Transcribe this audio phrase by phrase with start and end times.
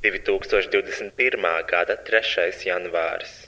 [0.00, 1.64] 2021.
[1.66, 2.52] gada 3.
[2.64, 3.47] janvāris.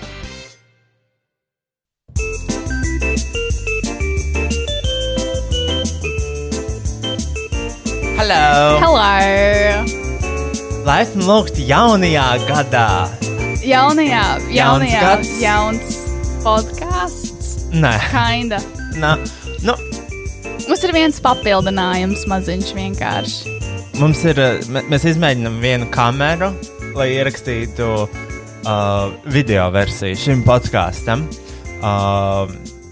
[8.21, 8.77] Hello!
[8.77, 9.81] Hello!
[10.85, 12.83] Laipni lūgt jaunajā gadā!
[13.65, 14.19] Jaunajā,
[14.53, 15.31] jaunajā, gads.
[15.41, 15.95] jauns
[16.43, 17.49] podkāsts.
[17.73, 18.59] Nē, Kinda.
[19.01, 19.15] nā,
[19.65, 19.73] nu,
[20.67, 23.55] Mums ir viens papildinājums, maziņš vienkārši.
[23.97, 24.37] mums ir,
[24.69, 26.51] mē- mēs izmēģinām vienu kameru,
[26.93, 31.25] lai ierakstītu uh, video versiju šim podkāstam.
[31.81, 32.45] Uh,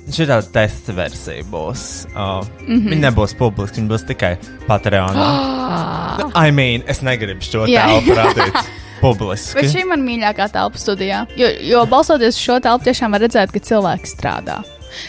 [0.09, 1.86] Šī tāda testa versija būs.
[2.09, 2.68] Uh, mm.
[2.68, 2.90] -hmm.
[2.94, 4.34] Viņa nebūs publiska, viņa būs tikai
[4.68, 5.30] Patreonā.
[6.46, 7.86] I mean, es negribu šo Jā.
[7.86, 8.59] tēlu parādīt
[9.03, 9.62] publiski.
[9.62, 11.24] Bet šī ir mana mīļākā telpa studijā.
[11.38, 14.62] Jo, jo balsoties uz šo telpu, tiešām var redzēt, ka cilvēki strādā.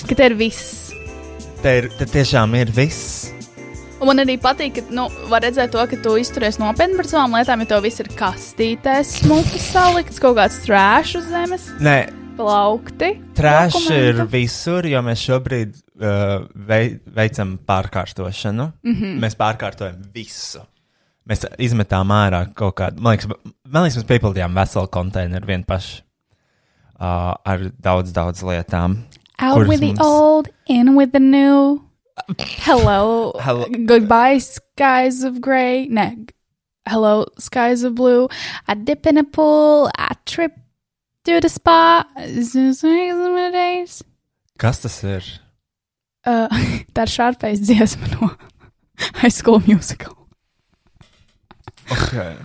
[0.09, 0.93] Ka te ir viss.
[1.63, 3.31] Te, ir, te tiešām ir viss.
[4.01, 7.37] Un man arī patīk, ka nu, var redzēt to, ka tu izturies nopietni par savām
[7.37, 11.99] lietām, jo to viss ir kastītēs, smuki salikts, kaut kāds trāšs uz zemes, Nē,
[12.41, 13.11] plaukti.
[13.37, 18.71] Trāšs ir visur, jo mēs šobrīd uh, vei, veicam pārkārtošanu.
[18.85, 18.97] Mm.
[18.97, 19.19] -hmm.
[19.25, 20.65] Mēs pārkārtojam visu.
[21.29, 23.03] Mēs izmetām ārā kaut kādu.
[23.03, 23.29] Man liekas,
[23.69, 26.03] man liekas mēs piepildījām veselu konteineru vien paši.
[27.01, 29.05] Uh, ar daudz, daudz lietām.
[29.41, 31.81] Out with the mums- old, in with the new.
[32.67, 33.33] Hello.
[33.41, 33.65] Hello.
[33.87, 35.87] Goodbye, skies of gray.
[35.89, 36.11] No.
[36.89, 38.29] Hello, skies of blue.
[38.67, 39.91] I dip in a pool.
[39.97, 40.53] I trip
[41.31, 42.05] to the spa.
[44.61, 45.27] Kas tas ir?
[46.27, 46.49] Uh,
[46.95, 48.31] tā ir šāpējas dziesma no
[49.23, 50.17] High School Musical.
[51.91, 52.37] Okay.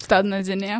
[0.00, 0.68] Es tādu nezinu.
[0.68, 0.78] Jā.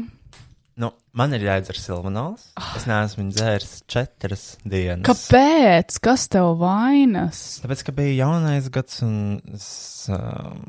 [0.80, 2.48] Nu, man ir jāizdzer silvanols.
[2.74, 5.04] Es neesmu dzēris četras dienas.
[5.06, 6.00] Kāpēc?
[6.02, 7.42] Kas tev vainas?
[7.62, 9.14] Tāpēc, ka bija jaunais gads un
[9.54, 9.68] es,
[10.14, 10.64] um,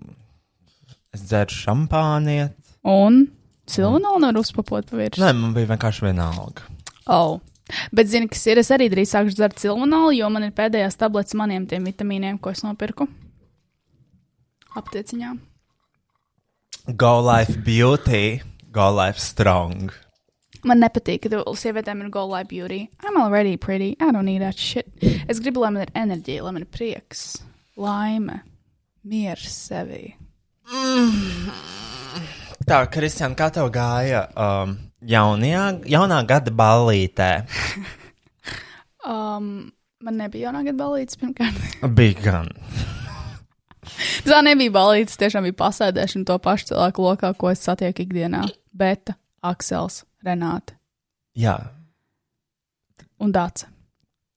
[1.16, 2.58] es dzēru šampāniet.
[2.86, 3.26] Un
[3.66, 5.24] Silvana nevar uzpapot pa virsmu.
[5.26, 6.68] Nē, man bija vienkārši vienalga.
[7.08, 7.42] Oh.
[7.96, 8.62] Bet, zini, kas ir?
[8.62, 12.54] Es arī drīz sākšu dzert silvanolu, jo man ir pēdējās tabletes maniem tiem vitamīniem, ko
[12.54, 13.08] es nopirku.
[14.78, 15.34] Aptieciņā.
[16.94, 18.42] Go Life Beauty,
[18.72, 19.94] Go Life Strong.
[20.66, 22.88] Man nepatīk, ka tu sievietēm ir gold light beauty.
[23.06, 23.96] I'm already pretty.
[24.02, 24.90] I don't need that shit.
[25.30, 27.22] Es gribu, lai man ir enerģija, lai man ir prieks,
[27.78, 28.40] laime,
[29.06, 30.16] miers sevi.
[32.66, 34.74] Tā, Kristian, kā tev gāja um,
[35.10, 35.64] jaunajā,
[35.96, 37.30] jaunā gada ballītē?
[39.06, 39.68] Um,
[40.02, 41.58] man nebija jaunā gada balīdzes pirmkārt.
[41.98, 42.48] Bija gan.
[44.26, 48.42] Tā nebija balīdzes, tiešām bija pasēdēšana to pašu cilvēku lokā, ko es satieku ikdienā.
[48.74, 49.14] Bet
[49.46, 50.74] Aksels, Renāte
[51.38, 51.54] Jā,
[53.22, 53.70] un Dāca.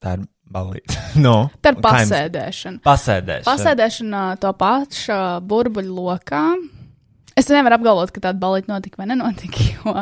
[0.05, 0.99] tā ir balīta.
[1.17, 2.83] no, Tā ir pasēdēšana.
[2.85, 3.47] Pasēdēšana.
[3.49, 5.17] Pasēdēšana to pašu
[5.49, 6.43] burbuļu lokā.
[7.33, 9.65] Es nevaru apgalvot, ka tāda balīta notika vai nenotika.
[9.73, 9.97] Jo,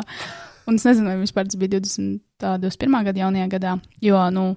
[0.68, 2.98] un es nezinu, vai vispār tas bija 20, tā, 21.
[3.08, 3.76] gada jaunajā gadā.
[4.04, 4.50] Jo, nu,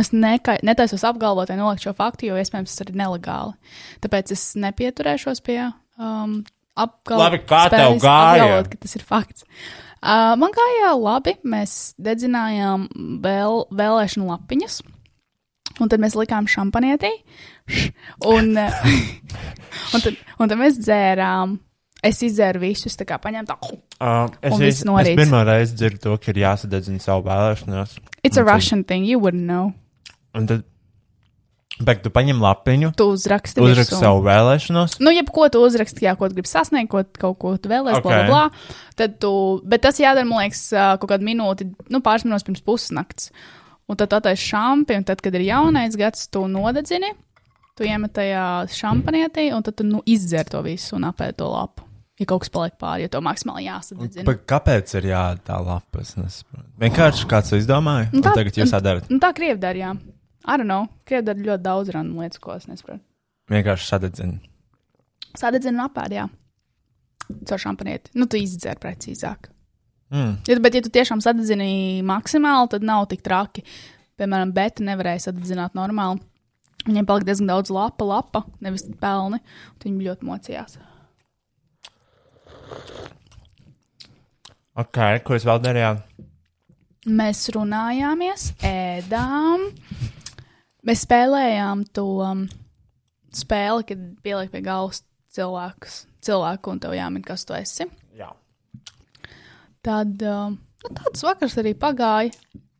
[0.00, 3.56] es neka, netaisos apgalvot vai nolikt šo faktu, jo iespējams tas ir nelegāli.
[4.04, 6.42] Tāpēc es nepieturēšos pie um,
[6.76, 9.48] apgalvot, apgalvot, ka tas ir fakts.
[10.04, 11.38] Uh, man gāja labi.
[11.48, 12.88] Mēs dedzinājām
[13.24, 14.82] vēl, vēlēšanu lapiņas.
[15.80, 17.10] Un tad mēs likām šampanietī.
[18.28, 18.52] Un,
[19.94, 21.56] un, tad, un tad mēs dzērām.
[22.04, 23.56] Es izdzēru visus, tā kā paņēmu tā.
[23.64, 27.96] Uh, es, es, es pirmo reizi dzirdu to, ka ir jāsadedzina savu vēlēšanos.
[28.22, 29.72] It's a Un tad- Russian thing, you wouldn't know.
[30.36, 30.64] Un tad,
[31.80, 33.62] bet tu paņem lapiņu, Tu uzraksti.
[33.64, 34.98] uzraksti savu vēlēšanos.
[35.00, 38.26] Nu, jebko tu uzraksti, jā, ko tu gribi sasniegt, ko, kaut ko tu vēlēsies, okay.
[38.28, 38.94] bla, bla, bla.
[39.00, 39.32] Tad tu,
[39.64, 40.68] bet tas jādara, man liekas,
[41.00, 43.30] kaut kādu minūti, nu, pāris minūtes pirms pusnakts.
[43.88, 47.10] Un tad tu taisa šampi, un tad, kad ir jaunais gads, tu nodedzini,
[47.76, 51.82] tu iemet tajā šampanietī, un tad tu nu, izdzer to visu un apēd to lapu.
[52.20, 53.66] Ja kaut kas paliek pāri, ja to maksimāli.
[54.26, 56.00] Bet kāpēc ir jādara tā lapa?
[56.04, 56.68] Es nesaprotu.
[56.78, 59.08] Vienkārši kāds to izdomāja, un Nu, tā- tagad jūs tā darat.
[59.10, 59.90] Nu, tā krievi dara, jā.
[60.46, 60.86] I don't know.
[61.08, 63.00] Krievi dara ļoti daudz random lietas, ko es nesaprotu.
[63.50, 64.38] Vienkārši sadedzina.
[65.34, 66.28] Sadedzina un apēd, jā.
[67.48, 68.10] Caur šampanieti.
[68.14, 69.50] Nu, tu izdzer precīzāk.
[70.12, 70.36] Mm.
[70.46, 73.64] Ja, bet, ja tu tiešām sadedzini maksimāli, tad nav tik traki.
[74.20, 76.20] Piemēram, beta nevarēja sadedzināt normāli.
[76.86, 79.40] Viņiem palika diezgan daudz lapa, lapa, nevis pelni.
[79.40, 80.76] un Viņi ļoti mocījās.
[84.74, 86.02] Ok, ko jūs vēl darījāt?
[87.04, 89.68] Mēs runājāmies, ēdām,
[90.88, 92.46] mēs spēlējām to um,
[93.30, 95.04] spēli, kad pieliek pie galvas
[95.36, 97.86] cilvēkus, cilvēku, un tev jāmin, kas tu esi.
[98.18, 98.32] Jā.
[99.84, 102.34] Tad um, nu, tāds vakars arī pagāja.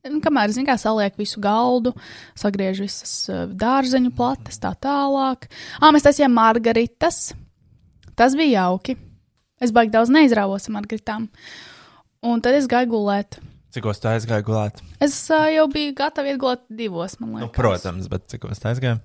[0.05, 1.94] Un Kamēr zinu, kā saliek visu galdu,
[2.37, 5.46] sagriež visas uh, dārzeņu plates, tā tālāk.
[5.79, 7.31] Ah, mēs taisījām margaritas.
[8.19, 8.99] Tas bija jauki.
[9.62, 11.28] Es baigi daudz neizrāvos ar margaritām.
[12.24, 13.38] Un tad es gāju gulēt.
[13.74, 14.80] Cikos tā aizgāja gulēt?
[15.02, 17.48] Es uh, jau biju gatava iet gulēt divos, man liekas.
[17.48, 19.00] Nu, protams, bet cikos tā aizgāja?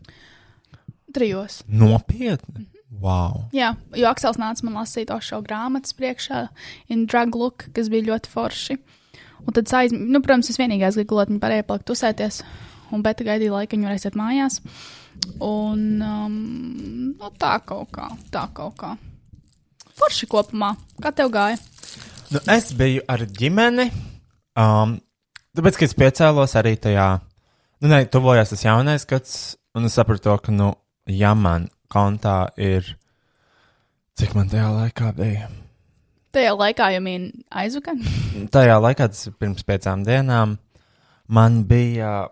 [1.16, 1.64] Trijos.
[1.66, 2.68] Nopietni.
[3.00, 3.48] Wow.
[3.54, 6.48] Jā, jo Aksels nāca man lasīt šo grāmatas priekšā,
[6.90, 8.78] in drag look, kas bija ļoti forši.
[9.46, 9.94] Un tad, aiz...
[9.96, 12.42] nu, protams, es vienīgais gāju gulēt, viņa pārējā palikt tusēties,
[12.94, 14.60] un beta gaidīja laiku, viņa varēs iet mājās.
[15.46, 16.40] Un um,
[17.14, 18.96] nu, tā kaut kā, tā kaut kā.
[20.00, 20.74] Forši kopumā.
[21.04, 21.60] Kā tev gāja?
[22.30, 23.90] Nu, es biju ar ģimeni.
[24.60, 24.98] Um,
[25.58, 27.08] tāpēc, ka es piecēlos arī tajā,
[27.82, 29.36] nu, ne, tuvojās tas jaunais gads,
[29.76, 30.72] un es sapratu, ka, nu,
[31.10, 32.86] ja man kontā ir,
[34.20, 35.50] cik man tajā laikā bija?
[36.36, 37.98] Tajā laikā jau min aizvakar.
[38.56, 40.60] Tajā laikā, tas ir pirms piecām dienām,
[41.28, 42.28] man bija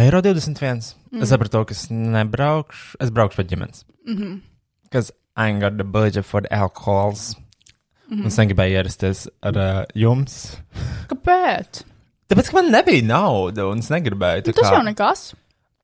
[0.00, 0.80] eiro 21.
[1.12, 1.22] Mm.
[1.22, 3.84] Es sapratu, to, ka es nebraukšu, es braukšu pie ģimenes.
[4.08, 4.40] Mm -hmm.
[4.88, 7.36] Because I ain't got the budget for the alcohols.
[8.08, 8.20] Mm -hmm.
[8.20, 10.58] Un es negribēju ierasties ar uh, jums.
[11.08, 11.84] Kāpēc?
[12.28, 14.42] Tāpēc, ka man nebija nauda, un es negribēju.
[14.46, 15.34] Nu, tas kā- jau nekas.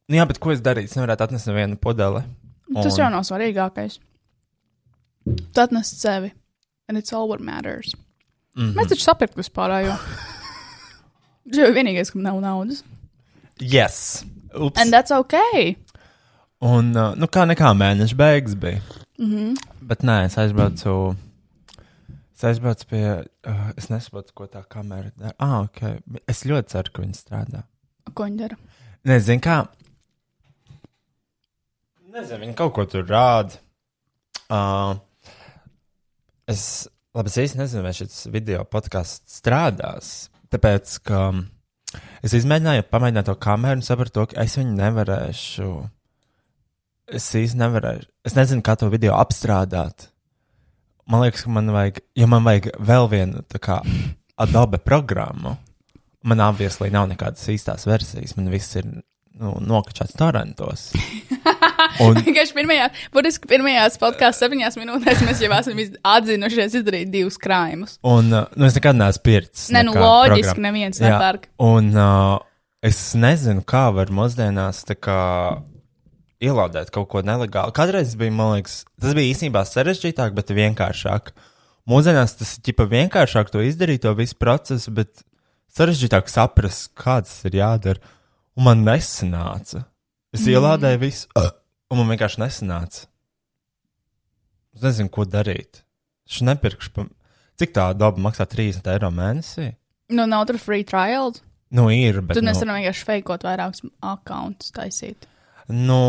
[0.08, 0.84] Nu, jā, bet ko es darīju?
[0.84, 2.22] Es nevarētu atnest nevienu podeli.
[2.74, 3.98] Tas Un- jau nav svarīgākais.
[5.52, 6.32] Tu atnesi sevi.
[6.88, 7.94] And it's all what matters.
[8.56, 8.62] Mm.
[8.62, 8.74] -hmm.
[8.74, 9.96] Mēs taču sapratām vispār, jo.
[11.50, 12.84] Tas jau ir vienīgais, kam nav naudas.
[13.60, 14.24] Yes.
[14.54, 14.80] Ups.
[14.80, 15.76] And that's okay.
[16.60, 18.80] Un, uh, nu, kā nekā mēneša beigas bija.
[19.18, 19.30] Mm.
[19.30, 19.56] -hmm.
[19.80, 21.16] Bet nē, es aizbraucu.
[22.34, 23.24] Es aizbraucu pie.
[23.46, 25.34] Uh, es nesaprotu, ko tā kamera dara.
[25.38, 25.80] Ah, ok.
[26.26, 27.62] Es ļoti ceru, ka viņi strādā.
[28.14, 28.56] Ko viņi dara?
[29.04, 29.66] Nezinu, kā.
[32.12, 33.58] Nezinu, viņi kaut ko tur rāda.
[34.48, 34.96] Uh,
[36.46, 40.30] es, labi, es īsti nezinu, vai šis video podkāsts strādās.
[40.48, 41.34] Tāpēc, ka
[42.22, 45.72] es izmēģināju pamēģināt to kameru un sapratu, ka es viņu nevarēšu.
[47.08, 48.08] Es īsti nevarēšu.
[48.28, 50.10] Es nezinu, kā to video apstrādāt.
[51.08, 53.78] Man liekas, ka man vajag, ja man vajag vēl vienu kā
[54.38, 55.54] Adobe programmu.
[56.28, 58.84] Man obviously nav nekādas īstās versijas, man viss ir
[59.38, 60.90] nu, nokačāts torrentos.
[62.04, 67.38] Un, Vienkārši pirmajā, burtiski pirmajās podkāstu septiņās minūtēs mēs jau esam iz- atzinušies izdarīt divus
[67.40, 67.96] krājumus.
[68.06, 69.68] un uh, nu, es nekad neesmu pircis.
[69.74, 70.66] Ne, nu loģiski, programmu.
[70.66, 71.48] neviens nepērk.
[71.64, 72.36] Un uh,
[72.84, 75.18] es nezinu, kā var mūsdienās tā kā
[76.44, 77.74] ielādēt kaut ko nelegālu.
[77.76, 81.32] Kādreiz bija, man liekas, tas bija īstenībā sarežģītāk, bet vienkāršāk.
[81.88, 85.24] Mūsdienās tas ir ķipa vienkāršāk to izdarīt, to visu procesu, bet
[85.74, 88.14] sarežģītāk saprast, kāds ir jādara.
[88.58, 89.84] Un man nesanāca.
[90.34, 90.54] Es mm.
[90.54, 91.52] ielādēju visu, uh,
[91.92, 93.06] un man vienkārši nesanāca.
[94.76, 95.82] Es nezinu, ko darīt.
[96.28, 96.92] Es nepirkšu.
[96.94, 97.06] Pa...
[97.58, 99.72] Cik tā daba maksā 30 eiro mēnesī?
[100.14, 101.34] Nu, nav tur free trial.
[101.74, 102.38] Nu, ir, bet.
[102.38, 105.26] Tad mēs nu, vienkārši fejkot vairākus akkontus taisīt.
[105.68, 106.02] Nu,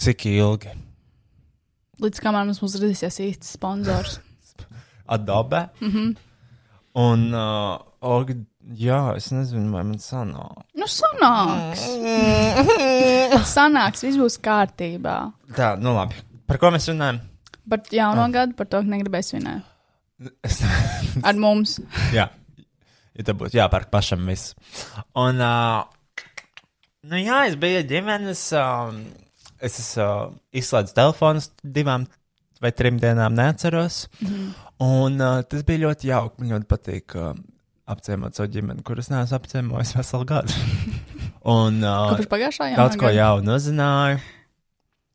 [0.00, 0.74] cik ilgi?
[2.02, 4.18] Līdz kamēr mums būs radīsies īsts sponsors.
[5.06, 5.68] Adobe.
[5.80, 5.90] Mm.
[5.90, 6.14] -hmm.
[6.94, 8.30] Un, uh, og,
[8.78, 10.62] jā, es nezinu, vai man sanāk.
[10.78, 11.82] Nu, sanāks.
[13.50, 15.16] Sanāks, viss būs kārtībā.
[15.56, 16.14] Tā, nu labi.
[16.46, 17.18] Par ko mēs runājam?
[17.68, 19.62] Par jauno gadu, par to, ka negribēs svinēt.
[21.28, 21.80] Ar mums.
[22.14, 24.54] jā, ja tev būtu jāpērk pašam viss.
[25.18, 25.82] Un, uh,
[27.10, 28.92] nu jā, es biju ģimenes, uh,
[29.64, 32.06] es esmu uh, izslēdzis telefonus divām
[32.64, 34.06] vai trim dienām, neatceros.
[34.20, 34.52] Mm -hmm.
[34.84, 36.40] Un uh, tas bija ļoti jauki.
[36.40, 37.34] Man ļoti patīk uh,
[37.86, 40.52] apciemot savu ģimeni, kuras neesmu apciemojis veselu gadu.
[41.44, 43.18] Un uh, Kopš pagājušā jaunā daudz ko gada?
[43.18, 44.18] jaunu uzzināju.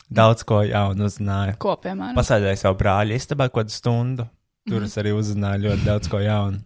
[0.09, 1.55] Daudz ko jaunu uzzināju.
[1.61, 2.17] Ko, piemēram?
[2.17, 4.27] Pasēdēju savu brāļa istabā kaut kādu stundu.
[4.69, 6.61] Tur es arī uzzināju ļoti daudz ko jaunu.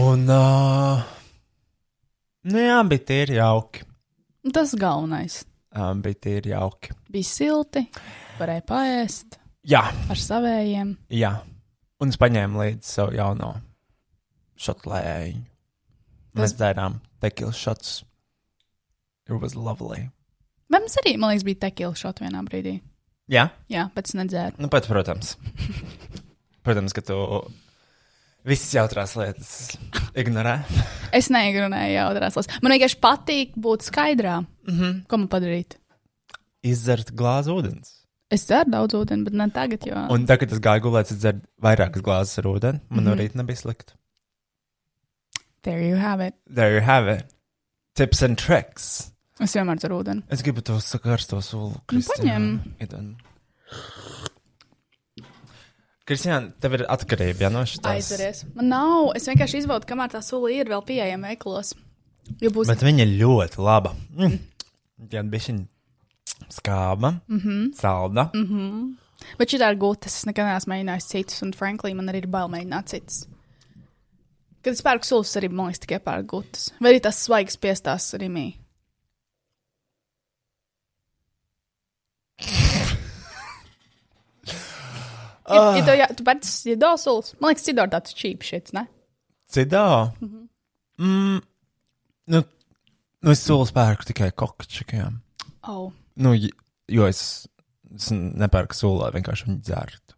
[0.00, 1.04] Un, uh,
[2.44, 3.84] nu jā, bija tīri jauki.
[4.52, 5.42] Tas galvenais.
[5.74, 6.92] Um, bija tīri jauki.
[7.10, 7.86] Bija silti,
[8.38, 9.80] varēja paēst Jā,
[10.12, 10.96] ar savējiem.
[11.10, 11.32] jā.
[12.02, 13.54] Un es paņēmu līdzi savu jauno
[14.60, 15.38] šotlēju.
[16.34, 17.92] Mēs Tas- dzērām tekilas šots.
[19.28, 20.10] It was lovely.
[20.70, 22.80] Vai mums arī, man liekas, bija tekila šot vienā brīdī?
[23.30, 24.58] Jā, Jā, bet es nedzēru.
[24.58, 25.36] nu pat, protams.
[26.64, 27.14] Protams, ka tu
[28.48, 29.50] visas jautrās lietas
[30.16, 30.58] ignorē.
[31.18, 32.62] Es neignorēju jautrās lietas.
[32.62, 34.40] Man vienkārši patīk būt skaidrā.
[34.66, 34.94] Mm -hmm.
[35.06, 35.76] Ko man padarīt?
[36.64, 37.92] Izdzert glāzi ūdens.
[38.34, 40.00] Es dzeru daudz ūdeni, bet ne tagad, jo.
[40.10, 42.80] Un tagad, kad es gāju gulēt, es dzēru vairākas glāzes ar ūdeni.
[42.88, 43.08] Man mm -hmm.
[43.08, 43.92] no rīta nebija slikti.
[45.62, 46.34] There you have it.
[46.54, 47.24] There you have it.
[47.94, 49.12] Tips and tricks.
[49.40, 50.22] Es vienmēr dzeru ūdeni.
[50.28, 51.74] Es gribu to sakarsto sulu.
[51.86, 52.60] paņem.
[52.78, 53.14] Kristiāna.
[56.04, 57.80] Kristiāna, tev ir atkarība ja, no šīs.
[57.88, 58.42] Aizveries.
[58.56, 59.12] Man nav.
[59.16, 61.72] Es vienkārši izbaudu, kamēr tā sula ir vēl pieejama veikalos.
[62.40, 62.68] Būs.
[62.68, 63.94] Bet viņa ir ļoti laba.
[64.16, 64.36] Mm.
[65.12, 65.56] Jā, bija
[66.52, 67.72] skāba, mm -hmm.
[67.80, 68.30] salda.
[68.34, 68.42] Mm.
[68.42, 68.92] Mhm.
[69.38, 70.06] Bet šī ir gūta.
[70.06, 73.26] Es nekad neesmu mēģinājis citus, un frankly, man arī ir bail mēģināt citus.
[74.62, 76.72] Kad es pērku sulas, arī man liekas, tikai pērku gūtas.
[76.80, 78.14] Vai arī tas svaigs piestās
[85.44, 85.56] Rimī.
[85.56, 88.86] Ja, ja, tev, jā, tu pēc ja dosulas, man liekas, cidor tāds cheap shit, ne?
[89.54, 89.90] Mhm.
[90.20, 90.48] Mm -hmm.
[90.98, 91.42] mm,
[92.26, 92.42] nu,
[93.22, 95.20] nu, es sulu spērku tikai kokčakiem.
[95.68, 96.34] Oh, Nu,
[96.88, 97.48] jo es,
[97.94, 100.16] es nepērku sulu, lai vienkārši viņu dzertu.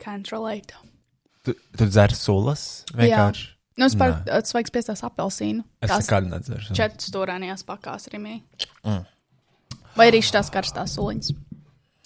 [0.00, 0.76] can't relate.
[1.44, 2.84] Tu, tu dzer sulas?
[2.94, 3.50] Vienkārši.
[3.76, 5.64] Nu, es pērku uh, svaigs piestās apelsīnu.
[5.82, 6.76] Es nekad nedzeru.
[6.78, 8.38] četru stūrānijās pakās Rimī.
[8.84, 9.02] Mm.
[9.98, 11.32] Vai arī šīs karstās suliņas.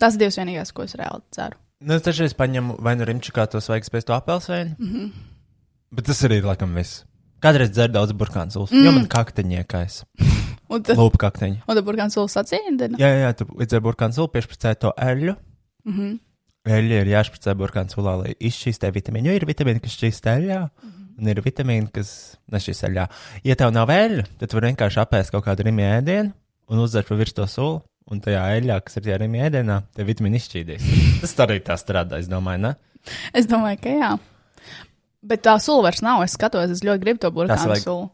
[0.00, 1.61] Tas ir divas vienīgās, ko es reāli ceru.
[1.79, 4.75] Nu, es dažreiz paņemu vai nu rimčikā to svaigs pēc to apelsēnu.
[4.79, 5.11] Mm -hmm.
[5.95, 7.05] Bet tas arī ir laikam viss.
[7.41, 8.85] Kādreiz dzer daudz burkānu sulas, mm.
[8.85, 10.05] jo man kakteņiekais.
[10.73, 11.63] Un tad, Lūpa kakteņi.
[11.67, 15.33] un tad burkāns sulas sacīja, Jā, jā, tu izdzer burkānu sulu, piešpricē to eļļu.
[15.85, 16.01] Mm Mhm.
[16.01, 16.19] -hmm.
[16.69, 19.31] Eļļa ir jāšpricē burkānu sulā, lai izšķīstē vitamīnu.
[19.31, 21.19] Jo ir vitamīni, kas šķīst eļļā, mm -hmm.
[21.19, 23.07] un ir vitamīni, kas nešķīst eļļā.
[23.45, 26.33] Ja tev nav eļļa, tad tu vari vienkārši apēst kaut kādu rīmu ēdienu
[26.69, 27.81] un uzdzert pa virs to sulu.
[28.09, 30.85] Un tajā eļļā, kas ir rīmu ēdienā, tie vitamīni izšķīdīs.
[31.21, 32.75] Tas arī tā strādā, es domāju, ne?
[33.37, 34.12] Es domāju, ka jā.
[35.29, 36.23] Bet tā sula vairs nav.
[36.25, 38.07] Es skatos, es ļoti gribu to burkānu vajag- sulu.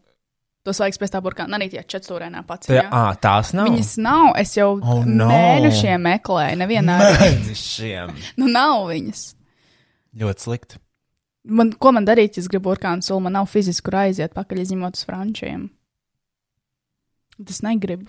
[0.65, 1.59] To svaigs pēc tā burkāna.
[1.59, 2.67] Arī tie četrstūrēnā pats.
[2.71, 3.69] Tajā, ā, tās nav.
[3.69, 4.31] Viņas nav.
[4.41, 5.27] Es jau Oh, no.
[5.29, 6.57] mēnešiem meklēju.
[6.63, 6.95] Nevienā.
[7.21, 8.15] Mēnešiem.
[8.41, 9.27] Nu, nav viņas.
[10.17, 10.81] Ļoti slikti.
[11.45, 13.21] Man, ko man darīt, ja es gribu burkānu sulu?
[13.27, 15.67] Man nav fiziski, kur aiziet pakaļ, izņemot uz frančiem.
[17.45, 18.09] Tas negribu.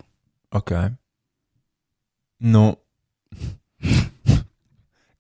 [0.56, 0.72] Ok.
[2.40, 2.76] Nu.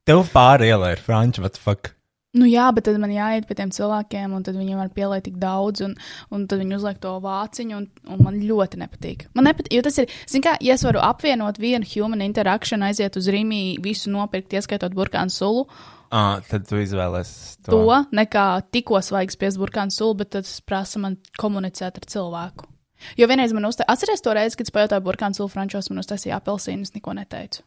[0.05, 1.91] Tev pāri ielai ir franču, what the fuck?
[2.36, 5.38] Nu, jā, bet tad man jāiet pie tiem cilvēkiem, un tad viņiem var pielikt tik
[5.39, 5.93] daudz, un,
[6.36, 9.24] un tad viņi uzliek to vāciņu, un, un man ļoti nepatīk.
[9.39, 13.15] Man nepatīk, jo tas ir, zin kā, ja es varu apvienot vienu human interaction, aiziet
[13.15, 15.63] uz Rīmī, visu nopirkt, ieskaitot burkānu sulu,
[16.13, 17.74] Ah, tad tu izvēlēsies to.
[17.74, 22.69] to, nekā tikko svaigs pies burkānu sulu, bet tas prasa man komunicēt ar cilvēku.
[23.19, 26.39] Jo vienreiz man uztaisīja, atceries to reizi, kad es pajautāju burkānu sulu frančos, man uztaisīja
[26.39, 27.65] apelsīnu, es neko neteicu.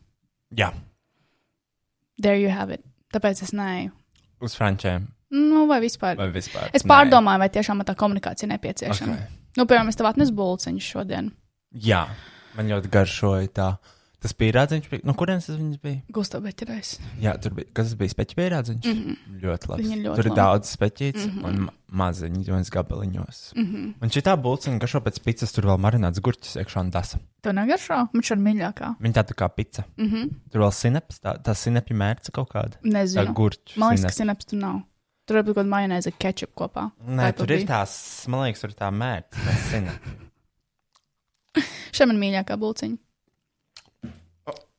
[0.56, 0.72] Jā,
[2.18, 2.82] There you have it.
[3.14, 3.92] Tāpēc es neju.
[4.42, 5.06] uz frančiem.
[5.30, 6.16] Nu, vai vispār.
[6.16, 6.70] Vai vispār?
[6.74, 9.12] Es pārdomāju, vai tiešām tā komunikācija nepieciešama.
[9.12, 9.18] Ok.
[9.18, 9.36] Okay.
[9.58, 11.30] Nu, piemēram, es tev atnesu bulciņus šodien.
[11.84, 12.04] Jā,
[12.56, 13.68] man ļoti garšoja tā.
[14.18, 15.04] Tas pierādziņš bija.
[15.06, 16.00] No kurienes tas bija?
[16.10, 16.96] Gusto beķerais.
[17.22, 17.68] Jā, tur bija.
[17.70, 18.10] Kas tas bija?
[18.16, 18.88] Speķi pierādziņš?
[18.88, 19.36] Mm -hmm.
[19.44, 19.84] Ļoti labi.
[19.94, 20.38] Ir tur ir labi.
[20.40, 21.46] daudz speķītes mm -hmm.
[21.46, 23.38] un ma- maziņas gabaliņos.
[23.54, 23.64] Mm.
[23.64, 23.94] -hmm.
[24.02, 27.16] Un šī tā bulciņa, kas šo pēc pizzas tur vēl marināts gurķis iekšā un tas.
[27.42, 28.08] Tev negaršo?
[28.12, 28.94] Šī ir mīļākā.
[29.00, 29.84] Viņa tā tā kā pizza.
[29.96, 30.30] Mm -hmm.
[30.50, 32.74] Tur vēl sineps, tā, tā sinepja mērce kaut kāda.
[32.82, 33.34] Tā Nezinu.
[33.34, 33.76] gurķa.
[33.76, 34.80] Man liekas, ka sinaps tur nav.
[35.26, 36.90] Tur būt kaut kāda majonēze, ketchup kopā.
[37.06, 38.90] Nē, tur tu ir tās, man liekas, tur ir tā
[39.70, 39.90] zinu.
[41.92, 42.96] Šeit man mīļākā būciņa.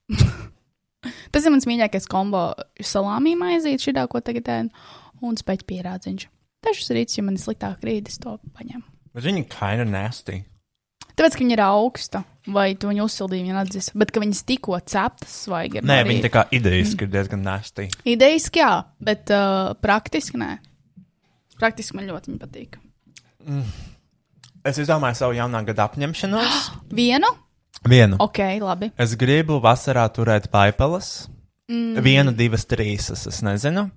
[1.33, 2.49] Tas ir mans mīļākais kombo
[2.83, 4.85] salāmī maizīt, šī ko tagad ēnu,
[5.25, 6.27] un speķi pierādziņš.
[6.65, 8.83] Dažus rītus, ja man ir sliktāk rītis, to paņem.
[9.15, 10.41] Bet viņi kind of nasty.
[11.19, 14.77] Tāpēc, ka viņi ir augsta, vai tu viņu uzsildīji, viņa atzis, bet ka viņas tikko
[14.79, 15.81] ceptas svaigi.
[15.83, 16.27] Nē, viņi rīta.
[16.27, 17.89] tā kā idejiski ir diezgan nasty.
[18.07, 18.71] Idejiski, jā,
[19.03, 20.53] bet uh, praktiski nē.
[21.59, 22.79] Praktiski man ļoti viņa patīk.
[24.69, 26.63] Es izdomāju savu jaunā gada apņemšanos.
[26.99, 27.31] Vienu?
[27.87, 28.17] Vienu.
[28.19, 28.91] Ok, labi.
[28.99, 31.29] Es gribu vasarā turēt paipeles.
[31.69, 31.99] Mm.
[32.03, 33.11] Vienu, divas, trīs.
[33.13, 33.87] Es, nezinu.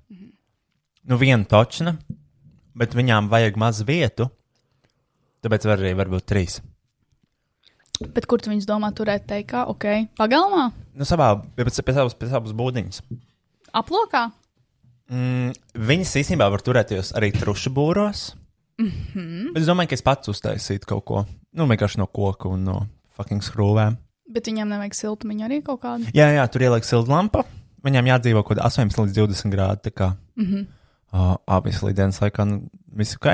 [1.02, 1.96] Nu, viena točna,
[2.78, 4.28] bet viņām vajag maz vietu.
[5.42, 6.60] Tāpēc var arī varbūt trīs.
[8.14, 9.64] Bet kur tu viņus domā turēt teikā?
[9.70, 10.68] Ok, pagalmā?
[10.94, 13.02] Nu, savā, pie, pie, savas, pie savas būdiņas.
[13.78, 14.28] Aplokā?
[15.10, 15.52] Mm,
[15.90, 18.32] viņas īstenībā var turēties arī trušu būros.
[18.80, 19.52] Mm -hmm.
[19.52, 21.26] Bet es domāju, ka es pats uztaisītu kaut ko.
[21.52, 23.98] Nu, vienkārši no koka un no fucking skrūvēm.
[24.32, 26.08] Bet viņiem nevajag siltumiņu arī kaut kādu.
[26.16, 27.44] Jā, jā, tur ieliek silta lampa.
[27.82, 29.82] Viņām jādzīvo kaut kādā 18 līdz 20 grādu.
[29.88, 30.66] Tā kā mm -hmm.
[31.12, 33.26] uh, abas līdienas laikā nu, viss ok.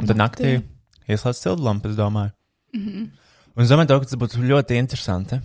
[0.00, 0.62] Un tad naktī
[1.08, 2.32] ieslēdz silta lampa, es domāju.
[2.74, 3.08] Mm -hmm.
[3.56, 5.40] Un es domāju, ka tas būtu ļoti interesanti.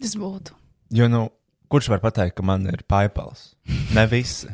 [0.00, 0.52] Tas būtu.
[0.90, 1.30] Jo, nu,
[1.68, 3.54] kurš var pateikt, ka man ir paipels?
[3.94, 4.48] Ne visi.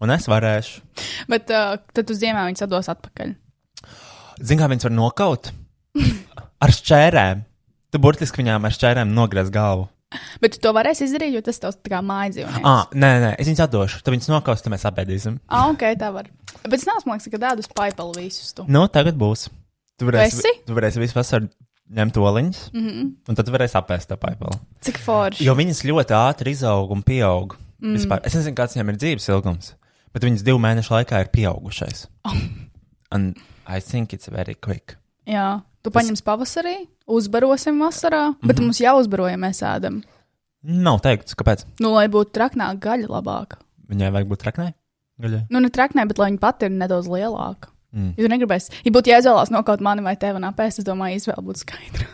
[0.00, 0.80] Un es varēšu.
[1.28, 3.34] Bet uh, tad uz ziemā viņas atdos atpakaļ.
[4.40, 5.50] Zini, kā viņas var nokaut?
[6.64, 7.44] Ar šķērēm.
[7.88, 9.88] Tu burtiski viņām ar šķērēm nogriez galvu.
[10.40, 12.64] Bet tu to varēsi izdarīt, jo tas tavs tā kā mājas dzīvnieks.
[12.64, 14.00] Ah, nē, nē, es viņas atdošu.
[14.04, 15.36] Tad viņas nokaus, tad mēs apēdīsim.
[15.52, 16.30] ah, ok, tā var.
[16.64, 18.64] Bet es neesmu liekas, ka tādu spaipalu visus tu.
[18.72, 19.48] Nu, tagad būs.
[20.00, 20.52] Tu varēsi, esi?
[20.64, 21.50] tu varēsi visu vasaru
[21.98, 23.08] ņemt oliņus, mm -hmm.
[23.28, 24.56] un tad varēsi apēst tā paipalu.
[24.84, 25.44] Cik forši.
[25.44, 27.56] Jo viņas ļoti ātri izaug un pieaug.
[27.78, 27.94] Mm.
[27.96, 28.20] Vispār.
[28.24, 29.74] Es nezinu, kāds viņam ir dzīves ilgums,
[30.12, 32.06] bet viņas divu mēnešu laikā ir pieaugušais.
[32.24, 32.36] Oh.
[33.10, 33.36] And
[33.66, 34.96] I think it's very quick.
[35.26, 38.64] Jā, tu paņemsi pavasarī, uzbarosim vasarā, bet mm -hmm.
[38.64, 40.02] mums jau uzbaroja, mēs ēdam.
[40.62, 41.64] Nav teikts, kāpēc.
[41.80, 43.60] Nu, lai būtu traknāk gaļa labāka.
[43.88, 44.72] Viņai vajag būt traknai.
[45.18, 45.46] Gaļai.
[45.50, 47.70] Nu, ne traknē, bet lai viņa pati ir nedaudz lielāka.
[47.92, 48.12] Mm.
[48.18, 51.16] Ja tu negribēsi, ja būtu jāizvēlās no kaut mani vai tevi un apēst, es domāju,
[51.16, 52.06] izvēle būtu skaidra.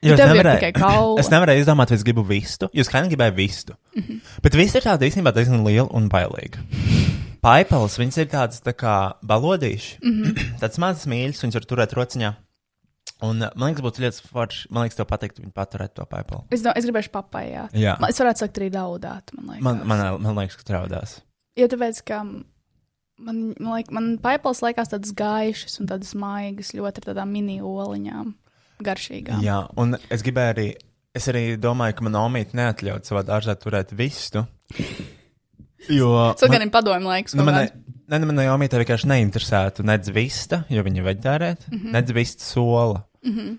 [0.00, 2.68] Jo es nevarēju, es nevarēju izdomāt, vai es gribu vistu.
[2.74, 3.74] Jūs kā gribēju vistu.
[3.94, 4.20] Mm -hmm.
[4.42, 6.62] Bet viss ir tāda īstenībā diezgan liela un bailīga.
[7.40, 9.98] Paipeles, viņas ir tādas tā kā balodīši.
[10.02, 10.58] Mm -hmm.
[10.60, 12.34] Tāds mazs mīļš, viņas var turēt rociņā.
[13.24, 14.66] Un man liekas, būtu ļoti forši.
[14.74, 16.42] Man liekas, tev pateikt, viņi paturēt to paipeli.
[16.52, 17.76] Es, do, es gribēšu papājāt.
[17.76, 17.94] Jā.
[18.02, 19.64] Man, es varētu sakt arī daudāt, man liekas.
[19.64, 21.16] Man, man, man liekas, ka traudās.
[21.56, 27.02] Jo tāpēc, ka man, man, liek, man paipals liekas tādas gaišas un tādas maigas, ļoti
[27.02, 28.34] ar tādām mini oliņām,
[28.84, 29.40] garšīgām.
[29.44, 30.68] Jā, un es gribēju arī.
[31.16, 34.42] Es arī domāju, ka man omīte neatļaut savā dārzā turēt vistu.
[35.92, 36.12] Jo.
[36.38, 37.36] Tas gan ir padomju laiks.
[37.38, 37.74] Nu, kāds.
[38.08, 41.96] ne, ne, manai omītei vienkārši neinteresētu nedz vista, jo viņa ir veģetārēta, mm -hmm.
[41.98, 43.04] nedz vista sola.
[43.24, 43.58] Mm -hmm.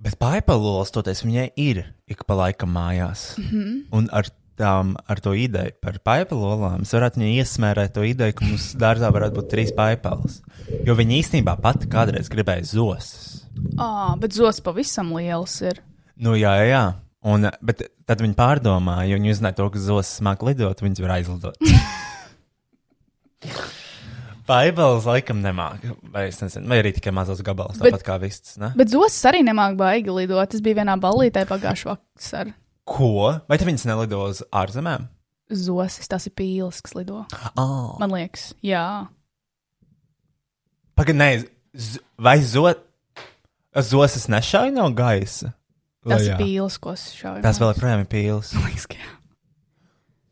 [0.00, 3.36] Bet paipalos toties viņai ir ik pa laikam mājās.
[3.38, 3.82] Mm -hmm.
[3.92, 4.24] Un ar,
[4.56, 9.12] tām, ar to ideju par paipalolām es varētu viņai iesmērēt to ideju, ka mums dārzā
[9.12, 10.42] varētu būt trīs paipalas.
[10.86, 13.46] Jo viņa īstenībā pati kādreiz gribēja zosas.
[13.76, 15.82] Ā, bet zos pavisam liels ir.
[16.16, 16.84] Nu, jā, jā, jā.
[17.20, 21.12] Un, bet tad viņi pārdomāja, jo viņi uzzināja to, ka zosas māk lidot, viņas var
[21.18, 21.58] aizlidot.
[24.50, 28.56] Baibeles laikam nemāca, vai nezinu, vai arī tikai mazos gabalos, tāpat kā vists.
[28.58, 28.72] Ne?
[28.78, 30.50] Bet zos arī nemāk baigi lidot.
[30.50, 32.56] Tas bija vienā ballītē pagājušā vasarā.
[32.88, 33.12] Ko?
[33.46, 35.06] Vai viņas nelido uz ārzemēm?
[35.50, 37.24] Zosis, tas ir pīlis, kas lido.
[37.58, 37.94] Oh.
[38.00, 38.82] Man liekas, jā.
[40.98, 41.30] Pagaid, nē,
[41.74, 42.66] z- vai zo...
[43.86, 45.52] zosas nešauj no gaisa?
[46.08, 47.42] Tas ir pīlis, ko es šauju.
[47.44, 48.54] Tas vēl joprojām ir pīlis.
[48.56, 49.16] Man liekas, ka jā.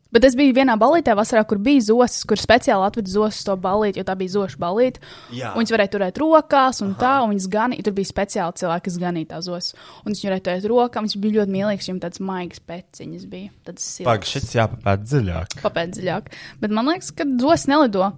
[0.09, 4.01] Bet es biju vienā ballītē vasarā, kur bija zosis, kur speciāli atveda zosis to ballīti,
[4.01, 4.57] jo tā bija zoša.
[4.57, 7.01] Un viņas varēja turēt rokās, un Aha.
[7.03, 7.85] tā, un viņas ganīja.
[7.85, 9.77] Tur bija speciāli cilvēki, kas ganīja tās zosis.
[10.01, 13.53] Un viņas varēja turēt rokā, viņas bija ļoti mīlīgas, viņam tādas maigas peciņas bija.
[13.69, 15.59] Tādas Pagaid, siltas, šis jāpapēt dziļāk.
[15.67, 16.35] papēt dziļāk.
[16.65, 18.09] Bet man liekas, ka zosis nelido.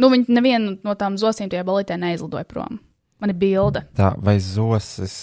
[0.00, 2.78] Nu, viņi nevienu no tām zosīm tajā ballītē neizlidoja prom.
[3.20, 3.82] Man ir bilde.
[3.98, 5.18] Tā, vai zosas.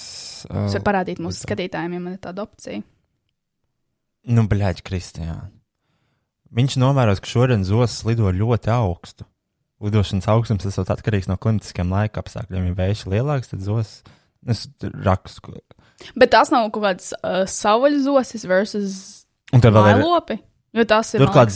[0.46, 2.84] Uh, Es varu parādīt mūsu skatītājiem, ja man ir tāda opcija.
[4.28, 5.40] Nu, bļaigi, Kristija.
[6.58, 9.28] Viņš novēros, ka šodien zosas lido ļoti augstu.
[9.84, 12.72] Lidošanas augstums tas ir atkarīgs no klimatiskiem laika apstākļiem.
[12.72, 14.02] Ja vējš ir lielāks, tad zosas.
[14.48, 14.66] Es
[15.04, 15.58] rakstu.
[16.18, 19.00] Bet tās nav kaut kādas uh, savvaļas zosis versus
[19.56, 20.02] Un tad vēl ir.
[20.02, 20.40] Mailopi?
[20.76, 21.48] Jo tas ir Tur man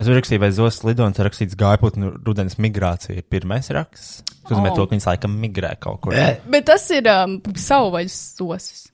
[0.00, 3.20] Es rakstīju, vai Zosas Lidons ir rakstīts gaiputnu rudens migrācija.
[3.28, 4.22] Pirmais raksts.
[4.46, 4.78] Tas nozīmē, oh.
[4.78, 6.16] to, ka viņas laikam migrē kaut kur.
[6.16, 6.40] Eh.
[6.48, 8.86] Bet tas ir um, savu vai zosas.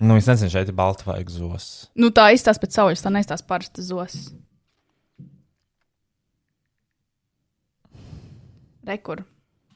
[0.00, 1.90] Nu, es nezinu, šeit ir balta vai zosas.
[2.00, 4.32] Nu, tā izstās pēc savas, tā neizstās parasta zosas.
[8.88, 9.22] Rekur.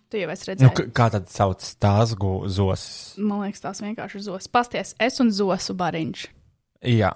[0.09, 0.73] Tu jau esi redzējis.
[0.73, 2.93] Nu, kā tad sauc tās zosas?
[3.21, 4.49] Man liekas, tās vienkārši ir zosas.
[4.53, 6.25] Pasties, es un zosu bariņš.
[6.97, 7.13] Jā.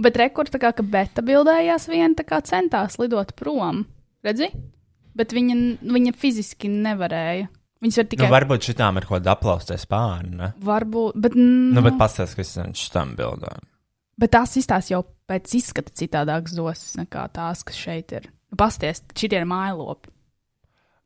[0.00, 3.84] Bet rekur tā kā, ka beta bildējās viena centās lidot prom.
[4.24, 4.48] Redzi?
[5.14, 7.48] Bet viņa, viņa fiziski nevarēja.
[7.82, 8.28] Viņas var Nu, tikai.
[8.30, 10.30] varbūt šitām ir kāda aplaustē spārna.
[10.36, 10.52] Ne?
[10.62, 13.66] Varbūt, bet, mm, Nu, bet pastāstiet, kas ir šitam bildēm.
[14.18, 18.30] bet tās izstāsta jau pēc izskata citādākas dosas nekā tās, kas šeit ir.
[18.52, 20.08] Nu, Pasties, šitie ir mājlopi.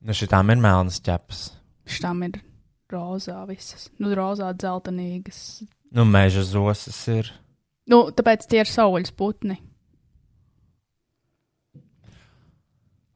[0.04, 1.50] Nu, šitām ir melnas ķepas.
[1.86, 2.40] Šitām ir
[2.92, 3.88] rozā visas.
[3.98, 5.64] Nu, rozā dzeltenīgas.
[5.92, 7.32] Nu, meža zosas ir.
[7.90, 9.58] Nu, tāpēc tie ir saules putni.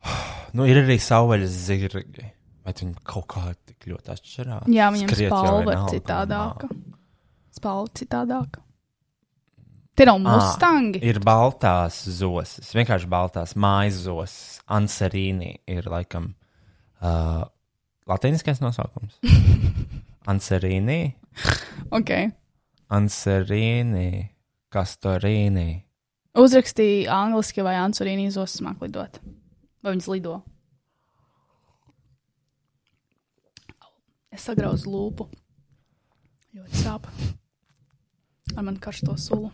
[0.51, 2.25] Nu, ir arī sauvaļas zirgi.
[2.67, 4.65] Bet viņi kaut kā tik ļoti atšķirās.
[4.71, 6.69] Jā, viņiem Skriet jau spalva ir citādāka.
[7.55, 8.65] Spalva citādāka.
[9.95, 11.01] Tie nav mustangi.
[11.07, 14.59] Ir baltās zosas, vienkārši baltās mājas zosas.
[14.71, 16.33] Anserīni ir laikam
[16.99, 17.47] uh,
[18.11, 19.19] latīniskais nosaukums.
[20.31, 21.01] Anserīni,
[21.95, 22.31] Okay.
[22.91, 24.31] Anserīni,
[24.71, 25.83] Kastorīni.
[26.39, 29.19] Uzrakstīja angliski vai ansurīni izos smāk lidot.
[29.83, 30.37] Vai viņas lido?
[34.31, 35.27] Es sagrauzu lūpu.
[36.55, 37.09] Ļoti sāp.
[38.55, 39.51] Ar man karsto sulu.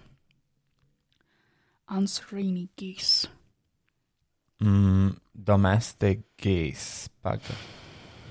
[1.96, 3.24] Ansurīni gīs.
[4.60, 7.08] Mm, domestic geese.
[7.24, 7.56] Paga.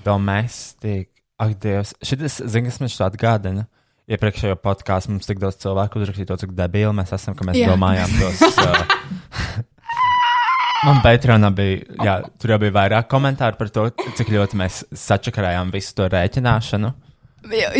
[0.06, 1.12] Domestic.
[1.42, 1.96] Ak, Dievs.
[2.06, 3.66] Šis, zini, kas man šo atgādina?
[4.06, 7.72] Iepriekšējā podkāstā mums tik daudz cilvēku uzrakstīja to, cik debīli mēs esam, ka mēs Jā.
[7.74, 8.42] domājām tos.
[8.62, 9.64] Uh,
[10.86, 13.88] man Patreonā bija, jā, tur jau bija vairāk komentāru par to,
[14.20, 16.92] cik ļoti mēs sačakarējām visu to rēķināšanu.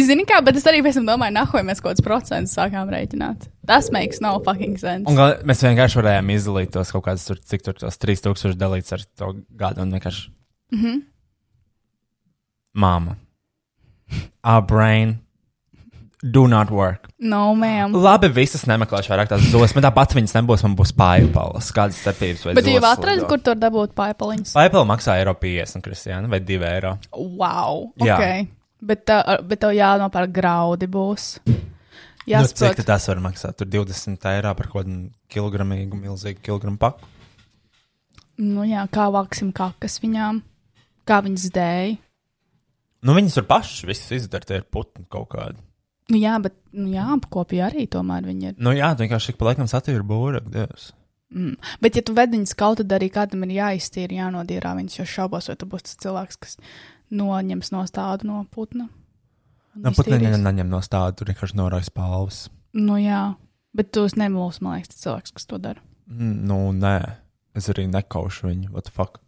[0.06, 3.48] Zini kā, bet es arī pēc tam domāju, nahoja mēs kaut kādus procentus sākām rēķināt.
[3.66, 5.06] Tas makes no fucking sense.
[5.10, 8.94] Un gal, mēs vienkārši varējām izdalīt tos kaut kādus, tur, cik tur tos 3000 dalīts
[8.98, 10.30] ar to gadu un vienkārši.
[10.74, 10.86] Mm Mhm.
[10.88, 11.02] -hmm.
[12.76, 13.16] Māma.
[14.44, 15.20] Our brain
[16.26, 17.10] do not work.
[17.22, 17.94] No, ma'am.
[17.94, 21.70] Labi, visas nemeklēšu vairāk tās zos, bet tāpat viņas nebūs, man būs pāripalas.
[21.76, 23.28] Kādas starpības vai Bet tu jau lido?
[23.30, 24.56] kur tur dabūt paipaliņus?
[24.58, 26.96] Pāripala maksā eiro 50, Kristiāna, vai 2 eiro.
[27.14, 27.92] Wow.
[28.02, 28.18] Jā.
[28.18, 28.48] Okay.
[28.86, 31.28] Bet, uh, bet tev jānopērk graudi būs.
[31.46, 31.54] Nu,
[32.26, 32.80] cik Jāsaprot.
[32.82, 33.58] tad tas var maksāt?
[33.60, 34.96] Tur 20 eiro par kaut kādu
[35.30, 37.06] kilogramīgu, milzīgu kilogramu paku.
[38.42, 40.42] Nu, jā, kā vāksim kakas viņām,
[41.08, 41.94] kā viņas dēļ.
[43.06, 45.62] Nu, viņas tur pašas visas izdara, tie ir putni kaut kādi.
[46.14, 48.58] Nu, jā, bet nu, jā, apkopja arī tomēr viņi ir.
[48.62, 49.70] Nu, jā, vienkārši ik pa laikam
[50.38, 50.92] ak, Dievs.
[51.34, 51.56] Mm.
[51.82, 55.50] Bet, ja tu ved viņus kaut tad arī kādam ir jāiztīra, jānodīrā viņas, jo šaubos,
[55.50, 56.54] vai tu būsi tas cilvēks, kas
[57.12, 58.86] noņems no tādu no putna.
[59.76, 60.46] un Nu, iztīrīs.
[60.46, 62.44] neņem no stāda, tur vienkārši norājas palvas.
[62.78, 63.36] Nu, jā,
[63.76, 65.82] bet tu esi nebūs, man liekas, tas cilvēks, kas to dara.
[66.08, 66.96] Mm, Nu, nē,
[67.58, 68.70] es arī nekaušu viņu.
[68.72, 69.20] What the fuck?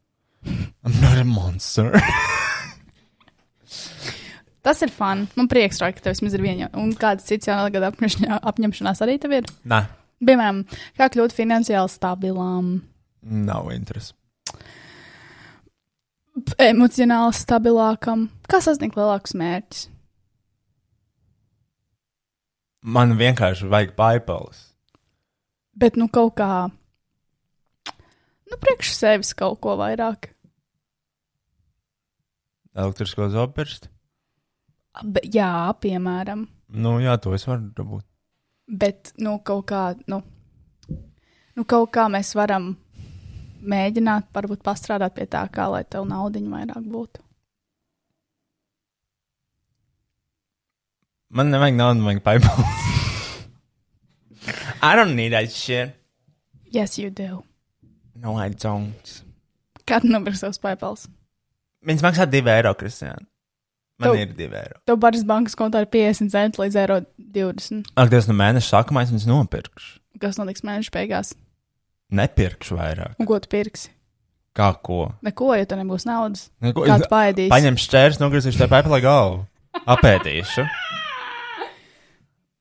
[0.85, 1.91] I'm not a monster.
[4.67, 5.21] Tas ir fun.
[5.39, 6.67] Man prieks, Roy, ka tev vismaz ir viena.
[6.75, 9.47] Un kāds cits jaunā gada apņemšanā- apņemšanās arī tev ir?
[9.63, 9.85] nē,
[10.27, 10.63] Piemēram,
[10.97, 12.71] kā kļūt finansiāli stabilām,
[13.21, 14.13] nav interesi.
[16.59, 19.87] emocionāli stabilākam, kā sasniegt lielākus mērķus.
[22.87, 24.59] Man vienkārši vajag paipalas.
[25.77, 26.69] Bet, nu, kaut kā,
[28.47, 30.31] nu, priekš sevis kaut ko vairāk.
[32.77, 33.89] Elektrisko zobirstu.
[35.03, 38.03] Be, jā, piemēram, Nu, jā, to es varu dabūt.
[38.67, 40.21] bet, nu, kaut kā, nu,
[41.55, 42.73] nu kaut kā mēs varam
[43.61, 47.23] mēģināt, varbūt pastrādāt pie tā, kā lai tev naudiņa vairāk būtu.
[51.29, 52.83] Man nevajag naudu, man vajag paipalas.
[54.81, 55.91] I don't need that shit.
[56.71, 57.43] Yes, you do.
[58.15, 59.23] No, I don't.
[59.87, 61.07] Kādu numuru savus paipals?
[61.87, 63.23] Viņas maksā 2 eiro, Kristiāna.
[63.97, 64.79] Man Tev- ir 2 eiro.
[64.85, 67.87] Tev baras bankas kontā ir 50 centi līdz eiro 20.
[67.97, 69.93] Ak, tas no mēneša sākumā es viņas nopirkšu.
[70.21, 71.31] Kas notiks mēneša beigās?
[72.13, 73.15] Nepirkšu vairāk.
[73.19, 73.89] Un ko tu pirksi?
[74.57, 75.11] Kā ko?
[75.25, 76.47] Neko, jo tev nebūs naudas.
[76.65, 77.51] Neko, Kā tu paēdīsi?
[77.53, 79.43] Paņem šķērs, nogriezīšu tev pēpelē galvu.
[79.85, 80.63] Apēdīšu.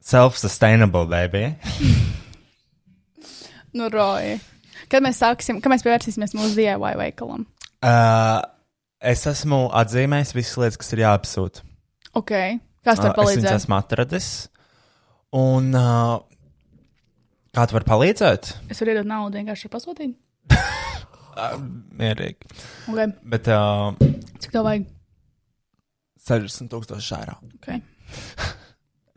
[0.07, 1.45] Self-sustainable, baby.
[3.77, 4.37] Nu, roji.
[4.93, 7.47] Kad mēs sāksim, kad mēs pievērsīsimies mūsu DIY veikalam?
[7.83, 8.39] Uh,
[9.01, 11.65] es esmu atzīmējis visas lietas, kas ir jāapsūta.
[12.17, 12.33] Ok.
[12.87, 13.57] Kas tev Uh, es viņas palīdzēs?
[13.63, 14.29] esmu atradis.
[15.37, 16.21] Un uh,
[17.57, 18.53] kā tu vari palīdzēt?
[18.71, 20.15] Es varu iedot naudu vienkārši pasūtīt.
[20.55, 21.59] Uh,
[22.01, 22.49] mierīgi.
[22.89, 23.11] Okay.
[23.27, 23.93] Bet uh,
[24.41, 24.87] Cik tev vajag?
[26.27, 27.37] 60 tūkstoši eiro.
[27.61, 27.83] Okay.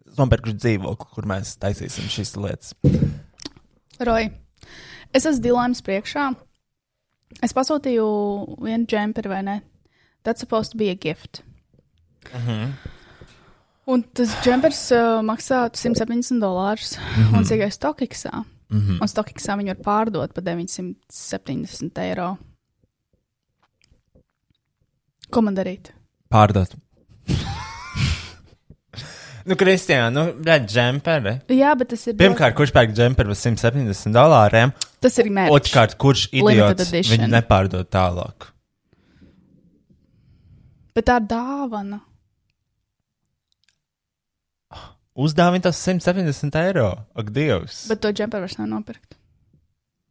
[0.10, 2.74] Es nopirku dzīvokli, kur mēs taisīsim šīs lietas.
[4.06, 4.30] Roji.
[5.15, 6.28] Es esmu dilēmas priekšā.
[7.46, 8.06] Es pasūtīju
[8.65, 9.62] vienu džemperi, vai ne?
[10.26, 11.44] That's supposed to be a gift.
[12.34, 12.72] Uh -huh.
[13.86, 16.98] Un tas džempers uh, maksā 170 dolārus.
[16.98, 17.38] Uh -huh.
[17.38, 18.44] Un ir Stokiksā?
[18.70, 19.02] Uh -huh.
[19.02, 22.38] Un Stokiksā viņu var pārdot par 970 eiro.
[25.30, 25.92] Ko man darīt?
[26.30, 26.76] Pārdot.
[29.50, 31.40] nu, Kristija, nu, redz, džemperi.
[31.58, 32.18] Jā, bet tas ir.
[32.20, 34.76] Pirmkārt, kurš pērk džemperi par 170 dolāriem?
[35.04, 35.56] tas ir mērķis.
[35.56, 38.50] Otrkārt, kurš idiots viņu nepārdod tālāk?
[40.98, 42.02] Bet tā ir dāvana.
[45.20, 46.92] Uzdāvini tas 170 eiro.
[47.18, 47.84] Ak, Dievs!
[47.88, 47.96] Bet...
[47.96, 49.18] Bet to džemperu vairs nevar nopirkt.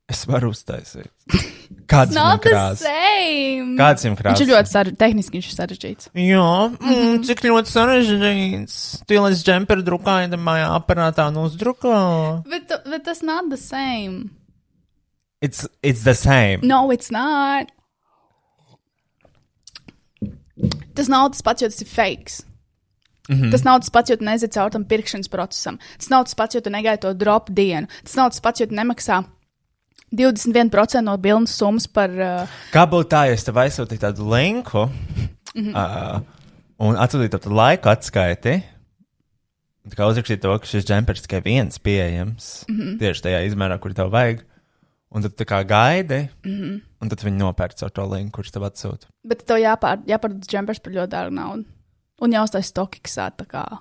[0.08, 1.12] Es varu uztaisīt.
[1.88, 2.76] Kāds ir Not the krāsa?
[2.84, 3.76] same.
[3.78, 4.42] Kāds ir Viņš krāsa?
[4.44, 4.98] ir ļoti sarežģīts.
[5.00, 6.08] Tehniski viņš ir sarežģīts.
[6.20, 8.74] Jā, mm, cik ļoti sarežģīts.
[9.08, 12.44] Tu ieliec džemperu drukājumā, aparātā un uzdrukā.
[12.44, 14.30] Bet, bet tas not the same.
[15.40, 16.60] It's, it's the same.
[16.62, 17.72] No, it's not.
[20.94, 22.42] Tas nav tas pats, jo tas ir fakes.
[23.28, 23.50] Mm -hmm.
[23.50, 25.78] Tas nav tas pats, jo tu nezini caur tam pirkšanas procesam.
[25.98, 27.86] Tas nav tas pats, jo tu negaidi to drop dienu.
[28.02, 29.24] Tas nav tas pats, jo tu nemaksā
[30.12, 32.10] 21% no bildes summas par.
[32.10, 35.72] Uh, Kā būtu tā, ja es tev aizsūtītu tādu linku mm -hmm.
[35.74, 36.20] uh,
[36.78, 38.62] un atsūtītu tādu laiku atskaiti?
[39.88, 42.98] Tā kā uzrakstītu to, ka šis džempers tikai viens pieejams mm -hmm.
[42.98, 44.44] tieši tajā izmērā, kur tev vajag.
[45.10, 46.80] Un tad tu kā gaidi, mm -hmm.
[47.00, 49.06] un tad viņi nopērc ar to linku, kurš tev atsūta.
[49.24, 51.64] bet tev jāpār, jāpārdod džempers par ļoti dārgu naudu.
[52.20, 53.78] Un jāuztais stokiksā tā kā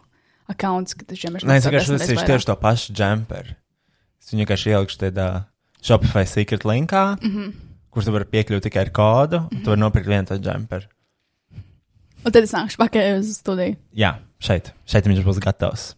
[0.48, 3.56] accounts, ka tas džempers Nē, es vienkārši uzsīšu tieši to pašu džemperu.
[4.22, 5.44] Es viņu vienkārši ielikšu tādā
[5.88, 7.52] Shopify secret linkā, mm -hmm.
[7.90, 10.90] kur tu vari piekļūt tikai ar kodu, un tu vari nopirkt vienu tādu džemperu.
[12.26, 13.78] Un tad es nākšu pakaļ uz studiju.
[13.96, 15.96] Jā, šeit, šeit viņš būs gatavs.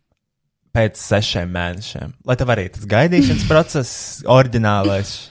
[0.76, 2.12] Pēc sešiem mēnešiem.
[2.28, 5.30] Lai tev arī tas gaidīšanas process, oriģinālais.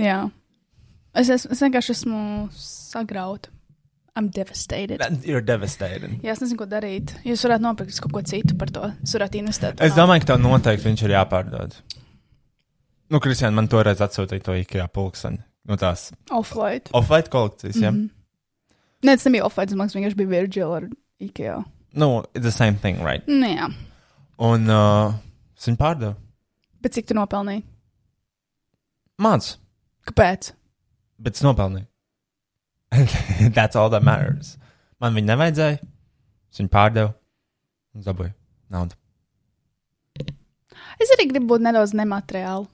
[0.00, 0.30] Jā.
[1.14, 3.52] Es, es, es vienkārši esmu sagrauta.
[4.16, 5.02] I'm devastated.
[5.28, 6.22] Ir devastating.
[6.24, 7.12] Jā, es nezinu, ko darīt.
[7.28, 8.88] Jūs varētu nopirkt kaut ko citu par to.
[9.02, 9.82] Jūs varētu investēt.
[9.84, 11.76] Es domāju, ka tev noteikti viņš ir jāpārdod.
[13.10, 15.38] Nu, Kristiāna, man toreiz atsūtīja to IKEA pulkseni.
[15.66, 16.90] No tās Off-white.
[16.94, 17.90] off-white kolekcijas, jā.
[17.90, 18.10] Mm -hmm.
[19.02, 19.48] Nē, tas nebija.
[19.48, 20.88] Tas man vienkārši bija Virgil ar
[21.20, 21.64] IKEA.
[21.92, 23.26] Nu, it's the same thing, right?
[23.26, 23.70] Nu, jā.
[24.38, 25.14] Un uh,
[25.56, 26.14] es viņu pārdevu.
[26.82, 27.62] Bet cik tu nopelnīji?
[29.18, 29.58] Mans,
[30.06, 30.52] Kāpēc?
[31.18, 31.86] bet es nopelnīju.
[33.56, 34.58] That's all that matters.
[35.00, 35.78] Man viņa nevajadzēja.
[36.52, 37.14] Es viņu pārdevu
[37.94, 38.32] un dabūju
[38.70, 38.94] naudu.
[41.00, 42.68] Es arī gribu būt nedaudz nemateriāli.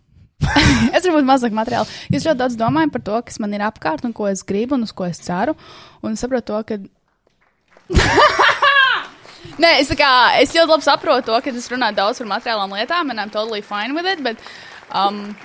[0.97, 1.89] es gribu būt mazāk materiāli.
[2.13, 4.87] Jūs ļoti daudz domājat par to, kas man ir apkārt un ko es gribu un
[4.87, 5.55] uz ko es ceru.
[6.03, 6.79] Un es saprotu to, ka.
[9.63, 13.11] Nē, es, kā, es ļoti labi saprotu to, ka es runāju daudz par materiālām lietām,
[13.11, 14.23] and I'm totally fine with it.
[14.25, 14.39] But,
[14.91, 15.37] um,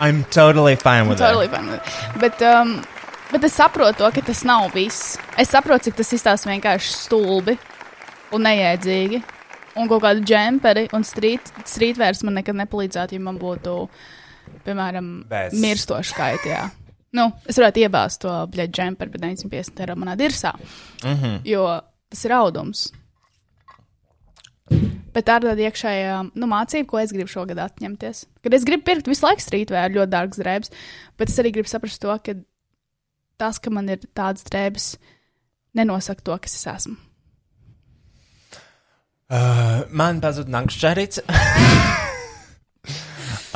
[0.00, 2.20] I'm totally fine with totally fine with it.
[2.20, 2.78] Bet, um,
[3.32, 5.16] bet es saprotu to, ka tas nav viss.
[5.36, 7.56] Es saprotu, cik tas izstāsta vienkārši stulbi
[8.36, 9.22] un neiedzīgi.
[9.76, 13.74] Un kaut kāda džemperi un street, streetvērs man nekad nepalīdzētu, ja man būtu,
[14.66, 15.56] piemēram, Bez.
[15.62, 16.52] mirstoši skaiti.
[16.52, 16.66] Jā.
[17.16, 20.52] Nu, es varētu iebāzt to bļaļ džemperi par 950 eiro manā dirsā,
[21.04, 21.40] Mm -hmm.
[21.44, 22.92] jo tas ir audums.
[25.16, 28.26] Bet tā ir tāda iekšējā nu, mācība, ko es gribu šogad atņemties.
[28.42, 30.72] Kad es gribu pirkt visu laiku strīdvēru, ļoti dārgas drēbes,
[31.16, 32.34] bet es arī gribu saprast to, ka
[33.38, 34.96] tas, ka man ir tādas drēbes,
[35.74, 36.96] nenosaka to, kas es esmu.
[39.26, 41.24] Uh, man pazuda nankšķerīts.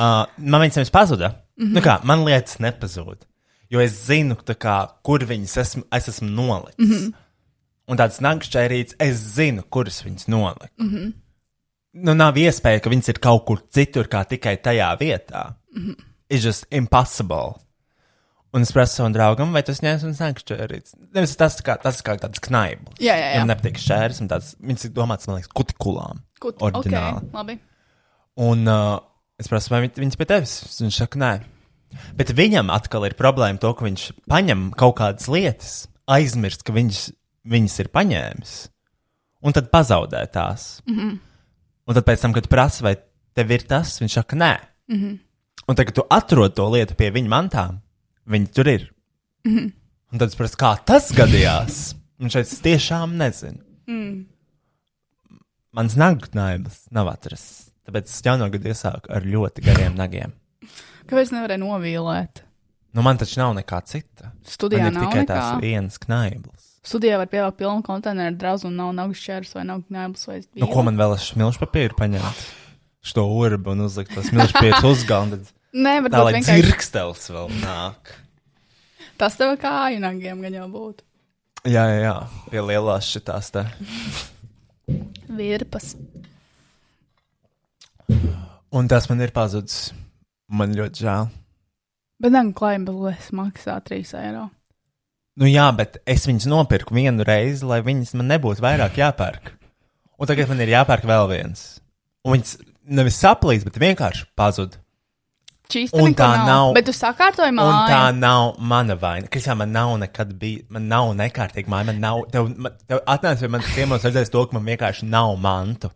[0.01, 1.31] uh, man viņas nevis pazuda.
[1.57, 1.73] Mm -hmm.
[1.77, 3.27] nu kā, man lietas nepazūd.
[3.71, 6.77] Jo es zinu, kā, kur viņas esmu, es esmu nolicis.
[6.79, 7.13] Mm -hmm.
[7.87, 10.67] Un tāds nankšķerīts, es zinu, kuras viņas noliku.
[10.77, 11.13] Mm -hmm.
[11.93, 15.53] Nu, nav iespēja, ka viņas ir kaut kur citur, kā tikai tajā vietā.
[15.75, 15.95] Mm -hmm.
[16.29, 17.53] It's just impossible.
[18.51, 20.95] Un es prasu savam draugam, vai tas ņems un nankšķerīts.
[21.15, 22.99] Nevis tas kā, tas kā tāds knaibls.
[22.99, 23.35] Jā, jā, jā.
[23.35, 26.19] Viņam nepatīk šķērs un tāds, viņas ir domāts, man liekas, kutikulām.
[26.39, 27.17] Kur Oriģināli.
[27.17, 27.59] Okay, labi.
[28.35, 28.99] Un uh,
[29.41, 30.53] es prasu, vai viņ- viņas pie tevis?
[30.81, 31.31] Viņš saka, nē.
[32.15, 37.01] Bet viņam atkal ir problēma to, ka viņš paņem kaut kādas lietas, aizmirst, ka viņš
[37.51, 38.53] viņas ir paņēmis,
[39.43, 40.81] un tad pazaudē tās.
[40.87, 41.19] Mm -hmm.
[41.87, 42.95] Un tad pēc tam, kad prasa, vai
[43.35, 44.59] tev ir tas, viņš saka, nē.
[44.87, 45.19] Mm -hmm.
[45.67, 47.81] Un tad, kad tu atrod to lietu pie viņa mantām,
[48.27, 48.93] viņi tur ir.
[49.45, 49.71] Mm -hmm.
[50.11, 51.95] Un tad es prasu, kā tas gadījās?
[52.19, 53.59] Un šeit tiešām nezinu.
[53.87, 54.25] Mm.
[55.73, 57.70] Mans nagnājums nav atrasts.
[57.87, 60.33] Tāpēc es jauno gadu iesāku ar ļoti gariem nagiem.
[61.09, 62.43] Kāpēc nevarēja novīlēt?
[62.91, 64.33] Nu, man taču nav nekā cita.
[64.47, 65.29] Studijā man ir tikai nekā.
[65.31, 66.67] tās viens knaibls.
[66.83, 70.67] Studijā var pievākt pilnu konteineru draugu un nav nagu šķērs vai nav gnēbls vai Nu,
[70.71, 72.41] ko man vēl ar smilšu papīru paņemt?
[73.05, 75.37] Šo urbu un uzlikt tos smilšu papīrus uz galda.
[75.39, 75.53] tad
[75.85, 76.65] Nē, Tā varbūt lai vienkārši.
[76.65, 78.11] dzirkstels vēl nāk.
[79.21, 81.05] Tas tev kāju nagiem gan jau būtu.
[81.69, 82.15] Jā, jā, jā.
[82.49, 83.63] pie lielās šitās te.
[85.31, 85.93] Virpas.
[88.71, 89.91] Un tas man ir pazudis.
[90.51, 91.29] Man ļoti žēl.
[92.21, 94.49] Bet gan klaimbelēs maksā 3 eiro.
[95.39, 99.53] Nu jā, bet es viņus nopirku vienu reizi, lai viņas man nebūtu vairāk jāpērk.
[100.19, 101.63] Un tagad man ir jāpērk vēl viens.
[102.27, 102.57] Un viņas
[102.91, 104.75] nevis saplīs, bet vienkārši pazud.
[105.71, 108.19] Čīsti Un tā nav- Bet tu sakārtoji Un tā māju.
[108.19, 109.29] nav mana vaina.
[109.31, 111.85] Kristā, man nav nekad bijis, man nav nekārtīgi māja.
[111.85, 115.37] Man nav, tev, man, tev atnāc pie manas ciemos redzēs to, ka man vienkārši nav
[115.39, 115.89] mantu.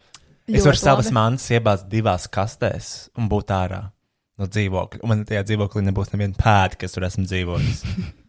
[0.45, 3.81] Es Ļoti varu savas mantas iebāzt divās kastēs un būt ārā
[4.38, 5.01] no dzīvokļa.
[5.01, 7.81] Un man tajā dzīvoklī nebūs neviena pēda, kas tur esmu dzīvojis.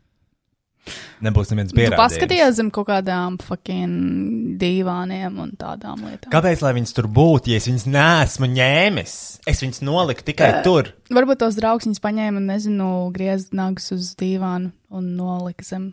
[1.26, 1.98] Nebūs nevienas Tu pierādījums.
[1.98, 6.30] paskaties zem kaut kādām fucking divāniem un tādām lietām.
[6.30, 9.14] Kāpēc, lai viņas tur būtu, ja es viņas neesmu ņēmis?
[9.50, 10.92] Es viņas noliku tikai tur.
[11.10, 15.90] Varbūt tos draugs viņas paņēma un, nezinu, griez nagus uz dīvānu un nolika zem.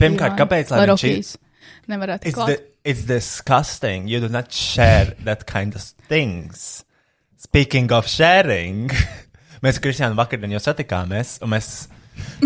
[0.00, 1.14] Pirmkārt, dīvāna, kāpēc, lai viņš ir?
[1.14, 1.34] rokīs
[1.92, 4.06] nevarētu di it's disgusting.
[4.06, 6.84] You do not share that kind of things.
[7.36, 8.88] Speaking of sharing,
[9.64, 11.88] mēs Kristiānu vakardien jau satikāmies, un mēs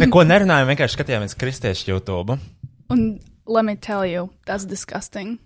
[0.01, 2.41] neko nerunājām, vienkārši skatījāmies kristiešu YouTube.
[2.89, 5.39] Un let me tell you, that's disgusting.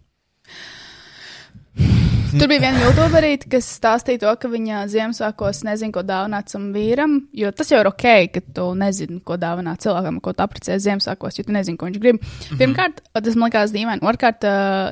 [2.35, 7.16] Tur bija viena youtuberīte, kas stāstīja to, ka viņa Ziemassvētkos nezina, ko dāvināt savam vīram.
[7.37, 11.38] Jo tas jau ir ok, ka tu nezini, ko dāvināt cilvēkam, ko tu apprecēji Ziemassvētkos,
[11.38, 12.18] jo tu nezini, ko viņš grib.
[12.18, 12.59] -hmm.
[12.59, 14.03] Pirmkārt, tas man liekas dīvaini.
[14.03, 14.49] Otrkārt,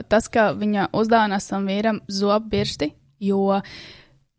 [0.09, 3.61] tas, ka viņa uzdāvinās savam vīram zobbirsti, jo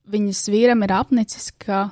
[0.08, 1.90] viņas vīram ir apnicis, ka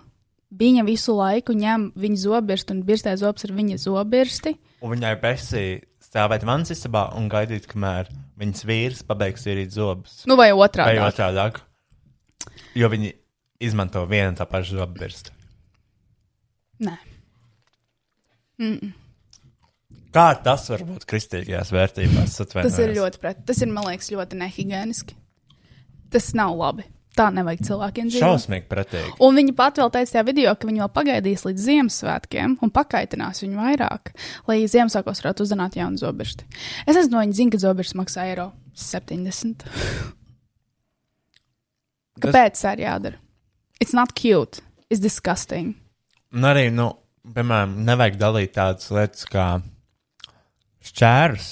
[0.52, 4.56] viņa visu laiku ņem viņa zobbirstu un birstē zobs ar viņa zobbirsti.
[4.82, 10.22] Un viņai besī stāvēt manas istabā un gaidīt, kamēr viņas vīrs pabeigs tīrīt zobus.
[10.30, 11.00] Nu, vai otrādi.
[11.00, 11.62] Vai otrādāk.
[12.76, 13.14] Jo viņi
[13.64, 15.34] izmanto vienu tā pašu zobu birstu.
[16.82, 16.98] Nē.
[20.12, 22.40] Kā tas var būt kristīgajās vērtībās?
[22.52, 23.44] Tas ir ļoti pret.
[23.48, 25.16] Tas ir, man liekas, ļoti nehigiēniski.
[26.12, 26.86] Tas nav labi.
[27.12, 28.24] Tā nevajag cilvēkiem dzīvot.
[28.24, 29.10] Šausmīgi pretīgi.
[29.26, 33.44] Un viņa pat vēl teica tajā video, ka viņa vēl pagaidīs līdz Ziemassvētkiem un pakaitinās
[33.44, 34.14] viņu vairāk,
[34.48, 36.48] lai Ziemassvētkos varētu uzzināt jaunu zobirsti.
[36.86, 38.48] Es nezinu, vai viņi zina, ka zobirsts maksā eiro
[38.80, 39.68] 70.
[42.24, 43.20] Kāpēc tā ir jādara?
[43.82, 44.64] It's not cute.
[44.88, 45.76] It's disgusting.
[46.32, 46.94] Un arī, nu,
[47.28, 49.50] piemēram, nevajag dalīt tādas lietas kā
[50.86, 51.50] šķērs.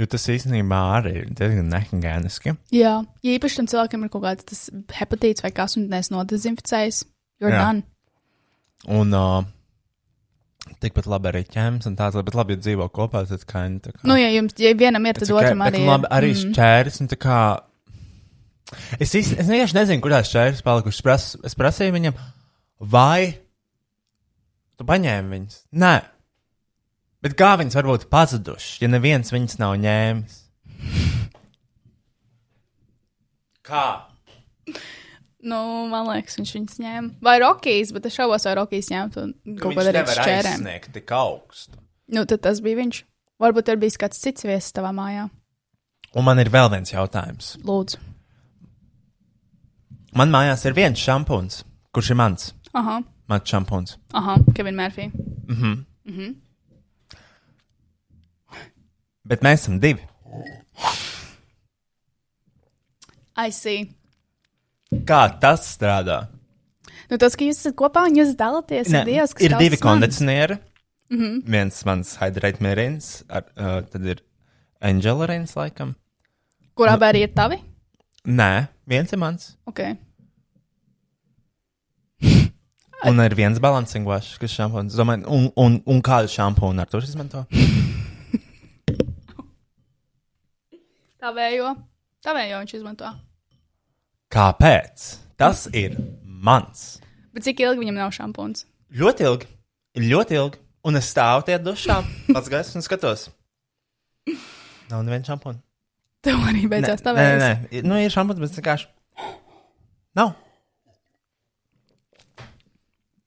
[0.00, 2.54] Jo tas īstenībā arī ir diezgan nehigiēniski.
[2.72, 4.62] Jā, ja īpaši tam cilvēkam ir kaut kāds tas
[4.96, 7.02] hepatīts vai kas, un es nodezinficēju,
[7.42, 7.66] you're Jā.
[7.66, 7.84] done.
[8.88, 9.44] Un uh,
[10.82, 13.92] tikpat labi arī ķēmis un tāds, bet labi, ja dzīvo kopā, tad kā viņi tā
[13.94, 14.00] kā.
[14.08, 15.82] Nu, ja jums ja vienam ir, tad okay, otram arī.
[15.82, 15.90] ir.
[15.90, 16.40] Labi, arī mm.
[16.56, 17.42] Šķērs un tā kā.
[18.96, 21.04] Es, īsti, es vienkārši nezinu, kurās šķērs palikušas.
[21.04, 22.16] Pras, es prasīju viņam,
[22.96, 23.34] vai
[24.80, 25.60] tu paņēmi viņas?
[25.84, 25.94] Nē.
[27.22, 30.38] Bet kā viņas var būt pazudušas, ja neviens viņas nav ņēmis?
[33.66, 33.84] Kā?
[35.42, 35.58] Nu,
[35.90, 37.10] man liekas, viņš viņus ņēma.
[37.22, 40.50] Vai Rokijs, bet es šaubos, vai Rokijs ņemtu un kaut ko darīt ar šķērēm.
[40.56, 41.78] aizsniegt tik augstu.
[42.14, 43.02] Nu, tad tas bija viņš.
[43.42, 45.28] Varbūt ir bijis kāds cits viesis tavā mājā.
[46.14, 47.54] Un man ir vēl viens jautājums.
[47.66, 47.98] Lūdzu.
[50.18, 51.62] Man mājās ir viens šampūns,
[51.96, 52.50] kurš ir mans.
[52.76, 52.98] Aha,
[53.30, 53.96] Mans šampūns.
[54.12, 55.06] aha, Kevin Murphy.
[59.28, 60.02] Bet mēs esam divi.
[63.38, 63.86] I see.
[65.08, 66.26] Kā tas strādā?
[67.08, 69.78] Nu, tas, ka jūs esat kopā un jūs dalāties, Ne, ir Dievs, kas ir divi
[69.80, 70.58] kondicionieri.
[71.12, 71.42] Mm -hmm.
[71.54, 74.22] Viens mans hydrate mērījums, uh, tad ir
[74.80, 75.94] Angelarins, laikam.
[76.74, 77.60] Kurā bērī ir tavi?
[78.26, 79.56] Nē, viens ir mans.
[79.66, 79.80] Ok.
[83.04, 84.98] Un ir viens balancing wash, kas šampūns.
[85.26, 87.46] Un, un, un kādu šampūnu ar to izmanto?
[91.22, 91.68] Tavējo.
[92.24, 93.08] Tavējo viņš izmanto.
[94.32, 95.04] Kāpēc?
[95.38, 95.94] Tas ir
[96.24, 96.96] mans.
[97.34, 98.64] Bet cik ilgi viņam nav šampūns?
[98.98, 99.50] Ļoti ilgi.
[100.02, 100.58] Ļoti ilgi.
[100.82, 102.00] Un es stāvu tajā dušā,
[102.34, 103.28] pats gaisu un skatos.
[104.90, 105.60] Nav neviena šampūna.
[106.26, 107.38] Tev arī beidzās nē, tavējos.
[107.38, 107.82] nē, nē.
[107.86, 108.90] Nu, ir šampūns, bet vienkārši.
[110.18, 110.34] Nav.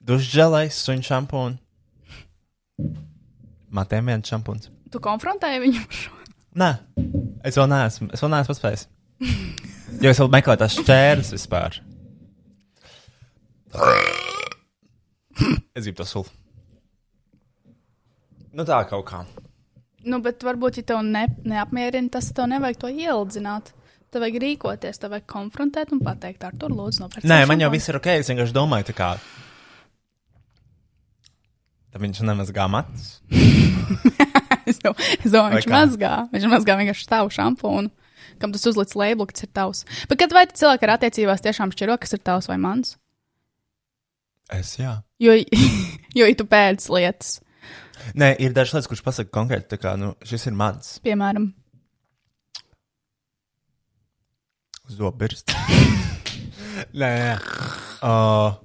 [0.06, 1.64] Dušģelais, suņu šampūns.
[3.76, 4.68] Matēm viens šampūns.
[4.92, 6.12] Tu konfrontēji viņu par šo?
[6.56, 6.70] Nē,
[7.46, 8.10] es vēl neesmu.
[8.14, 8.88] Es vēl neesmu paspējis.
[10.04, 11.80] Jo es vēl meklēju tās šķērslis vispār.
[15.76, 16.32] Es gribu to sulu.
[18.56, 19.24] Nu tā kaut kā.
[20.06, 23.74] Nu, bet varbūt, ja tev ne, neapmierina, tas tev nevajag to ieildzināt.
[24.14, 27.28] Tev vajag rīkoties, tev vajag konfrontēt un pateikt, ar to lūdzu nopirkt.
[27.28, 28.14] Nē, man jau viss ir ok.
[28.22, 29.10] Es vienkārši domāju, tā kā.
[31.92, 33.18] Tad viņš nemazgā matus.
[34.86, 36.14] domāju, es domāju viņš mazgā.
[36.34, 37.92] Viņš mazgā vienkārši tavu šampūnu.
[38.42, 39.86] Kam tas uzlicis labelu, kas ir tavs.
[40.10, 42.98] Bet kad vai cilvēki ar attiecībās tiešām šķiro, kas ir tavs vai mans?
[44.54, 44.98] Es jā.
[45.24, 45.38] Jo,
[46.20, 47.40] jo ja tu pēdas lietas,
[48.14, 51.48] Nē, ir dažas lietas, kuras pasaka konkrēti, tā kā, nu, šis ir mans piemēram,
[54.92, 55.56] zobirsts.
[57.02, 57.36] nē, nē.
[58.06, 58.58] Uh,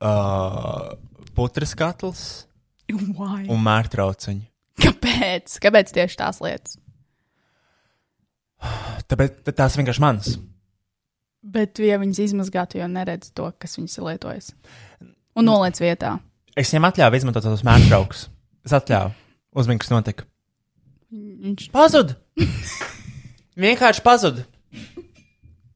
[0.00, 0.94] uh,
[1.36, 2.22] putras katls
[2.88, 3.46] Why?
[3.50, 4.46] un mērtrauciņi.
[4.82, 5.56] Kāpēc?
[5.62, 6.76] Kāpēc tieši tās lietas?
[9.10, 10.30] Tāpēc tā- tās vienkārši manas.
[11.46, 14.48] Bet, ja viņas izmazgātu, jau neredz to, kas viņas ir lietojis.
[15.36, 16.16] Un noliec vietā.
[16.56, 18.24] Es viņam atļāvu izmantot tos mērtraukus.
[18.66, 19.12] Es atļāvu.
[19.56, 20.24] Uzmini, kas notika.
[21.12, 22.16] Viņš Pazud!
[23.56, 24.42] Vienkārši pazud.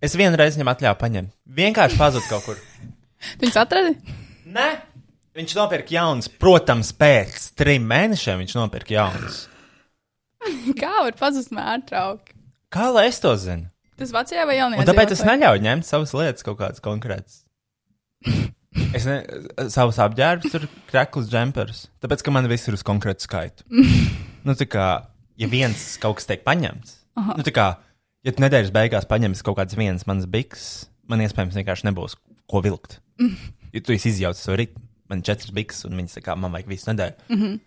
[0.04, 1.30] Es vienreiz viņam atļāvu paņemt.
[1.60, 2.58] Vienkārši pazud kaut kur.
[3.40, 3.94] viņus atradi?
[4.50, 4.66] Nē,
[5.36, 6.28] viņš nopirka jaunas.
[6.40, 9.42] Protams, pēc trim mēnešiem viņš nopirka jaunas.
[10.80, 12.36] Kā var pazust mērtrauki?
[12.70, 13.68] Kā lai es to zinu?
[14.00, 14.80] Tas vecajā vai jaunajā?
[14.80, 17.42] Un tāpēc es neļauju ņemt savas lietas kaut kādas konkrētas.
[18.94, 19.16] Es ne,
[19.70, 21.80] savus apģērbus, tur krāklus, džemperus.
[22.02, 23.64] Tāpēc, ka man viss ir uz konkrētu skaitu.
[24.46, 24.86] nu, tā kā,
[25.38, 27.34] ja viens kaut kas tiek paņemts, Aha.
[27.38, 27.66] nu, tā kā,
[28.26, 30.68] ja nedēļas beigās paņemsi kaut kādas vienas manas biks,
[31.10, 32.14] man iespējams vienkārši nebūs
[32.50, 33.00] ko vilkt.
[33.74, 36.90] Ja tu izjaucis to rītu, man ir četras biks, un viņas kā man vajag visu
[36.92, 37.28] nedēļu.
[37.28, 37.60] Mm -hmm.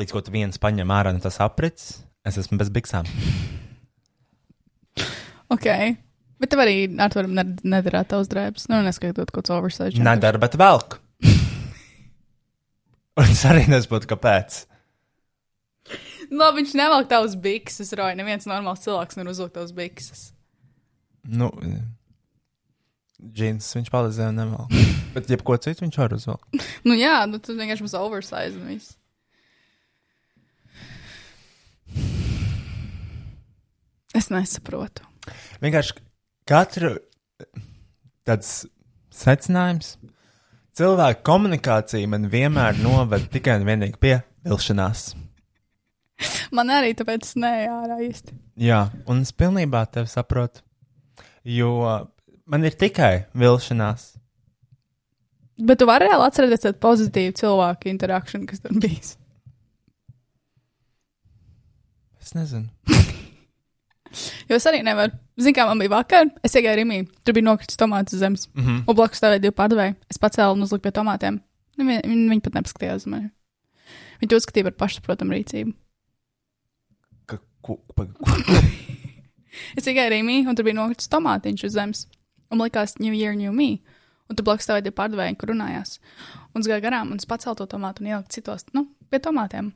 [0.00, 3.08] Līdz ko tu viens paņem ārā no tas aprits, es esmu bez biksām.
[5.52, 5.68] Ok.
[6.40, 8.66] Bet tev arī ar to nedarāt tavs drēbes.
[8.72, 10.00] Nu, neskaitot kaut ko oversize.
[10.02, 10.98] Nedara, bet velk.
[13.20, 14.64] Un es arī nesaprotu, kāpēc.
[16.32, 18.16] Labi, viņš nevelk tavus bikses, Roja.
[18.16, 20.30] Neviens normāls cilvēks nevar uzlikt tavus bikses.
[21.28, 21.52] Nu,
[23.30, 24.66] džins viņš palīdzēja nevēl.
[25.14, 26.48] Bet jebko citu viņš var uzvelk.
[26.88, 28.96] Nu jā, nu tu vienkārši būsi oversize un viss.
[34.12, 35.06] Es nesaprotu.
[35.62, 35.96] Vienkārši
[36.48, 36.96] katru
[38.26, 38.64] tāds
[39.14, 39.96] secinājums.
[40.76, 44.14] Cilvēku komunikācija man vienmēr novada tikai un vienīgi pie
[44.48, 45.12] vilšanās.
[46.56, 48.34] Man arī tāpēc neju ārā īsti.
[48.62, 50.62] Jā, un es pilnībā tevi saprotu.
[51.42, 51.72] Jo
[52.46, 54.12] man ir tikai vilšanās.
[55.62, 59.16] Bet tu vari reāli atcerēties tādu pozitīvu cilvēku interakciju, kas tur bijis.
[62.22, 62.70] Es nezinu.
[64.44, 65.14] Jo es arī nevaru.
[65.40, 68.42] Zini, kā man bija vakar, es iegāju Rīgā, tur bija nokritis tomāts uz zemes.
[68.52, 68.82] Mm -hmm.
[68.86, 69.94] Un blakus stāvēja divi pārdevēji.
[70.12, 71.38] Es pacēlu un uzliku pie tomātiem.
[71.78, 73.30] Nu, Viņi, viņi, viņi pat nepaskatījās uz mani.
[74.20, 75.72] Viņi to uzskatīja par pašsaprotamu rīcību.
[77.26, 78.24] Ka, ku, pa, ku,
[79.78, 82.06] Es iegāju Rīgā, un tur bija nokritis tomātiņš uz zemes.
[82.52, 83.78] Un man likās, New Year, New Me.
[84.28, 85.96] Un tur blakus stāvēja pārdevēji, kur runājās.
[86.52, 89.72] Un es gāju garām un es pacēlu to tomātu un ieliku citos, nu, pie tomātiem.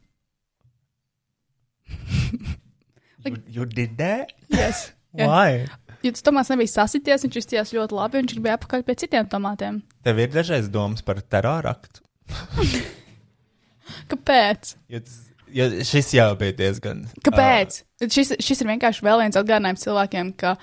[3.24, 4.32] you, you did that?
[4.52, 4.90] Yes.
[5.16, 5.26] Jā.
[5.30, 5.66] Why?
[6.04, 9.80] Jo tas tomāts nebija sasities, viņš izties ļoti labi, viņš bija apakaļ pie citiem tomātiem.
[10.06, 12.04] Tev ir dažreiz domas par teroraktu.
[14.10, 14.74] Kāpēc?
[14.92, 15.16] Jo, tas,
[15.56, 17.04] jo šis jau bija diezgan.
[17.26, 17.80] Kāpēc?
[17.98, 20.56] Uh, šis, šis ir vienkārši vēl viens atgādinājums cilvēkiem, ka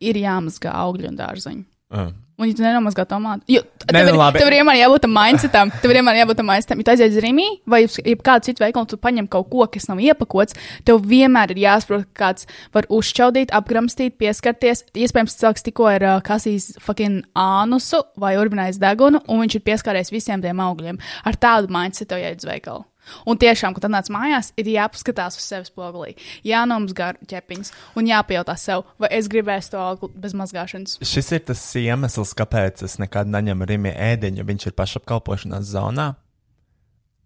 [0.00, 1.64] ir jāmazgā augļi un dārzeņi.
[1.88, 2.10] Uh.
[2.38, 5.14] Un, ja tu nenomazgā tomātu, jo Nē, tev, nu ir, tev ir vienmēr jābūt tam
[5.16, 6.78] mindsetam, tev ir vienmēr jābūt tam mindsetam.
[6.78, 7.80] Ja tu aizies Rīgā vai
[8.28, 10.54] kādu citu veikalu, tu paņem kaut ko, kas nav iepakots,
[10.86, 12.46] tev vienmēr ir jāsaprot, ka kāds
[12.76, 14.84] var uzšķaudīt, apgramstīt, pieskarties.
[14.94, 20.14] Iespējams, cilvēks tikko ir uh, kasījis fucking ānusu vai urbinājis degunu, un viņš ir pieskāries
[20.14, 21.02] visiem tiem augļiem.
[21.26, 22.86] Ar tādu mindsetu jāiet uz veikalu.
[23.28, 26.14] Un tiešām, kad nāc mājās, ir jāpaskatās uz sevis spogulī,
[26.46, 30.98] jānomazgā ķepiņas un jāpajautā sev, vai es gribēju to augli bez mazgāšanas.
[31.02, 34.46] Šis ir tas iemesls, kāpēc es nekad neņemu rīmi ēdiņu.
[34.48, 36.12] Viņš ir pašapkalpošanās zonā.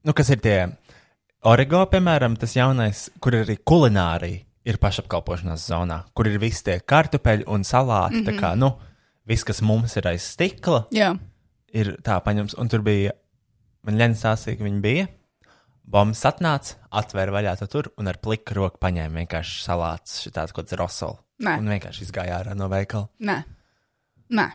[0.02, 0.56] Nu, kas ir tie
[1.46, 6.78] origo, piemēram, tas jaunais, kur ir arī kulinārija, ir pašapkalpošanās zonā, kur ir visi tie
[6.86, 8.20] kartupeļi un salāti.
[8.20, 8.40] Mm -hmm.
[8.40, 8.72] Kā, nu,
[9.26, 11.14] viss, kas mums ir aiz stikla, Jā,
[11.72, 12.56] ir tā paņems.
[12.58, 13.12] Un tur bija,
[13.86, 15.08] man Lenis stāstīja, ka viņi bija.
[15.82, 20.68] Bombas atnāca, atvēra vaļā to tur un ar pliku roku paņēma vienkārši salātus, šitāds kaut
[20.68, 21.20] kāds rosols.
[21.42, 21.56] Nē.
[21.58, 23.08] Un vienkārši izgāja ārā no veikala.
[23.18, 23.42] nē,
[24.30, 24.50] nē.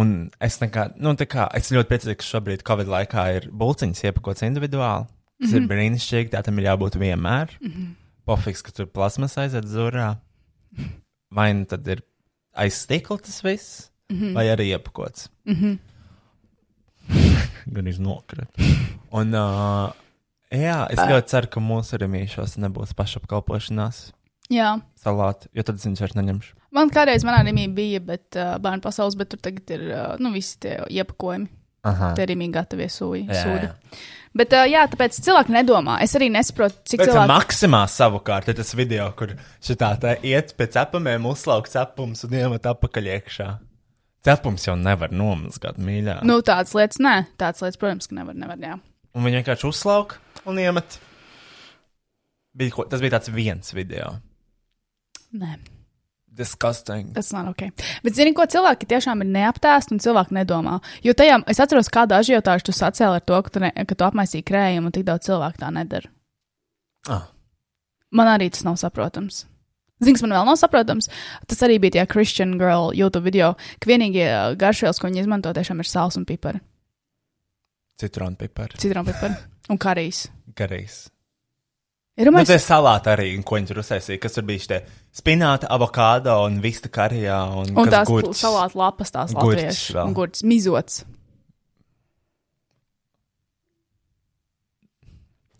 [0.00, 4.06] Un es, nekā, nu, tā kā, es ļoti priecājos, ka šobrīd Covid laikā ir bulciņas
[4.08, 5.04] iepakots individuāli.
[5.42, 5.62] Tas mm -hmm.
[5.62, 7.52] ir brīnišķīgi, tā tam ir jābūt vienmēr.
[7.60, 7.94] Mm -hmm.
[8.24, 10.16] Pofiks, ka tur plasmas aiziet zurā.
[11.30, 12.02] Vai nu tad ir
[12.54, 14.34] aiz stikla tas viss, mm -hmm.
[14.34, 15.28] vai arī iepakots.
[15.44, 15.78] Mm -hmm.
[17.74, 18.48] Gan iznokrit.
[19.10, 19.92] Un, uh,
[20.52, 24.02] jā, es ļoti ceru, ka mūsu remīšos nebūs pašapkalpošanās
[24.52, 24.74] Jā.
[25.00, 26.54] salāti, jo tad es viņus vairs neņemšu.
[26.72, 30.32] Man kādreiz manā rīmī bija, bet uh, bērnu pasaules, bet tur tagad ir uh, nu,
[30.32, 31.50] visi tie iepakojumi.
[31.88, 32.12] Aha.
[32.14, 33.26] Tie arī bija gatavi sūdi.
[34.38, 35.98] Bet, uh, jā, tāpēc cilvēki nedomā.
[36.04, 37.32] Es arī nesaprotu, cik Bet cilvēki.
[37.34, 42.68] maksimā savukārt ir tas video, kur šitā tā iet pēc cepamiem, uzslaukt cepums un iemet
[42.70, 43.48] apakaļ iekšā.
[44.22, 46.20] Cepums jau nevar nomazgāt mīļā.
[46.28, 48.78] Nu, tādas lietas, nē, tādas lietas, protams, ka nevar, nevar, jā.
[49.14, 50.16] Un viņi vienkārši uzslauk
[50.48, 50.98] un iemet.
[52.56, 54.14] Bija, ko- tas bija tāds viens video.
[55.32, 55.58] Nē,
[56.32, 57.12] Disgusting.
[57.12, 57.62] tas nav ok.
[58.04, 60.78] Bet, zini, ko cilvēki tiešām ir neaptēsti un cilvēki nedomā.
[61.04, 64.04] Jo tajā, es atceros, kādu ažiotāžu tu sacēli ar to, ka tu, ne, ka tu
[64.04, 66.08] apmaisīji krējumu un tik daudz cilvēku tā nedara.
[67.08, 67.28] Ah.
[68.12, 69.44] Man arī tas nav saprotams.
[70.02, 71.08] Zini, kas man vēl nav saprotams?
[71.46, 75.52] Tas arī bija tajā Christian Girl YouTube video, ka vienīgie uh, garšvielas, ko viņi izmanto,
[75.52, 76.60] tiešām ir sāls un pipari.
[78.02, 78.78] Citronu pipari.
[78.82, 79.36] Citronpipari
[79.70, 80.26] un karijas.
[80.58, 81.00] Garīs.
[82.20, 84.20] Ir Nu, domājis, tā salāta arī, ko viņi tur uztaisīja.
[84.20, 84.78] Kas tur bija šie
[85.16, 87.38] spināti, avokado un vista karijā.
[87.62, 88.42] Un, un tās gurķis.
[88.42, 90.98] salātu lapas, tās Gurķis latviešu un gurķis mizots.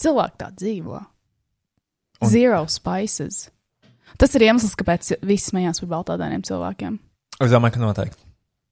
[0.03, 1.01] Cilvēki tā dzīvo.
[2.22, 3.49] Un- Zero spices.
[4.20, 6.99] Tas ir iemesls, kāpēc visi smējās par baltādēniem cilvēkiem.
[7.40, 8.22] Es domāju, ka noteikti.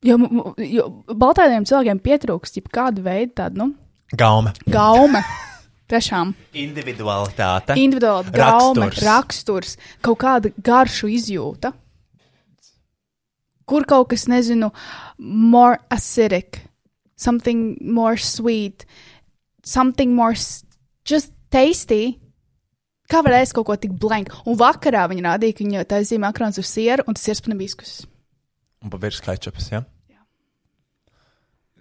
[0.03, 0.17] Jo,
[0.65, 3.75] jo baltādiem cilvēkiem pietrūkst jau kāda veida tāda, nu,
[4.17, 4.55] Gaume.
[4.67, 5.21] gaume.
[5.91, 7.75] Tiešām Individualitāte.
[7.75, 9.03] individuāli gaume, Raksturs.
[9.05, 9.73] raksturs,
[10.07, 11.73] kaut kāda garšu izjūta.
[13.67, 14.71] Kur kaut kas, nezinu,
[15.19, 16.61] more acidic,
[17.19, 18.87] something more sweet,
[19.63, 20.35] something more
[21.05, 22.17] just tasty.
[23.11, 24.31] Kā var ēst kaut ko tik blank?
[24.47, 28.01] Un vakarā viņa rādīja, ka viņa taisīja makarons uz sieru, un tas ir spanabiskus.
[28.81, 29.83] Un pa virsmu ketčups, ja?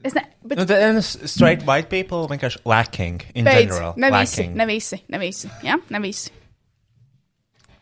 [0.04, 3.94] Es ne, bet Nu, nu, straight white people vienkārši lacking in beidz, general.
[4.00, 4.56] ne visi, lacking.
[4.56, 6.32] ne visi, ne visi, jā, ne visi.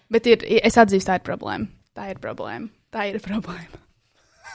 [0.10, 1.68] Bet ir, es atzīstu, tā ir problēma.
[1.98, 2.72] Tā ir problēma.
[2.94, 3.82] Tā ir problēma.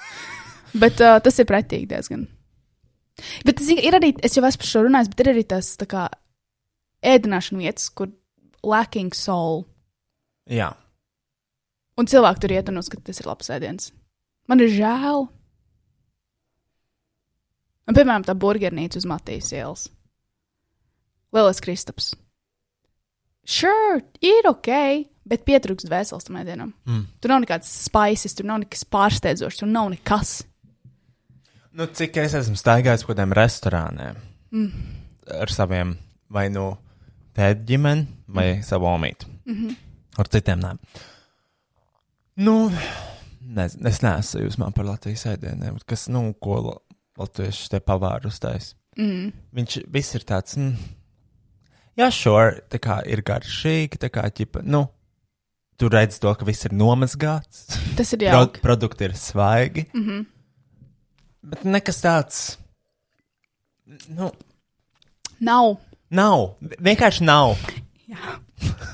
[0.82, 2.26] bet uh, tas ir pretīgi diezgan.
[3.46, 5.86] Bet zini, ir arī, es jau esmu par šo runājis, bet ir arī tas tā
[5.90, 6.08] kā
[7.12, 8.10] ēdināšana vietas, kur
[8.66, 9.66] lacking soul.
[10.50, 10.72] Jā.
[11.98, 13.92] Un cilvēki tur iet un uzskata, ka tas ir labs ēdiens.
[14.52, 15.22] Man ir žēl.
[17.88, 19.86] Un, piemēram, tā burgernīca uz Matīs ielas.
[21.32, 22.10] Lielas Kristaps.
[23.48, 24.68] Sure, ir ok,
[25.24, 26.74] bet pietrūkst dvēseles tam ēdienam.
[26.84, 27.06] Mm.
[27.16, 30.42] Tur nav nekāds spices, tur nav nekas pārsteidzošs, tur nav nekas.
[31.72, 34.20] Nu, cik es esmu staigājis pa kādiem restorāniem
[34.52, 34.84] mm.
[35.40, 35.96] ar saviem
[36.28, 36.74] vai nu
[37.32, 38.68] tēta ģimeni vai mm.
[38.68, 39.32] savu omīti.
[39.48, 39.80] Mm -hmm.
[40.20, 40.76] Ar citiem nē.
[42.44, 42.68] Nu,
[43.44, 46.78] nezinu, es neesmu sajūsmā par Latvijas ēdieniem, kas, nu, ko la-
[47.18, 48.74] latvieši te pavāru uztais.
[48.98, 49.32] Mm.
[49.54, 50.76] Viņš viss ir tāds, mm,
[51.98, 54.86] jā, sure, tā kā ir garšīgi, tā kā ķipa, nu,
[55.78, 57.66] tu redz to, ka viss ir nomazgāts.
[57.96, 58.60] Tas ir Pro, jauki.
[58.60, 59.86] produkti ir svaigi.
[59.94, 60.04] Mm.
[60.08, 60.26] -hmm.
[61.42, 62.56] Bet nekas tāds.
[64.08, 64.30] Nu,
[65.40, 65.76] Nav.
[66.10, 66.54] nav.
[66.62, 67.56] Vienkārši nav.
[68.08, 68.38] Jā,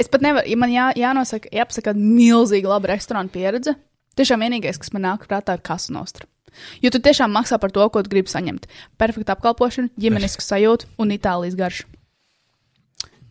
[0.00, 3.76] es pat nevaru, ja man jā, jānosaka, jāpasaka, milzīga laba restorāna pieredze.
[4.18, 6.28] Tiešām vienīgais, kas man nāk prātā, ir kasu nostra.
[6.84, 8.68] Jo tu tiešām maksā par to, ko gribi saņemt.
[9.00, 11.88] Perfekta apkalpošana, ģimenisku sajūtu un Itālijas garšu.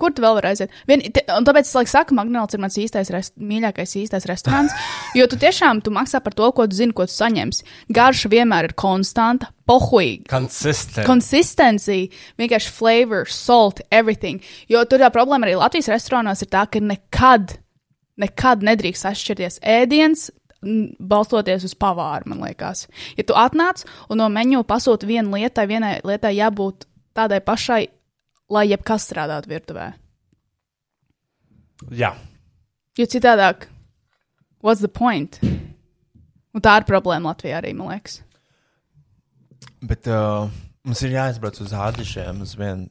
[0.01, 0.73] Kur tu vēl vari aiziet?
[0.89, 4.73] Vien, te, un tāpēc es laikam saku, McDonald's ir mans īstais, rest, mīļākais īstais restorāns.
[5.17, 7.67] Jo tu tiešām tu maksā par to, ko tu zini, ko tu saņemsi.
[7.93, 10.25] Garša vienmēr ir konstanta, pohuīga.
[10.31, 11.05] Consistent.
[11.07, 12.09] Consistency,
[12.41, 14.41] vienkārši flavor, salt, everything.
[14.71, 17.57] Jo tur tā problēma arī Latvijas restorānos ir tā, ka nekad,
[18.21, 20.29] nekad nedrīkst atšķirties ēdiens.
[20.61, 22.85] Balstoties uz pavāru, man liekas.
[23.17, 23.81] Ja tu atnāc
[24.13, 26.85] un no menu pasūti vienu lietu, vienai lietai jābūt
[27.17, 27.87] tādai pašai,
[28.51, 29.91] lai jebkas strādātu virtuvē.
[31.97, 32.11] Jā.
[32.99, 33.67] Jo citādāk,
[34.61, 35.39] what's the point?
[36.51, 38.19] Un tā ir problēma Latvijā arī, man liekas.
[39.81, 40.49] Bet uh,
[40.85, 42.89] mums ir jāizbrauc uz Ādažiem, uz vienu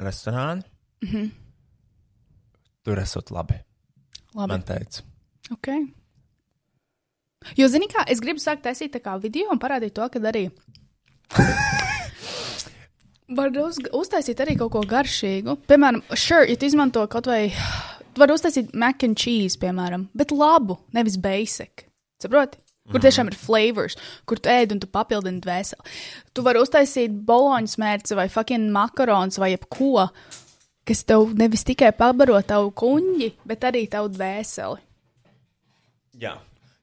[0.00, 0.62] restorānu.
[1.02, 1.16] Mm Mhm.
[1.16, 1.30] -hmm.
[2.84, 3.54] Tur esot labi.
[4.34, 4.48] Labi.
[4.48, 5.02] Man teica.
[5.50, 5.68] Ok.
[7.56, 10.50] Jo, zini, kā es gribu sākt taisīt tā kā video un parādīt to, ka arī.
[13.36, 15.56] Var uz, uztaisīt arī kaut ko garšīgu.
[15.70, 17.46] Piemēram, sure, ja izmanto kaut vai.
[18.12, 21.86] Tu vari uztaisīt mac and cheese, piemēram, bet labu, nevis basic.
[22.20, 22.60] Saproti?
[22.90, 23.94] Kur tiešām ir flavors,
[24.26, 25.92] kur tu ēd un tu papildini dvēseli.
[26.34, 30.08] Tu vari uztaisīt boloņu smērci vai fucking makarons vai jebko,
[30.88, 34.82] kas tev nevis tikai pabaro tavu kuņģi, bet arī tavu dvēseli.
[36.26, 36.36] Jā.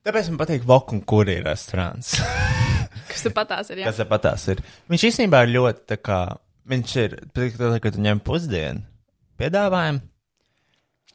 [0.08, 2.16] Tāpēc man patīk Vokum kurī restorāns.
[3.08, 3.82] Kas patās ir?
[3.84, 4.62] Jā, Kas patās ir?
[4.92, 6.20] Viņš īstenībā ir ļoti tā kā.
[6.70, 7.18] Viņš ir,
[7.82, 8.84] kad tu ņem pusdienu
[9.40, 10.04] piedāvājumu.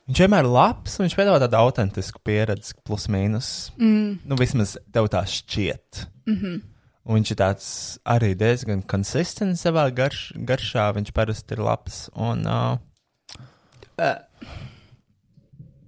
[0.05, 3.51] Viņš vienmēr ir labs, un viņš piedāvā tādu autentisku pieredzi, plus mīnus.
[3.81, 4.19] Mm.
[4.29, 6.07] Nu, vismaz tev tā šķiet.
[6.29, 6.59] Mm -hmm.
[7.05, 7.69] Un viņš ir tāds
[8.05, 10.93] arī diezgan konsistents savā garš, garšā.
[10.97, 12.11] Viņš parasti ir labs.
[12.17, 12.79] Un, uh,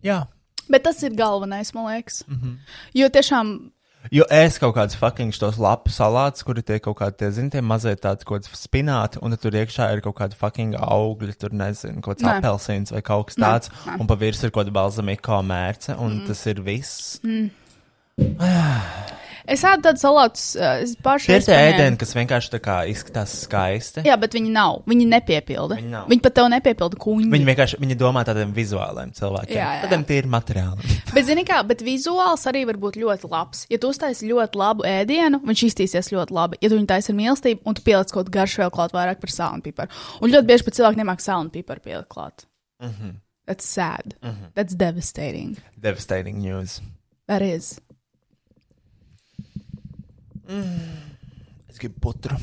[0.03, 0.26] jā,
[0.66, 2.24] Bet tas ir galvenais, man liekas.
[2.26, 2.36] Mm.
[2.36, 2.57] -hmm.
[2.94, 3.70] Jo tiešām,
[4.14, 7.62] Jo es kaut kādus fucking tos lapu salātus, kuri tie kaut kādi, tie, zini, tie
[7.64, 12.00] mazie tādi kaut kādi spināti, un tur iekšā ir kaut kādi fucking augļi, tur nezinu,
[12.04, 12.38] kaut kāds Nē.
[12.38, 13.98] apelsīns vai kaut kas tāds, nē.
[14.00, 16.26] un pa virsmu ir kaut kāda balzamiko mērce, un mm.
[16.30, 17.20] tas ir viss.
[19.53, 21.30] es ēdu tādus salātus, uh, es pašu.
[21.30, 24.05] Tie ir tie ēdieni, kas vienkārši tā kā izskatās skaisti.
[24.07, 24.82] Jā, bet viņi nav.
[24.90, 25.78] Viņi nepiepilda.
[25.80, 26.07] Viņi nav.
[26.11, 27.30] viņi pat tev nepiepilda kuņģi.
[27.34, 29.57] Viņi vienkārši viņi domā tādiem vizuāliem cilvēkiem.
[29.59, 29.84] Jā, jā.
[29.84, 30.97] Tādiem tie ir materiāli.
[31.16, 33.62] Bet, zini, kā, bet vizuāls arī var būt ļoti labs.
[33.72, 36.59] Ja tu uztaisi ļoti labu ēdienu, viņš iztīsies ļoti labi.
[36.61, 39.32] Ja tu viņu taisi ar mīlestību, un tu pieliec kaut garšu vēl klāt vairāk par
[39.32, 39.94] sāla un piparu.
[40.20, 42.44] Un ļoti bieži pat cilvēki nemāk sāla un piparu pielikt klāt.
[42.82, 43.14] Mm -hmm.
[43.47, 44.14] That's sad.
[44.22, 44.53] Mm -hmm.
[44.55, 45.57] That's devastating.
[45.76, 46.82] Devastating news.
[47.26, 47.80] That is.
[50.47, 52.38] Es gribu putru.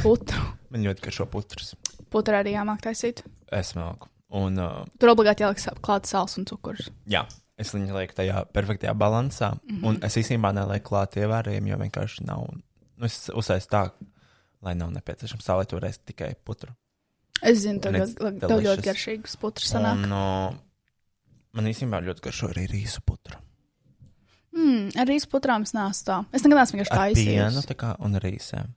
[0.00, 0.44] Putru.
[0.70, 1.74] Man ļoti garšo putras.
[2.10, 3.24] Putru arī jāmāk taisīt.
[3.52, 4.08] Es māku.
[4.38, 6.90] Un, uh, Tur obligāti jāliek klāt sāls un cukurs.
[7.10, 7.24] jā,
[7.58, 9.52] es viņu lieku tajā perfektajā balansā.
[9.64, 9.76] Mm.
[9.76, 9.86] -hmm.
[9.88, 12.46] Un es īstenībā nelieku klāt ievērējumu, jo vienkārši nav.
[12.96, 13.90] Nu, es uzsaistu tā,
[14.62, 16.72] lai nav nepieciešams sālēt toreiz tikai putru.
[17.42, 17.94] Es zinu, tev
[18.40, 20.04] tev ļoti garšīgs putrs sanāk.
[20.04, 20.54] Un, uh,
[21.52, 23.36] man īstenībā ļoti garšo arī rīsu putru.
[24.60, 26.18] Mm, ar rīsu putrām neesmu tā.
[26.36, 27.68] Es nekad neesmu vienkārši Ar pienu taisījis.
[27.70, 28.68] tā kā, un rīsēm.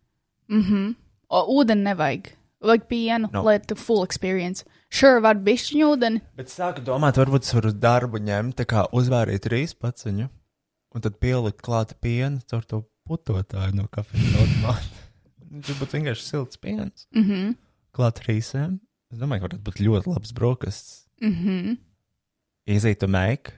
[0.49, 0.95] Mhm.
[1.34, 2.31] O, ūdeni nevajag.
[2.63, 3.41] Vajag pienu, No.
[3.43, 4.63] lai tu full experience.
[4.89, 6.21] Sure, var bišķiņu ūdeni.
[6.38, 10.29] Bet sāku domāt, varbūt es varu uz darbu ņemt, tā kā uzvārīt rīsu paciņu,
[10.95, 15.01] un tad pielikt klāta pienu caur to putotāju no kafijas automāta.
[15.51, 17.07] Viņš būtu vienkārši silts piens.
[17.13, 17.31] Mhm.
[17.49, 17.55] Mm
[17.93, 18.79] Klāt rīsēm.
[19.11, 21.05] Es domāju, ka varētu būt ļoti labs brokastis.
[21.21, 21.77] mhm.
[22.65, 23.53] Easy to make.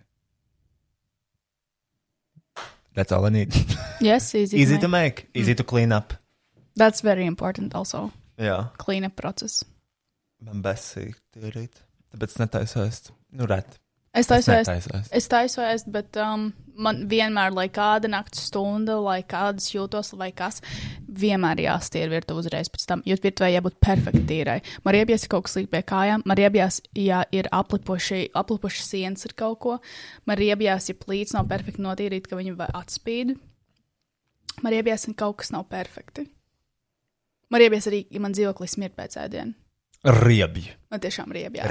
[2.95, 3.53] That's all I need.
[4.01, 4.57] Yes, easy.
[4.59, 5.15] Easy to to make.
[5.15, 6.13] make, easy to clean up.
[6.75, 8.11] That's very important also.
[8.37, 9.63] Jā, Clean up process.
[10.41, 11.79] man besīgi tīrīt.
[12.11, 13.11] Tāpēc netaisos.
[13.31, 13.79] Nu, ret.
[14.15, 14.69] Es taisu ēst.
[14.69, 15.09] netaisos.
[15.11, 16.47] Es taisu ēst, bet um,
[16.79, 20.61] man vienmēr, lai kāda naktas stunda, lai kādas jūtos, vai kas,
[21.21, 24.57] vienmēr jāstīra virtuve uzreiz pēc tam, jo virtuvē jābūt perfekti tīrai.
[24.85, 28.87] Man ir iebies kaut kas līdz pie kājām, man ir iebies, ja ir aplipuši, aplipuši
[28.87, 29.75] sienas ar kaut ko,
[30.25, 33.35] man ir iebies, ja plīts nav perfekti notīrīt, ka viņi atspīd.
[34.63, 36.29] Man ir iebies, ja kaut kas nav perfekti.
[37.51, 39.64] Man ir iebies arī, ja man dzīvoklis smird pēc ēdiena.
[40.05, 40.69] Riebji.
[40.93, 41.65] Man tiešām iebies.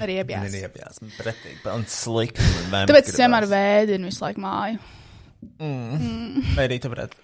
[0.00, 0.96] ir riebjās.
[1.02, 1.60] Man pretīgi.
[1.70, 2.42] Un slikti.
[2.72, 3.20] Tāpēc es gribās.
[3.20, 4.78] vienmēr vēdinu visu laiku māju.
[6.56, 7.14] Vai arī tu varētu.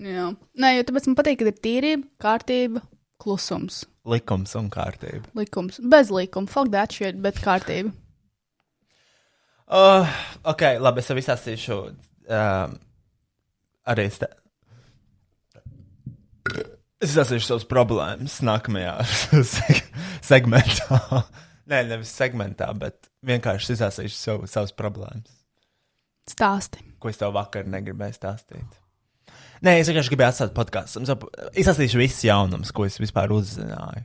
[0.00, 0.26] Jā,
[0.62, 2.78] Nē, jo tāpēc man patīk, ka ir tīrība, kārtība,
[3.20, 3.76] klusums,
[4.08, 5.26] Likums un kārtība.
[5.36, 5.76] likums.
[5.92, 7.90] Bez likuma, fuck that shit, bet kārtība.
[9.70, 10.06] Uh,
[10.50, 11.76] ok, labi, es tev izstāstīšu.
[12.30, 12.70] Um,
[13.90, 14.28] arī es te.
[17.00, 18.94] Es izstāstīšu savas problēmas nākamajā
[19.54, 19.78] seg
[20.26, 20.98] segmentā.
[21.70, 25.32] Nē, nevis segmentā, bet vienkārši izstāstīšu savu, savas problēmas,
[26.28, 26.82] Stāsti.
[27.00, 28.76] ko es tev vakar negribēju stāstīt.
[29.64, 31.02] Nē, es vienkārši gribēju atstāt podkāstu.
[31.60, 34.04] Izstāstīšu visus jaunumus, ko es vispār uzzināju.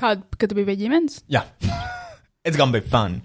[0.00, 1.22] Kāda, kad tu biji pie ģimenes?
[1.32, 1.46] Jā,
[2.44, 3.22] it's gonna be fun.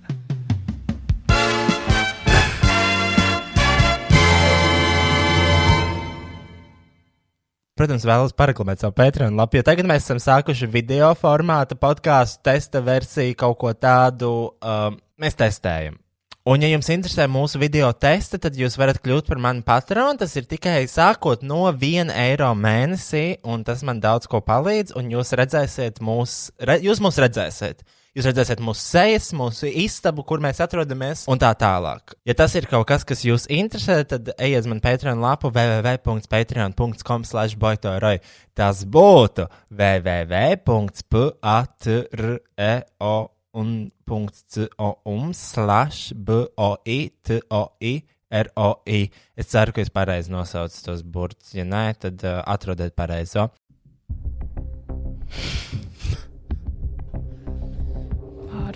[7.81, 12.77] Protams, vēlos paraklamēt savu Patreon lapu, jo tagad mēs esam sākuši video formāta podkāstu testa
[12.85, 15.95] versiju, kaut ko tādu um, mēs testējam.
[16.45, 20.19] Un, ja jums interesē mūsu video testi, tad jūs varat kļūt par mani patronu.
[20.21, 24.93] Tas ir tikai sākot no 1 eiro mēnesī, un tas man daudz ko palīdz.
[25.01, 27.81] Un jūs redzēsiet, mūs, re, jūs mūs redzēsiet.
[28.11, 32.11] Jūs redzēsiet mūsu sejas, mūsu istabu, kur mēs atrodamies, un tā tālāk.
[32.27, 37.23] Ja tas ir kaut kas, kas jūs interesē, tad ejiet uz manu Patreon lapu www.patreon.com
[37.29, 38.19] slash boitoroj.
[38.51, 40.67] Tas būtu www.patreo
[43.61, 47.93] un .com slash b-o-i-t-o-i
[48.31, 49.11] r-o-i.
[49.35, 51.55] Es ceru, ka es pareizi nosaucu tos burtus.
[51.55, 53.47] Ja nē, tad uh, atrodiet pareizo.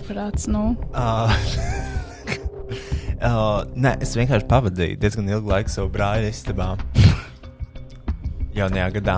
[0.06, 0.76] Ārprāts, nu.
[0.94, 1.32] Uh,
[3.26, 6.68] uh, nē, es vienkārši pavadīju diezgan ilgu laiku savu brāļa istabā.
[8.56, 9.16] Jaunajā gadā.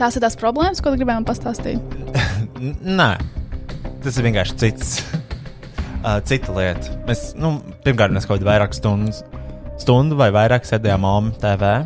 [0.00, 1.78] Tās ir tās problēmas, ko man pastāstīt.
[2.98, 3.08] Nē,
[4.02, 4.92] tas ir vienkārši cits.
[6.02, 6.98] Uh, cita lieta.
[7.06, 9.14] Mēs, nu, pirmkārt, mēs kaut kādā vairāk stundu,
[9.78, 11.76] stundu vai vairāk sēdējām OMU TV,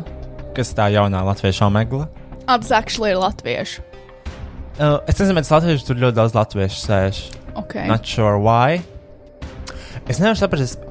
[0.57, 2.09] kas tā jaunā latviešu omegla.
[2.49, 3.85] Actually ir latviešu.
[4.81, 7.27] Uh, es nezinu, bet latviešu tur ļoti daudz latviešu sēž.
[7.63, 7.87] Okay.
[7.89, 8.83] Not sure why.
[10.07, 10.87] Es nevaru saprast, es,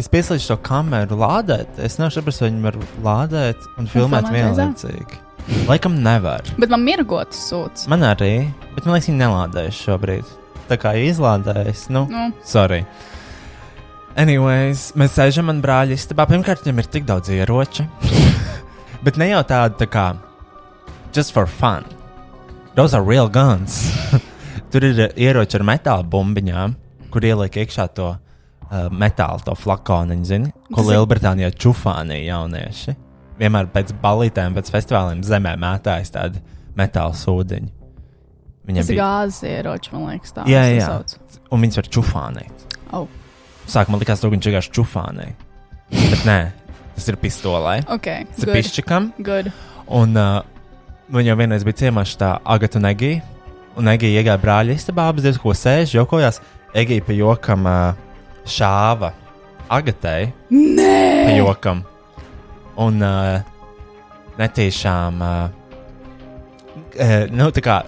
[0.00, 1.76] Es pieslēdzu to kameru lādēt.
[1.76, 5.18] Es nevaru saprast, vai viņi var lādēt un filmēt vienlaicīgi.
[5.68, 6.46] Laikam nevar.
[6.60, 7.84] Bet man mirgotas sūds.
[7.90, 10.30] Man arī, bet man liekas, viņi nelādējas šobrīd.
[10.70, 12.84] Tā kā izlādējas, nu, Nu, sorry.
[14.16, 16.24] Anyways, mēs sēžam man brāļa istabā.
[16.30, 17.84] Pirmkārt, viņam ir tik daudz ieroču.
[19.04, 20.06] bet ne jau tādi tā kā
[21.12, 21.84] just for fun.
[22.74, 23.90] Those are real guns.
[24.70, 26.74] Tur ir uh, ieroči ar metāla bumbiņām,
[27.10, 32.94] kur ieliek iekšā to uh, metālu, to flakoniņu, zini, ko ir- Lielbritānijā čufānīja jaunieši.
[33.40, 36.42] Vienmēr pēc balītēm, pēc festivāliem zemē mētājas tādu
[36.76, 37.70] metāla sūdiņu.
[38.68, 40.44] Viņam tas ir gāzes ieroči, man liekas, tā.
[40.46, 40.86] Jā, jā.
[40.86, 41.40] saucu.
[41.50, 42.66] un viņas var čufānīt.
[42.92, 43.06] Oh.
[43.70, 45.34] Sākumā likās, ka viņš vienkārši čufānīja.
[45.90, 46.38] Bet nē,
[46.94, 47.80] tas ir pistolē.
[47.90, 48.56] Ok, Tas ir good.
[48.60, 49.08] pišķikam.
[49.24, 49.50] good.
[49.88, 50.42] Un uh,
[51.10, 53.22] viņa jau vienreiz bija ciemā tā Agata un Egija.
[53.80, 56.42] Un Egija iegāja brāļa istabā, abas divas ko sēž, jokojās.
[56.76, 57.64] Egija pa jokam
[58.44, 59.14] šāva
[59.72, 60.32] Agatai.
[60.52, 60.98] Nē!
[61.24, 61.80] Pa jokam.
[62.84, 63.40] Un uh,
[64.36, 65.24] netīšām.
[65.24, 65.48] Uh,
[67.32, 67.78] nu, tā kā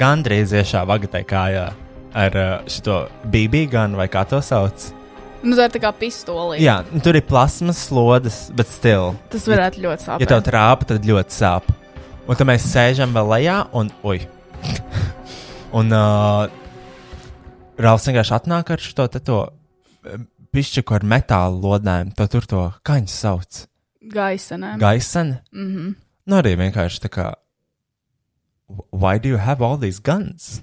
[0.00, 1.68] gandrīz iešāva Agatai kājā
[2.22, 4.88] ar uh, šo BB ganu vai kā to sauc.
[5.42, 6.60] Nu, tā ir tā kā pistolī.
[6.62, 9.16] Jā, nu, tur ir plasmas slodes, bet still.
[9.32, 10.22] Tas varētu ļoti sāpēt.
[10.22, 11.72] Ja tev trāpa, tad ļoti sāp.
[12.22, 14.22] Un tad mēs sēžam vēl lejā, un, ui.
[15.72, 16.46] Un uh,
[17.82, 19.38] Rāls vienkārši atnāk ar šo te to
[20.52, 22.12] pišķiku ar metāla lodēm.
[22.18, 23.64] To tur to kaņu sauc.
[24.12, 24.76] Gaisa, nē.
[24.78, 25.40] Gaisana.
[25.52, 25.94] Mm -hmm.
[26.26, 27.34] Nu, arī vienkārši tā kā.
[28.90, 30.62] Why do you have all these guns?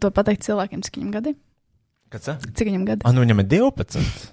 [0.00, 1.34] To pateikt cilvēkiem, cik viņam gadi?
[2.10, 2.38] Tas?
[2.54, 3.00] Cik viņam gadi?
[3.04, 4.32] Ah, nu viņam ir 12.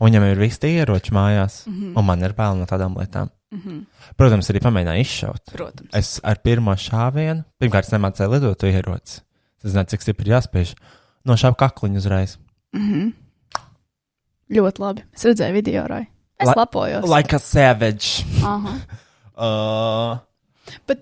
[0.00, 1.66] Un viņam ir visi tie ieroči mājās.
[1.66, 1.98] Mm -hmm.
[1.98, 3.30] Un man ir bail no tādām lietām.
[3.50, 3.84] Mm -hmm.
[4.16, 5.42] Protams, arī pamēģināju izšaut.
[5.52, 5.90] Protams.
[5.92, 9.20] Es ar pirmo šāvienu, pirmkārt, nemācīju lidot ieroci.
[9.64, 10.74] Es zinu, cik stipri jāspiež.
[11.24, 12.38] No šāda kakliņa uzreiz.
[12.72, 13.12] Mm -hmm.
[14.50, 15.04] Ļoti labi.
[15.14, 16.06] Es redzēju video, Rai.
[16.38, 17.04] Es La- La lepojos.
[17.16, 18.24] Like a savage.
[18.44, 18.74] Aha.
[19.40, 20.18] Uh,
[20.86, 21.00] Bet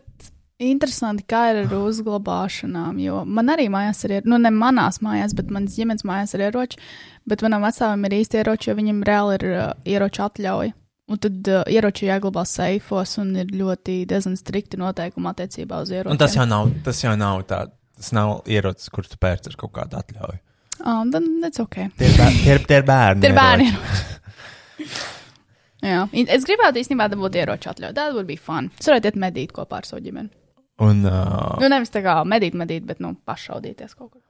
[0.59, 2.99] interesanti, kā ir ar uzglabāšanām.
[3.03, 6.79] Jo man arī mājās ir, nu, ne manās mājās, bet manas ģimenes mājās ir ieroči.
[7.27, 10.73] Bet manam vecākam ir īsti ieroči, jo viņam reāli ir uh, ieroču atļauja.
[11.09, 16.13] Un tad uh, ieroči jāglabā seifos un ir ļoti diezgan strikti noteikumi attiecībā uz ieročiem.
[16.13, 17.65] un tas jau nav, tas jau nav tā.
[17.99, 20.37] Tas nav ierocis, kur tu pērci ar kaut kādu atļauju.
[20.85, 21.79] Ah, tad that's ok.
[21.99, 23.23] Tie ir, bēr, tie ir, tie ir bērni.
[23.25, 23.71] Tie ir bērni.
[25.89, 26.05] Jā,
[26.37, 27.97] es gribētu īstenībā dabūt ieroču atļauju.
[27.97, 28.69] Tā būtu bija fun.
[28.79, 30.31] Es varētu iet medīt kopā ar savu ģimeni.
[30.87, 34.23] Un, uh, Nu, nevis tā kā medīt, medīt, bet, nu, pašaudīties kaut kur.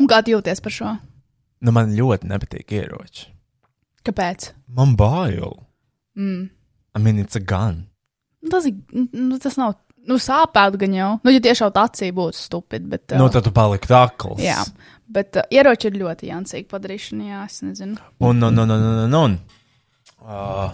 [0.00, 0.92] Un kā tu jūties par šo?
[1.60, 3.26] nu, man ļoti nepatīk ieroči.
[4.06, 4.50] Kāpēc?
[4.76, 5.58] Man bail.
[6.16, 6.48] Mm.
[6.96, 7.86] I mean, it's a gun.
[8.42, 8.76] Nu, Tas, ir,
[9.12, 9.76] nu, tas nav.
[10.08, 11.10] Nu, sāpēt gan jau.
[11.26, 13.12] Nu, ja tiešām tā acī būtu stupid, bet.
[13.20, 14.40] Nu, tad tu paliksi akls.
[14.40, 14.62] Jā,
[15.12, 18.00] bet uh, ieroči ir ļoti jancīgi padarīšana, jā, es nezinu.
[18.24, 19.36] Un, un, un, un, un, un.
[20.24, 20.72] Uh,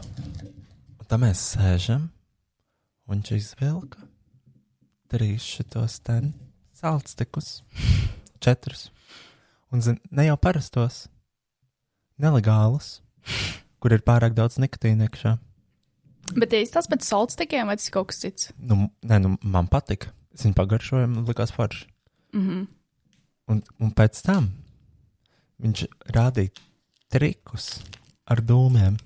[1.10, 2.06] tā mēs sēžam,
[3.10, 4.06] un viņš izvilka
[5.10, 6.32] trīs šitos ten
[6.76, 7.60] salctikus,
[8.42, 8.88] četrus.
[9.74, 11.06] Un, zin, ne jau parastos,
[12.22, 13.00] nelegālus,
[13.80, 15.36] kur ir pārāk daudz nikotīna iekšā.
[16.36, 18.52] Bet ja tas pēc salctikiem vai tas ir kaut kas cits?
[18.58, 20.10] Nu, nē, nu, man patika.
[20.34, 21.86] Es viņu pagaršoju, man likās forši.
[22.34, 22.66] Mm -hmm.
[23.48, 24.50] Un, un pēc tam
[25.62, 26.50] viņš rādīja
[27.08, 27.80] trikus
[28.26, 28.98] ar dūmiem.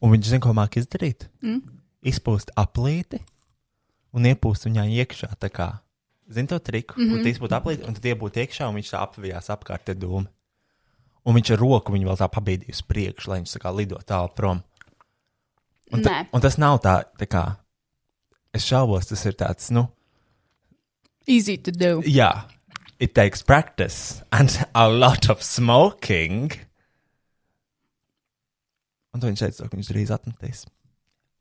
[0.00, 1.28] Un viņš zina, ko māca izdarīt.
[1.42, 1.62] Mm.
[2.02, 3.20] Izpūst aplīti
[4.12, 5.78] un iepūst viņā iekšā.
[6.28, 7.14] Zini to triku, mm Mhm.
[7.14, 7.22] -hmm.
[7.22, 10.26] kur tas būtu aplīti, un tad iebūtu iekšā, un viņš apvijās apkārt tie dūmi.
[11.26, 13.98] Un viņš ar roku viņu vēl tā pabīdīja uz priekšu, lai viņš tā kā lido
[14.06, 14.62] tālu prom.
[15.94, 16.20] Un, ta, Nē.
[16.34, 17.44] un tas nav tā, tā kā.
[18.54, 19.88] Es šaubos, tas ir tāds, nu,
[21.26, 22.02] Easy to do.
[22.06, 22.44] Yeah,
[23.00, 26.52] it takes practice and a lot of smoking.
[29.10, 30.62] Un to viņš teica, ka viņš drīz atmetīs.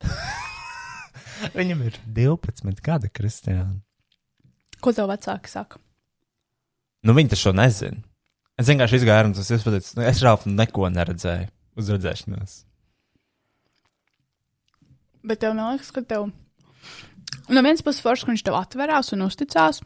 [1.59, 3.77] Viņam ir 12 gadi, Kristiāna.
[4.81, 5.77] Ko tev vecāki saka?
[7.05, 8.01] Nu, viņi taču to nezina.
[8.55, 12.55] Es vienkārši izgāju, un tas ir pateicis, nu, es Ralfu neko neredzēju uz redzēšanos.
[15.25, 16.29] Bet tev neliekas, ka tev.
[17.51, 19.81] No vienas puses, forši, ka viņš tev atverās un uzticās.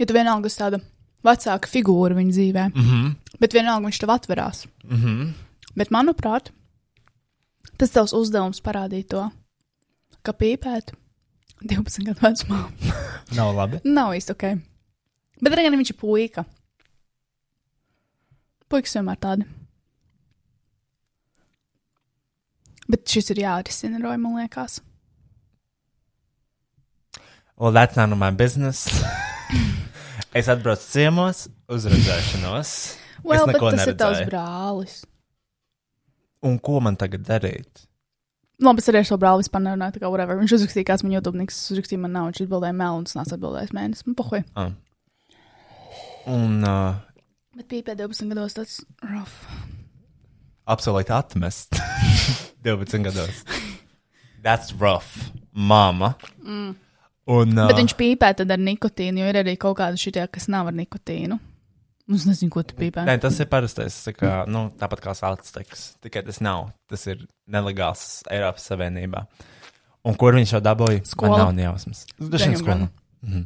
[0.00, 0.80] Ja tu vienalga esi tāda
[1.26, 2.88] vecāka figūra viņa dzīvē, mm.
[2.88, 3.38] -hmm.
[3.42, 4.66] bet vienalga viņš tev atverās.
[4.84, 5.32] Mm -hmm.
[5.78, 6.50] Bet, manuprāt,
[7.78, 9.28] tas tavs uzdevums parādīt to,
[10.22, 10.94] ka pīpēt
[11.62, 12.64] 12 gadu vecumā
[13.36, 13.80] Nav labi.
[13.98, 14.44] nav īsti ok.
[15.42, 16.44] Bet arī viņš ir puika.
[18.68, 19.48] Puikas vienmēr tādi.
[22.88, 24.80] Bet šis ir jārisina, Roja, man liekas.
[27.58, 28.86] Well, that's none of my business.
[30.36, 32.70] Es atbraucu ciemos, uzredzēšanos.
[33.24, 34.28] Well, es neko tas ir tavs neredzēju.
[34.28, 34.96] brālis.
[36.44, 37.86] Un ko man tagad darīt?
[38.62, 40.36] Labi, es arī ar savu brāli vispār nerunāju, tā kā whatever.
[40.38, 43.38] Viņš uzrakstīja, kāds man YouTube niks, uzrakstīja man nav, viņš atbildēja melu, un tas nāca
[43.38, 44.06] atbildējis mēnesis.
[44.06, 44.42] Man pohuj.
[44.58, 44.76] Ah.
[46.28, 47.00] Un uh,
[47.58, 49.38] Bet bija pēc 12 gados tas rough.
[50.68, 51.78] absolūti atmest
[52.66, 53.42] 12 gados.
[54.44, 56.14] That's rough, mama.
[56.44, 56.76] Mm.
[57.28, 60.46] Un, uh, Bet viņš pīpē tad ar nikotīnu, jo ir arī kaut kāda šitie, kas
[60.48, 61.36] nav ar nikotīnu.
[62.14, 63.02] Es nezinu, ko tu pīpē.
[63.04, 63.98] Nē, tas ir parastais.
[64.16, 65.82] Kā, nu, tāpat kā salds teiks.
[66.00, 66.70] Tikai tas nav.
[66.88, 69.26] Tas ir nelegāls Eiropas Savienībā.
[70.08, 71.02] Un kur viņš jau dabūja?
[71.10, 71.34] Skola.
[71.34, 72.06] Man nav ne jausmas.
[72.16, 72.86] Dažiem skolām.
[72.88, 73.44] brālim.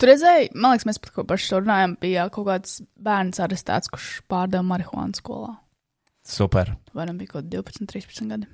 [0.00, 3.90] Tur redzēji, man liekas, mēs pat ko paši tur runājām, bija kaut kāds bērns arestēts,
[3.92, 5.58] kurš pārdeva marihuānu skolā.
[6.24, 6.72] Super.
[6.96, 8.48] Nu bija kaut kādi 12, 13 gadi?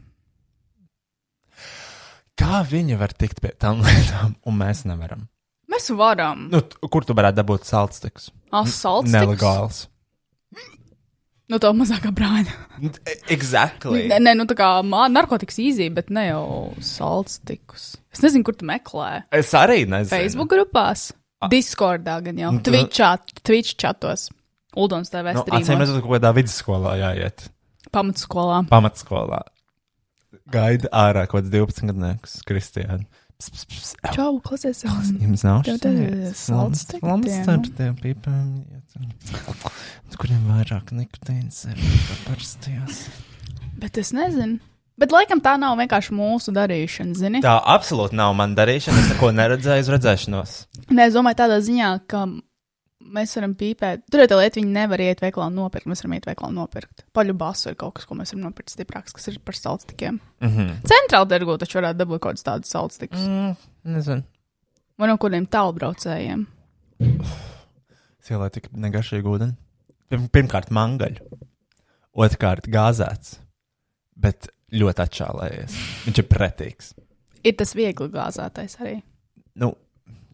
[2.36, 5.28] Kā viņi var tikt pie tām lietām, un mēs nevaram?
[5.70, 6.48] Mēs varam.
[6.52, 8.30] Nu, kur tu varētu dabūt salds tiks?
[8.54, 9.10] Asfalts.
[9.12, 9.84] Nelegāls.
[11.46, 12.54] Nu, tā mazākā brāļa.
[13.30, 14.08] Exactly.
[14.10, 16.46] Nē, nē, nu tā kā narkotikas īzī, bet ne jau
[16.82, 17.92] salds tikus.
[18.10, 19.28] Es nezinu, kur tu meklē.
[19.30, 20.10] Es arī nezinu.
[20.10, 21.12] Facebook grupās,
[21.52, 23.10] Discordā gan jau, Nu, Twitchā,
[23.44, 24.30] Twitch chatos,
[24.76, 27.48] Uldons TV Nu, Acīm streamos, redzot, kaut kādā vidusskolā jāiet.
[27.92, 28.62] pamatskolā.
[28.70, 29.42] Pamatskolā.
[30.52, 33.04] Gaida ārā kaut kāds 12 gadnieks, Kristiāna.
[34.16, 35.60] Čau, klausies, Jums nav
[36.32, 37.72] salds tiktiem, nu?
[37.76, 38.46] tiem pīpēm,
[40.16, 41.82] kuriem vairāk nikotīns ir
[42.24, 43.02] parastajās.
[43.76, 44.56] bet es nezinu.
[44.96, 47.40] Bet laikam tā nav vienkārši mūsu darīšana, zini?
[47.44, 50.54] Tā absolūti nav man darīšana, es neko neredzēju uz redzēšanos.
[50.88, 52.22] Nē, es domāju tādā ziņā, ka
[53.12, 54.06] mēs varam pīpēt.
[54.10, 55.88] Tur ir tā lieta, viņi nevar iet veikalā un nopirkt.
[55.90, 57.04] Mēs varam iet veikalā un nopirkt.
[57.16, 60.18] Paļu basu ir kaut kas, ko mēs varam nopirkt stiprāks, kas ir par salctikiem.
[60.40, 60.72] Mm -hmm.
[60.88, 63.20] Centrāla dergo taču varētu dabūt kaut kādus tādus salctikus.
[63.20, 64.22] mm, nezinu.
[64.98, 66.46] Vai no kādiem tālbraucējiem.
[68.26, 69.56] Cilvēki tik negašīgi ūdeni.
[70.08, 71.20] Pirm, pirmkārt, mangaļu.
[72.14, 73.38] Otrkārt, gāzēts.
[74.16, 75.74] Bet ļoti atšālējies.
[76.06, 76.94] Viņš ir pretīgs.
[77.46, 78.96] Ir tas viegli gāzētais arī.
[79.62, 79.72] Nu,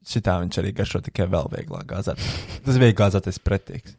[0.09, 2.23] šitā viņš arī garšo tikai vēl vieglāk gāzēt.
[2.65, 3.97] Tas viegli gāzētais pretīgs.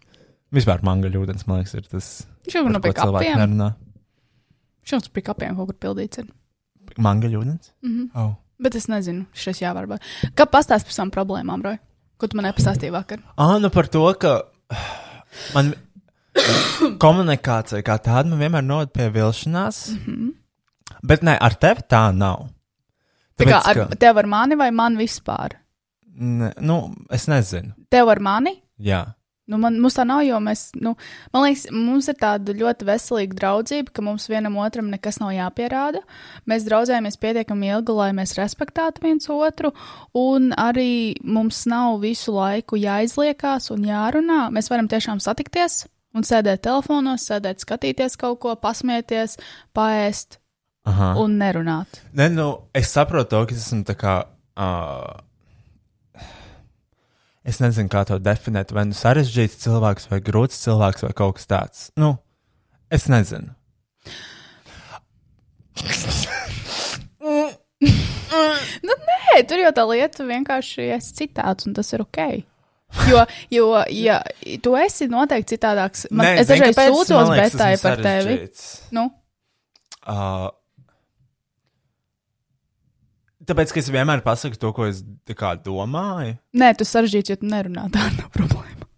[0.54, 2.08] Vispār mangaļu ūdens, man liekas, ir tas.
[2.46, 3.42] Viņš jau no ko pie cilvēki kapiem.
[3.42, 3.70] nerunā.
[4.84, 6.22] Viņš jau pie kapiem kaut kur pildīts.
[6.22, 6.30] Ir.
[7.02, 7.72] Mangaļu ūdens?
[7.82, 8.10] Mm -hmm.
[8.22, 8.36] Oh.
[8.62, 10.04] Bet es nezinu, šis jāvarbūt.
[10.38, 11.80] Kā pastāst par savām problēmām, Roy?
[12.18, 13.24] Ko tu man nepastāstīji vakar?
[13.38, 14.44] Ah, nu par to, ka
[15.56, 15.74] man
[17.04, 19.84] komunikācija kā tāda man vienmēr novada pie vilšanās.
[19.94, 20.32] Mm -hmm.
[21.04, 22.48] Bet nē, ar tevi tā nav.
[23.38, 25.58] Tā kā Tāpēc, ar ka- tev ar mani vai man vispār?
[26.16, 27.74] Ne, nu, es nezinu.
[27.90, 28.62] Tev ar mani?
[28.80, 29.14] Jā.
[29.48, 30.96] Nu, man, mums tā nav, jo mēs, nu,
[31.34, 36.00] man liekas, mums ir tāda ļoti veselīga draudzība, ka mums vienam otram nekas nav jāpierāda.
[36.48, 39.74] Mēs draudzējamies pietiekami ilgi, lai mēs respektētu viens otru,
[40.14, 44.48] un arī mums nav visu laiku jāizliekās un jārunā.
[44.52, 49.38] Mēs varam tiešām satikties un sēdēt telefonos, sēdēt, skatīties kaut ko, pasmieties,
[49.76, 50.40] paēst
[50.90, 51.14] Aha.
[51.22, 52.02] un nerunāt.
[52.18, 54.16] Nē, nu, es saprotu, to, ka es esmu tā kā.
[54.54, 55.16] Uh,
[57.48, 58.74] es nezinu, kā to definēt.
[58.76, 61.80] Vai nu sarežģīts cilvēks, vai grūts cilvēks, vai kaut kas tāds.
[62.00, 62.16] Nu,
[62.94, 63.50] es nezinu.
[69.34, 72.20] Nē, tur jau tā lieta vienkārši ir citāts, un tas ir ok.
[73.10, 74.20] Jo, jo ja
[74.64, 78.38] tu esi noteikti citādāks, man, Nē, es dažreiz sūdzos betai par tevi.
[78.94, 79.10] Nu,
[80.04, 80.50] Uh,
[83.48, 85.00] tāpēc, ka es vienmēr pasaku to, ko es
[85.32, 86.36] kā domāju.
[86.60, 87.86] nē, tu sarežģīts, jo tu nerunā.
[87.94, 88.90] Tā nav problēma.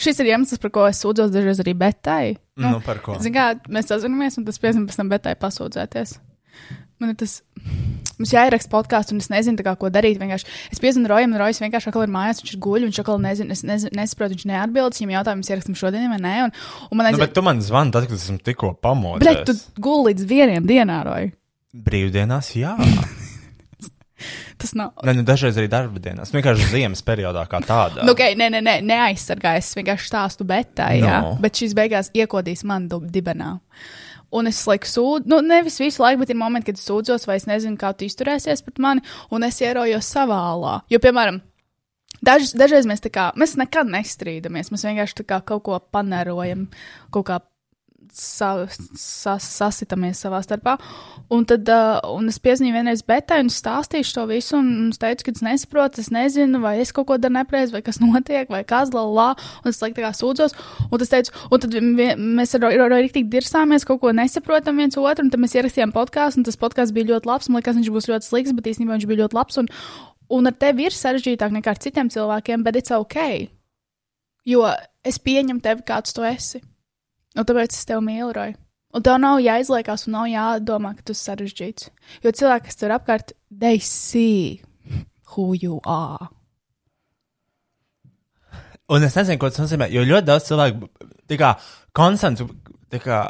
[0.00, 2.24] Šis ir iemesls, par ko es sūdzos dažreiz arī betai.
[2.56, 3.18] Nu, nu par ko?
[3.20, 6.16] Zini, kā mēs sazināmies, un tas tam, pēc tam betai pasūdzēties.
[7.00, 7.38] Man ir tas.
[8.20, 10.18] Mums jāieraksta podkāsts, un es nezinu, kā, ko darīt.
[10.20, 10.48] Vienkārši.
[10.74, 13.56] Es piezvanu Rojam, un Rojas vienkārši atkal ir mājās, viņš ir guļ, viņš atkal nezina,
[13.56, 14.98] es nezinu, nesaprotu, viņš neatbild.
[15.00, 16.34] Viņam jautājumus ierakstam šodien vai nē.
[16.44, 16.54] Un,
[16.90, 19.24] un man Nu, aiziet, bet tu man zvani tad, kad esmu tikko pamodies.
[19.24, 21.32] Bļaļ, tu guli līdz vienam dienā, Roja.
[21.88, 22.76] Brīvdienās, jā.
[24.60, 24.92] Tas nav.
[25.06, 26.32] Nē, nu, dažreiz arī darba dienās.
[26.34, 28.04] Vienkārši ziemas periodā kā tādā.
[28.04, 29.70] Nu, okay, nē, nē, nē, neaizsargājas.
[29.70, 31.20] Es vienkārši stāstu betā, jā.
[31.24, 31.34] No.
[31.40, 33.54] Bet šīs beigās iekodīs man dibenā.
[34.30, 37.40] Un es laiku sūdzu, nu, nevis visu laiku, bet ir momenti, kad es sūdzos, vai
[37.40, 39.02] es nezinu, kā tu izturēsies pret mani,
[39.34, 40.76] un es ierojos savā alā.
[40.92, 41.40] Jo, piemēram,
[42.22, 46.68] daž, dažreiz mēs tā kā, mēs nekad nestrīdamies, mēs vienkārši tā kā kaut ko panerojam,
[47.10, 47.40] kaut kā
[48.16, 48.66] sa,
[48.98, 50.76] sa, sasitamies savā starpā.
[51.30, 54.58] Un tad uh, un es piezvanīju vienreiz Betai un stāstīšu to visu.
[54.58, 57.82] Un es teicu, ka es nesaprotu, es nezinu, vai es kaut ko daru nepareizi, vai
[57.86, 59.28] kas notiek, vai kas la la.
[59.62, 60.56] Un es laikam tā kā sūdzos.
[60.88, 61.78] Un, es teicu, un tad
[62.18, 65.26] mēs ar Roju rīktīgi dirsāmies, kaut ko nesaprotam viens otru.
[65.26, 67.50] Un tad mēs ierakstījām podkāstu, un tas podkāsts bija ļoti labs.
[67.50, 69.60] Man liekas, viņš būs ļoti slikts, bet īstenībā viņš bija ļoti labs.
[69.62, 69.70] Un,
[70.40, 73.20] un ar tevi ir sarežģītāk nekā ar citiem cilvēkiem, bet it's ok.
[74.48, 74.66] Jo
[75.06, 76.62] es pieņemu tevi, kāds tu esi.
[77.40, 78.56] Un tāpēc es tevi mīlu, Roja.
[78.90, 81.88] Un tev nav jāizliekās, un nav jādomā, ka tu esi sarežģīts.
[82.24, 84.60] Jo cilvēki, kas tur apkārt, they see
[85.32, 86.28] who you are.
[88.90, 90.90] Un es nezinu, ko tas nozīmē, jo ļoti daudz cilvēku,
[91.30, 91.52] tā kā,
[91.96, 92.48] konstantu,
[92.90, 93.22] tā kā,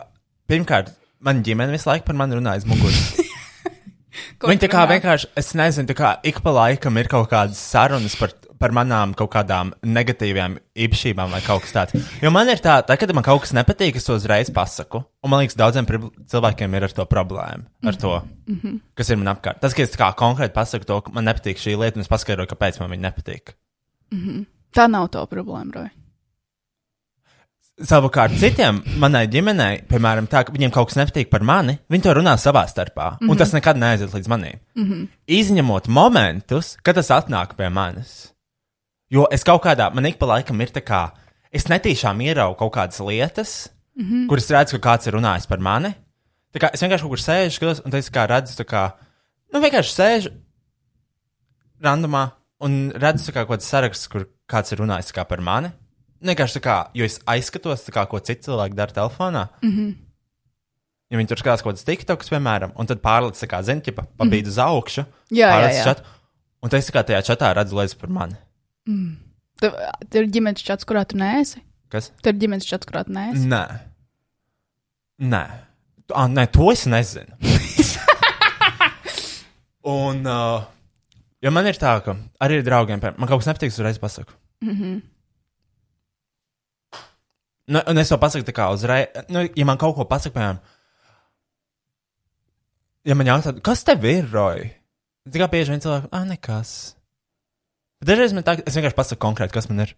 [0.48, 3.10] pirmkārt, man ģimene visu laiku par mani runā aiz muguras.
[4.48, 8.16] Viņi tā kā vienkārši, es nezinu, tā kā ik pa laikam ir kaut kādas sarunas
[8.16, 12.10] par, par manām kaut kādām negatīvām īpašībām vai kaut kas tāds.
[12.22, 15.02] Jo man ir tā, tā kad man kaut kas nepatīk, es to uzreiz pasaku.
[15.24, 15.88] Un man liekas, daudziem
[16.30, 17.64] cilvēkiem ir ar to problēma.
[17.84, 18.80] Ar to, mm -hmm.
[18.94, 19.60] kas ir man apkārt.
[19.60, 22.80] Tas, ka es konkrēti pasaku to, ka man nepatīk šī lieta, un es paskaidroju, kāpēc
[22.80, 23.54] man viņa nepatīk.
[24.74, 25.90] Tā nav tā problēma, Roja.
[27.80, 32.12] Savukārt, citiem manai ģimenei, piemēram, tā, ka viņiem kaut kas nepatīk par mani, viņi to
[32.18, 33.30] runā savā starpā, mm -hmm.
[33.30, 34.58] un tas nekad neaiziet līdz manim.
[34.76, 35.06] Mm -hmm.
[35.26, 38.29] Izņemot momentus, kad tas atnāk pie manis.
[39.10, 41.08] Jo es kaut kādā, man ik pa laikam ir tā kā,
[41.50, 44.28] es netīšām ieraugu kaut kādas lietas, mm -hmm.
[44.28, 45.94] kuras redzu, ka kāds ir runājis par mani.
[46.54, 48.92] Tā kā es vienkārši kaut kur sēžu, skatos, un es kā redzu, tā kā,
[49.52, 50.30] nu, vienkārši sēžu
[51.82, 52.30] randomā
[52.60, 55.72] un redzu kā kaut kāds saraksts, kur kāds ir runājis kā par mani.
[56.20, 59.48] Vienkārši tā kā, jo es aizskatos, kā, ko citi cilvēki dara telefonā.
[59.62, 59.94] Mm -hmm.
[61.10, 64.46] Ja viņi tur skatās kaut kādas tiktoks, piemēram, un tad pārlec, kā, zini, ķipa, pabīd
[64.46, 65.04] uz augšu.
[65.30, 65.84] Jā, jā, jā.
[65.84, 66.02] Čatu,
[66.62, 68.36] un tas, kā tajā čatā redzu lietas par mani.
[69.60, 69.76] Tev
[70.08, 71.60] tev ir ģimenes čats, kurā tu neesi.
[71.92, 72.10] Kas?
[72.24, 73.44] Tev ir ģimenes čats, kurā tu neesi.
[73.50, 73.64] Nē.
[75.20, 75.44] Nē.
[76.16, 77.36] Ah, nē, to es nezinu.
[79.94, 80.64] un, uh,
[81.44, 84.34] ja man ir tā, ka arī ar draugiem, man kaut kas nepatīk, uzreiz pasaku.
[84.64, 85.00] Mm -hmm.
[87.66, 90.58] nu, un es to pasaku tā kā uzreiz, nu, ja man kaut ko pasaka, piemēram,
[93.04, 94.26] ja man jautā, kas tev ir?
[95.30, 96.96] Tā kā bieži vien cilvēki, ah, nekas.
[98.00, 99.94] Bet dažreiz man tā, es vienkārši pasaku konkrēti, kas man ir.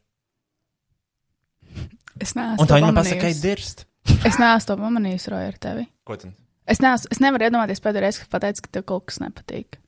[2.23, 2.59] Es neesmu.
[2.61, 3.85] Un tā viņa man pasaka, ka dirst.
[4.27, 5.87] Es neesmu to pamanījis, Roja, ar tevi.
[6.07, 6.35] Ko tad?
[6.67, 9.79] Es, neesmu, es nevaru iedomāties pēdējo reizi, kad pateicu, ka tev kaut kas nepatīk.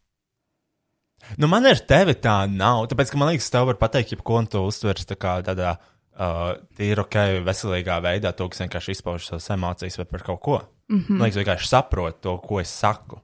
[1.41, 2.85] Nu, man ar tevi tā nav.
[2.91, 6.55] Tāpēc, ka man liekas, tev var pateikt, jebko, un tu uztvers tā kā tādā uh,
[6.79, 10.61] tīra, ok, veselīgā veidā, to, kas vienkārši izpauž savas emocijas vai par kaut ko.
[10.93, 11.19] Mm -hmm.
[11.19, 13.21] Man liekas, vienkārši saprot to, ko es saku.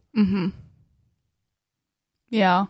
[2.33, 2.67] Jā.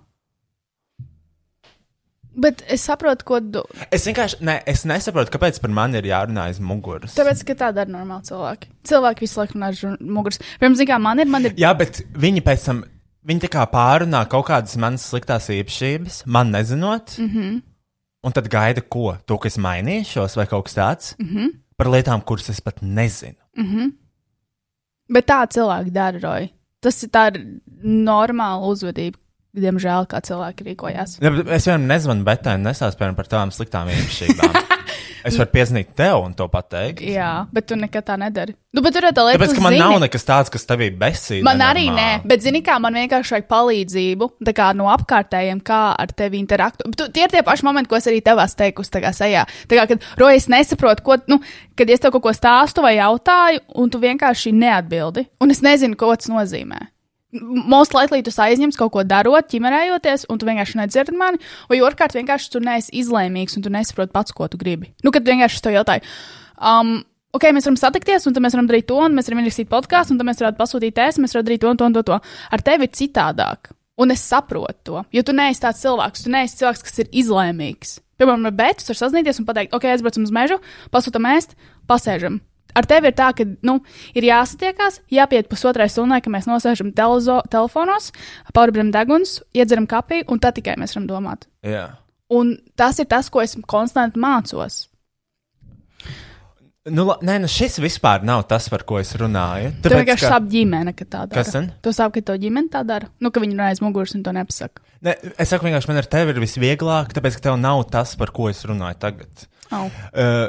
[2.34, 3.62] Bet es saprotu, ko tu.
[3.90, 7.16] Es vienkārši ne, es nesaprotu, kāpēc par mani ir jārunā aiz muguras.
[7.18, 8.70] Tāpēc, ka tā dara normāli cilvēki.
[8.86, 10.38] Cilvēki visu laiku runā žur- muguras.
[10.60, 11.56] Piemēram, zini, kā man ir, man ir.
[11.58, 12.84] Jā, bet viņi pēc tam,
[13.26, 17.62] viņi tā kā pārunā kaut kādas manas sliktās īpašības, man nezinot, mm -hmm.
[18.22, 19.16] un tad gaida ko?
[19.26, 21.48] To, ka es mainīšos vai kaut kas tāds mm -hmm.
[21.76, 23.38] par lietām, kuras es pat nezinu.
[25.10, 26.48] Bet tā cilvēki dara, Roja.
[26.80, 27.26] Tas ir tā
[27.82, 29.18] normāla uzvedība.
[29.50, 31.16] Diemžēl, kā cilvēki rīkojās.
[31.18, 34.58] Ja, bet es vienam nezvanu un nesāstu piemēram, par tādām sliktām īpašībām.
[35.26, 37.02] es varu piezīmēt tev un to pateikt.
[37.04, 38.54] Jā, bet tu nekad tā nedari.
[38.74, 41.44] Nu, bet tur ir tā lieta, Tāpēc, ka man nav nekas tāds, kas tevī besīja.
[41.46, 45.80] Man arī nē, bet zini, kā man vienkārši vajag palīdzību tā kā no apkārtējiem, kā
[45.98, 46.94] ar tevi interaktēt.
[46.96, 49.42] Tu- Tie ir tie paši momenti, ko es arī tev esmu teikusi, tā kā sejā.
[49.66, 51.40] Tā kā, kad rojas nesaprot, ko, nu,
[51.74, 55.98] kad es tev kaut ko stāstu vai jautāju, un tu vienkārši neatbildi, un es nezinu,
[55.98, 56.86] ko tas nozīmē.
[57.32, 61.38] Most likely tu aizņems kaut ko darot, ķimerējoties, un tu vienkārši nedzirdi mani,
[61.70, 64.90] vai otrkārt vienkārši tu neesi izlēmīgs un tu nesaproti pats, ko tu gribi.
[65.06, 66.02] Nu, kad vienkārši es tev jautāju,
[66.58, 66.96] um,
[67.36, 70.16] ok, mēs varam satikties, un tad mēs varam darīt to, un mēs varam ierakstīt podkāstu,
[70.16, 72.04] un tad mēs varētu pasūtīt ēst, un mēs varam darīt to un to un to.
[72.10, 72.20] to.
[72.50, 73.72] Ar tevi ir citādāk.
[74.00, 77.98] Un es saprotu to, jo tu neesi tāds cilvēks, tu neesi cilvēks, kas ir izlēmīgs.
[78.20, 80.56] Piemēram, ar Bētu var sazināties un pateikt, ok, aizbraucam uz mežu,
[80.92, 81.52] pasūtam ēst,
[81.88, 82.40] pasēžam.
[82.74, 83.78] Ar tevi ir tā, ka nu,
[84.14, 88.10] ir jāsatiekās, jāpiet pusotrai stundai, ka mēs nosēžam telezo, telefonos,
[88.56, 91.48] pārbrīdam deguns, iedzeram kapiju, un tad tikai mēs varam domāt.
[91.66, 91.88] Jā.
[92.30, 94.84] Un tas ir tas, ko es konstanti mācos.
[96.88, 99.74] Nu, la, nē, nu šis vispār nav tas, par ko es runāju.
[99.84, 101.34] Tev vienkārši ka- sāp ģimene, ka tā dara.
[101.36, 101.66] Kas tad?
[101.84, 103.10] Tu sāp, ka to ģimene tā dara.
[103.20, 104.80] Nu, ka viņi runā aiz muguras un to nepasaka.
[105.04, 108.32] Ne, es saku, vienkārši man ar tevi ir visvieglāk, tāpēc, ka tev nav tas, par
[108.32, 109.44] ko es runāju tagad.
[109.70, 109.92] Oh.
[110.14, 110.48] Uh,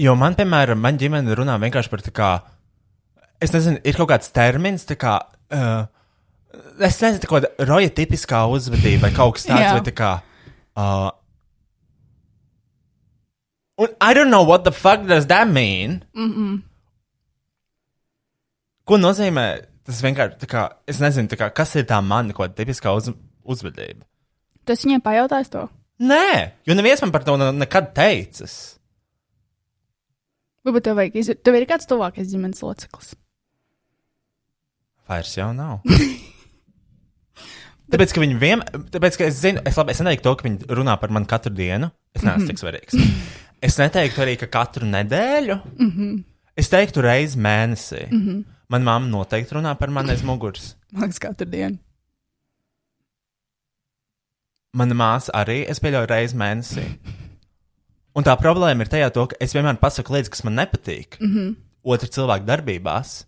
[0.00, 2.30] jo man, piemēram, man ģimene runā vienkārši par tā kā,
[3.42, 5.16] es nezinu, ir kaut kāds termins, tā kā,
[5.56, 5.86] uh,
[6.80, 10.12] es nezinu, tā kā roja tipiskā uzvedība vai kaut kas tāds, vai tā kā.
[10.80, 11.10] Uh,
[13.80, 16.02] un I don't know what the fuck does that mean.
[16.14, 16.60] Mm -mm.
[18.84, 22.94] Ko nozīmē tas vienkārši, kā, es nezinu, kā, kas ir tā mana kaut kāda tipiskā
[22.96, 23.10] uz,
[23.44, 24.04] uzvedība.
[24.64, 25.68] Tu esi viņiem pajautājis to?
[26.00, 28.79] Nē, jo neviens man par to ne- nekad teicis.
[30.66, 31.42] Varbūt tev izdarīt.
[31.46, 33.14] Tev ir kāds tuvākais ģimenes loceklis.
[35.10, 35.80] Vairs jau nav.
[37.90, 40.68] Tāpēc, ka viņi vienmēr, tāpēc, ka es zinu, es labi, es neteiktu to, ka viņi
[40.78, 41.88] runā par mani katru dienu.
[42.14, 42.98] Es neesmu tik svarīgs.
[43.60, 45.52] Es neteiktu arī, ka katru nedēļu.
[46.56, 48.06] Es teiktu reizi mēnesī.
[48.72, 50.70] Manā mamma noteikti runā par mani aiz muguras.
[50.94, 51.76] Man liekas, katru dienu.
[54.80, 56.86] Mana māsa arī, es pieļauju, reizi mēnesī.
[58.16, 61.18] Un tā problēma ir tajā, to, ka es vienmēr pasaku lietas, kas man nepatīk.
[61.20, 61.56] Mm -hmm.
[61.82, 63.26] Otru cilvēku darbībās.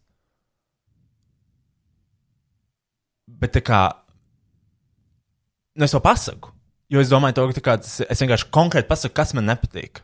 [3.26, 3.92] Bet tā kā.
[5.74, 6.52] Nu, es to pasaku.
[6.88, 10.02] Jo es domāju, to, ka kā, tas, es vienkārši konkrēti pasaku, kas man nepatīk.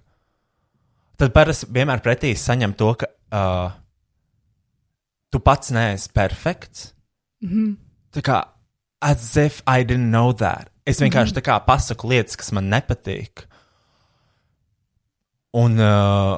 [1.16, 3.72] Tad parasti vienmēr pretī saņem to, ka uh,
[5.30, 6.94] tu pats neesi perfekts.
[7.42, 7.76] Mm -hmm.
[8.12, 8.48] Tā kā,
[9.00, 10.70] as if I didn't know that.
[10.86, 13.44] Es vienkārši tā kā pasaku lietas, kas man nepatīk.
[15.56, 16.36] Un, uh,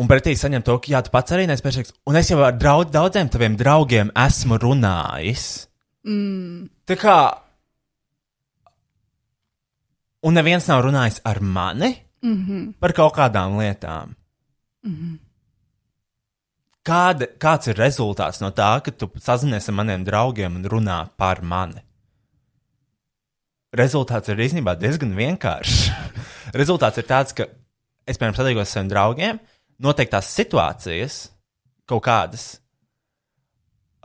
[0.00, 1.94] un pretī saņem to, ka, jā, tu pats arī neesi perfekts.
[2.10, 5.68] Un es jau ar draud, daudziem taviem draugiem esmu runājis.
[6.08, 6.66] Mm.
[6.88, 7.18] Tā kā.
[10.22, 11.92] Un neviens nav runājis ar mani
[12.22, 12.72] mm -hmm.
[12.78, 14.14] par kaut kādām lietām.
[14.82, 15.18] Mm -hmm.
[16.82, 21.42] Kāda, kāds ir rezultāts no tā, ka tu sazinies ar maniem draugiem un runā par
[21.42, 21.82] mani?
[23.72, 25.90] Rezultāts ir īstenībā diezgan vienkāršs.
[26.60, 27.46] rezultāts ir tāds, ka
[28.06, 29.40] es, piemēram, satiekos ar saviem draugiem,
[29.82, 31.18] noteiktās situācijas,
[31.88, 32.46] kaut kādas,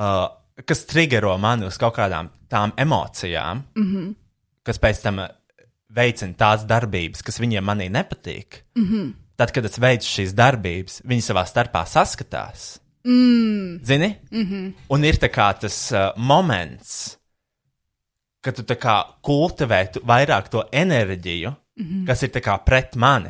[0.01, 0.27] uh,
[0.65, 4.15] kas triggero mani uz kaut kādām tām emocijām, mm -hmm.
[4.63, 5.29] kas pēc tam uh,
[5.89, 8.63] veicina tās darbības, kas viņiem manī nepatīk.
[8.75, 9.13] Mm -hmm.
[9.37, 12.79] Tad, kad es veicu šīs darbības, viņi savā starpā saskatās.
[13.05, 13.83] Mm.
[13.83, 14.15] Zini?
[14.31, 14.73] Mm -hmm.
[14.89, 17.17] Un ir tas uh, moments,
[18.41, 18.63] kad tu
[19.21, 22.05] kultivē vairāk to enerģiju, mm -hmm.
[22.07, 22.29] kas ir
[22.65, 23.29] pret mani.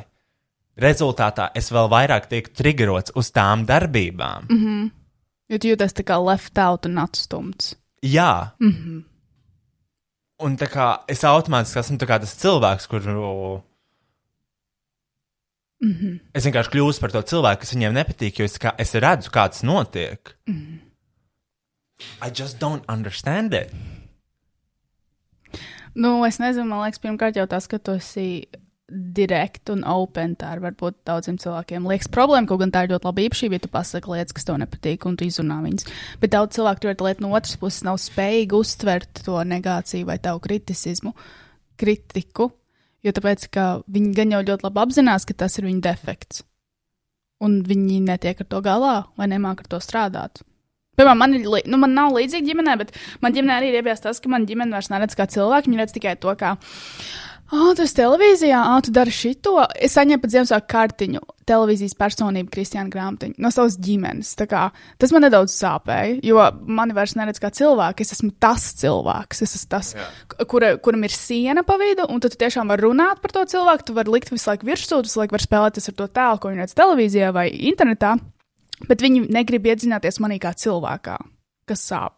[0.78, 4.46] Rezultātā es vēl vairāk tiek triggerots uz tām darbībām.
[4.50, 4.92] Mm -hmm.
[5.50, 7.76] Jo tu jūties tā kā left out un atstumts.
[8.02, 8.52] Jā.
[8.60, 9.04] Mm -hmm.
[10.40, 13.02] Un tā kā es automātiski esmu tas cilvēks, kur.
[15.82, 16.20] Mm -hmm.
[16.34, 19.50] Es vienkārši kļūstu par to cilvēku, kas viņiem nepatīk, jo es, kā, es redzu, kā
[19.50, 20.38] tas notiek.
[20.48, 20.80] Mm -hmm.
[22.28, 23.72] I just don't understand it.
[25.94, 28.48] Nu, es nezinu, man liekas, pirmkārt jau tas, ka tu esi
[28.88, 30.36] direkti un open.
[30.40, 33.64] Tā ir varbūt daudziem cilvēkiem liekas problēma, kaut gan tā ir ļoti laba īpašība, ja
[33.66, 35.90] tu pasaki lietas, kas tev nepatīk, un tu izrunā viņas.
[36.22, 40.42] Bet daudz cilvēku tur lietu no otras puses nav spējīgi uztvert to negāciju vai tavu
[40.44, 41.14] kritismu,
[41.78, 42.52] kritiku,
[43.04, 46.46] jo tāpēc, ka viņi gan jau ļoti labi apzinās, ka tas ir viņu defekts.
[47.44, 50.42] Un viņi netiek ar to galā vai nemāk ar to strādāt.
[50.98, 54.18] Piemēram, man, ir, nu, man nav līdzīga ģimenē, bet man ģimenē arī ir iebies tas,
[54.18, 55.70] ka man ģimene vairs neredz kā cilvēku.
[55.70, 56.56] Viņi redz tikai to, kā
[57.48, 59.54] Ah, tu esi televīzijā, ah, tu dari šito.
[59.80, 64.34] Es saņēmu pat Ziemassvētku kartiņu, televīzijas personību, Kristiāna grāmatiņu no savas ģimenes.
[64.52, 64.66] Kā,
[65.00, 68.04] tas man nedaudz sāpēja, jo mani vairs neredz kā cilvēku.
[68.04, 69.94] Es esmu tas cilvēks, es esmu tas,
[70.52, 73.88] kura, kuram ir siena pa vidu, un tu tiešām vari runāt par to cilvēku.
[73.88, 76.52] Tu vari likt visu laiku virsū, tu visu laiku vari spēlēties ar to tēlu, ko
[76.52, 78.18] viņi redz televīzijā vai internetā,
[78.92, 81.16] bet viņi negrib iedzināties manī kā cilvēkā,
[81.72, 82.17] kas sāp.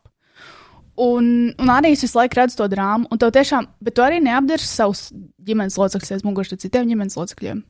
[1.00, 4.18] Un, un arī es visu laiku redzu to drāmu, un tev tiešām, bet tu arī
[4.20, 5.06] neapdirsi savus
[5.48, 7.62] ģimenes locekļus aiz muguras citiem ģimenes locekļiem.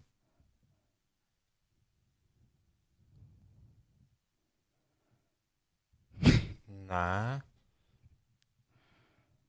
[6.89, 7.11] Nē.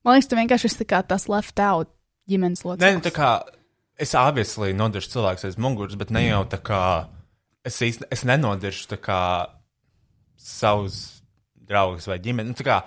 [0.05, 1.89] Man liekas, tu vienkārši esi tas left out
[2.29, 2.85] ģimenes loceklis.
[2.85, 3.31] Nē, nu, tā kā
[4.01, 6.83] es obviously nodiršu cilvēku aiz muguras, bet ne jau tā kā
[7.65, 9.21] es, īsti, es nenodiršu tā kā
[10.37, 11.23] savus
[11.57, 12.53] draugus vai ģimeni.
[12.53, 12.81] Nu, nu,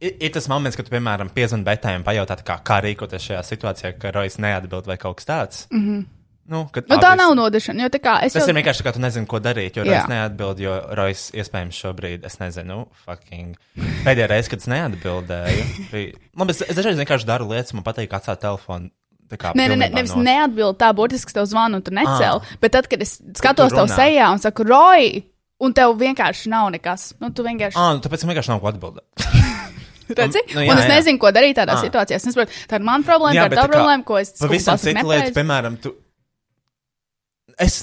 [0.00, 3.96] ir, ir tas moments, kad, tu, piemēram, piezvanīt un pajautāt, kā, kā rīkoties šajā situācijā,
[4.00, 5.66] ka Rojas neatbild vai kaut kas tāds.
[5.72, 6.06] Mm -hmm.
[6.48, 7.90] Nu, nu, tā nav nodošana.
[7.92, 8.48] Tas jau...
[8.48, 9.76] ir vienkārši, ka tu nezini, ko darīt.
[9.76, 13.58] Jo Rojas neatbild, jo Rojas iespējams šobrīd, es nezinu, fucking.
[13.76, 16.14] Pēdējā reize, kad es neatbildēju, bija.
[16.40, 18.88] Labi, es, es dažreiz vienkārši daru lietas, man patīk atstāt telefonu.
[19.28, 20.22] Nē, nē, ne, nevis no...
[20.24, 22.40] neatbild tā, burtiski tev zvanu un tu necēli.
[22.40, 25.20] Ah, bet tad, kad es skatos tev sejā un saku, Roja,
[25.60, 27.76] un tev vienkārši nav nekas, nu, tu vienkārši.
[27.76, 29.28] Ah, nu, tāpēc man vienkārši nav ko atbildēt.
[30.08, 30.42] Redzi?
[30.54, 30.92] Nu, jā, un es jā.
[30.94, 31.82] nezinu, ko darīt tādā à.
[31.84, 32.18] situācijā.
[32.20, 35.04] Es nesaprotu, tā ir mana problēma, jā, tā ir tā problēma, ko es pavisam citu
[35.08, 35.94] lietu, piemēram, tu.
[37.58, 37.80] Es.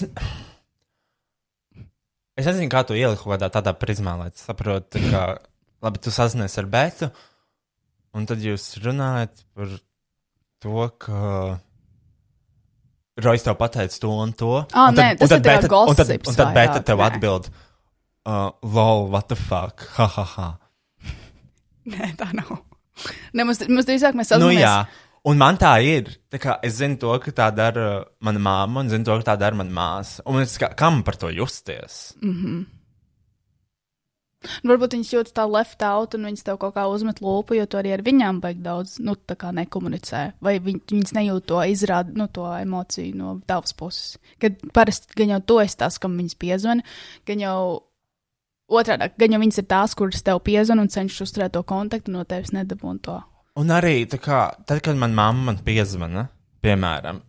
[2.35, 5.25] Es nezinu, kā tu ieliku kādā tādā prizmā, lai saprotu, ka,
[5.85, 7.11] labi, tu sazinies ar Bētu,
[8.15, 9.77] un tad jūs runājat par
[10.63, 11.21] to, ka.
[13.15, 14.51] Rojas tev pateica to un to.
[14.73, 17.03] Ah, un tad, nē, tas un tad, ir beta, un tad, un tad Bēta tev
[17.05, 17.47] atbild,
[18.27, 20.47] uh, lol, what the fuck, ha, ha, ha.
[21.93, 22.57] Nē, tā nav.
[23.35, 24.61] Ne, mums, mums drīzāk mēs sazināmies.
[24.61, 24.77] Nu, jā.
[25.25, 26.11] Un man tā ir.
[26.29, 29.39] Tā kā es zinu to, ka tā dara mana māma, un zinu to, ka tā
[29.41, 30.21] dara mana māsa.
[30.29, 32.13] Un es kā, kam par to justies?
[32.21, 32.65] Mm -hmm.
[34.63, 37.65] Nu, Varbūt viņas jūtas tā left out, un viņas tev kaut kā uzmet lūpu, jo
[37.65, 39.15] tu arī ar viņām baigi daudz, nu,
[39.59, 40.33] nekomunicē.
[40.41, 44.17] Vai viņ, viņas nejūt to izrādi, nu, to emociju no tavas puses.
[44.39, 46.83] Kad parasti gan jau tu esi tas, kam viņas piezvana,
[47.25, 47.83] gan jau
[48.67, 52.23] otrādi, gan jau viņas ir tās, kuras tev piezvana un cenšas uzturēt to kontaktu, no
[52.27, 53.17] tevis nedabūna to.
[53.59, 56.27] Un arī, kā, tad, kad man mamma man piezvana,
[56.65, 57.21] piemēram,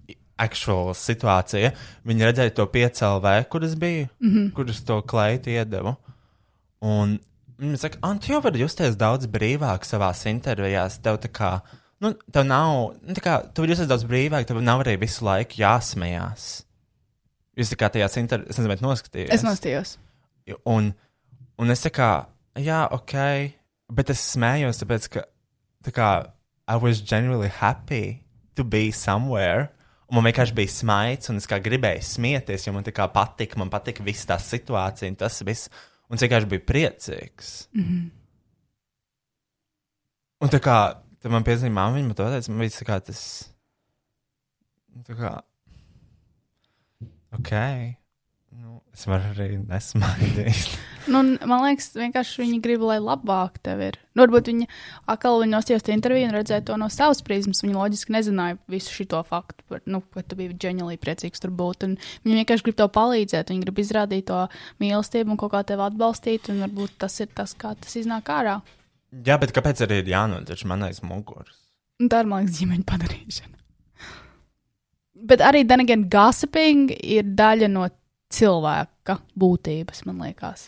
[0.43, 1.71] actual situācija,
[2.09, 4.53] viņa redzēja to piecēlē, kur es biju, mm -hmm.
[4.53, 5.97] kur es to kleitu iedevu.
[6.81, 7.19] Un
[7.59, 10.99] viņa saka, Ant, jau var justies daudz brīvāk savā intervijās.
[10.99, 11.61] Tev tā kā,
[12.01, 15.25] nu, tev nav, nu, tā kā, tu vari justies daudz brīvāk, tev nav arī visu
[15.25, 16.65] laiku jāsmējās.
[17.57, 19.35] Jūs tā kā tajās intervijās, es nezinu, vai noskatījāties.
[19.35, 19.99] Es nostājos.
[20.65, 20.93] Un,
[21.59, 22.11] un es tā kā,
[22.61, 23.15] jā, ok,
[23.97, 25.25] bet es smējos, tāpēc, ka,
[25.87, 26.11] tā kā,
[26.67, 28.25] I was genuinely happy
[28.57, 29.71] to be somewhere.
[30.07, 33.59] Un man vienkārši bija smaids, un es kā gribēju smieties, jo man tā kā patika,
[33.59, 35.71] man patika viss tā situācija, un tas viss.
[36.07, 37.69] Un es vienkārši biju priecīgs.
[37.75, 38.11] Mm -hmm.
[40.41, 40.79] Un tā kā
[41.23, 43.23] tad man piezīmēja, māmiņa man to teica, man bija tā kā tas.
[45.07, 45.33] Tā kā.
[47.39, 47.53] Ok.
[48.51, 50.79] Nu, es varu arī nesmaidīt.
[51.07, 53.99] Nu, man liekas, vienkārši viņi grib, lai labāk tev ir.
[54.17, 54.67] Nu, varbūt viņi
[55.13, 57.63] atkal viņi nostājās tajā intervijā un redzēja to no savas prizmas.
[57.63, 61.87] Viņi loģiski nezināja visu šo faktu, par, nu, ka tu biji ģeniāli priecīgs tur būt.
[62.27, 64.41] Viņi vienkārši grib tev palīdzēt, viņi grib izrādīt to
[64.83, 66.51] mīlestību un kaut kā tevi atbalstīt.
[66.53, 68.59] Un varbūt tas ir tas, kā tas iznāk ārā.
[69.27, 71.63] Jā, bet kāpēc arī ir jānodroš man aiz muguras?
[72.03, 73.55] Tā ir, man liekas, ģimeņa padarīšana.
[75.27, 77.87] Bet arī, then again, gossiping ir daļa no
[78.33, 80.67] cilvēka būtības, man liekas.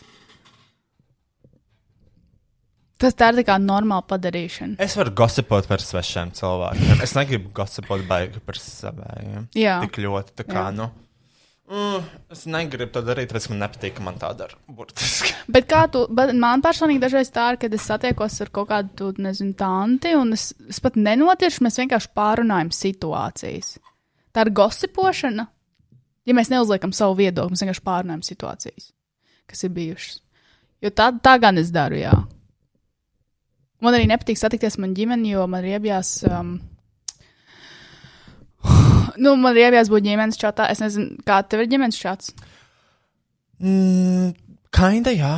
[2.99, 4.75] Tas tā ir tā kā normāla padarīšana.
[4.83, 7.03] Es varu gosipot par svešiem cilvēkiem.
[7.05, 9.45] Es negribu gosipot baigi par saviem.
[9.55, 9.77] Jā.
[9.85, 10.73] Tik ļoti, tā kā, Jā.
[10.75, 10.89] nu.
[11.69, 14.57] Mm, es negribu to darīt, tāpēc man nepatīk, ka man tā dara.
[14.73, 15.35] Burtiski.
[15.53, 18.89] Bet kā tu, bet man personīgi dažreiz tā ir, kad es satiekos ar kaut kādu,
[18.97, 23.71] tu, nezinu, tanti, un es, es pat nenotiešu, mēs vienkārši pārunājam situācijas.
[24.33, 25.45] Tā ir gosipošana.
[26.29, 28.91] Ja mēs neuzliekam savu viedokli, mēs vienkārši pārunājam situācijas,
[29.49, 30.19] kas ir bijušas.
[30.85, 32.13] Jo tā, tā gan es daru, jā.
[33.79, 36.11] Man arī nepatīk satikties man ģimeni, jo man riebjās.
[36.27, 36.57] Um,
[39.23, 40.67] nu, man riebjās būt ģimenes čatā.
[40.73, 42.33] Es nezinu, kā tev ir ģimenes čats.
[43.59, 44.33] Mm,
[44.75, 45.33] kinda, jā.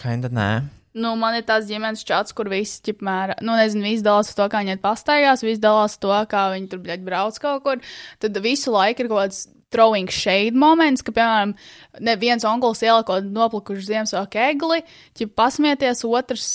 [0.00, 0.50] Kinda, nē.
[0.98, 4.64] Nu, man ir tāds ģimenes čats, kur visi, ķipmēr, nu, nezinu, visi dalās to, kā
[4.64, 7.84] viņi pastaigās, visi dalās to, kā viņi tur, bļaļ, brauc kaut kur.
[8.22, 11.52] Tad visu laiku ir kaut kāds throwing shade moments, ka, piemēram,
[12.00, 14.80] ne viens onkls ieliek kaut kādu noplikušu Ziemassvētku egli,
[15.20, 16.48] ja pasmieties, otrs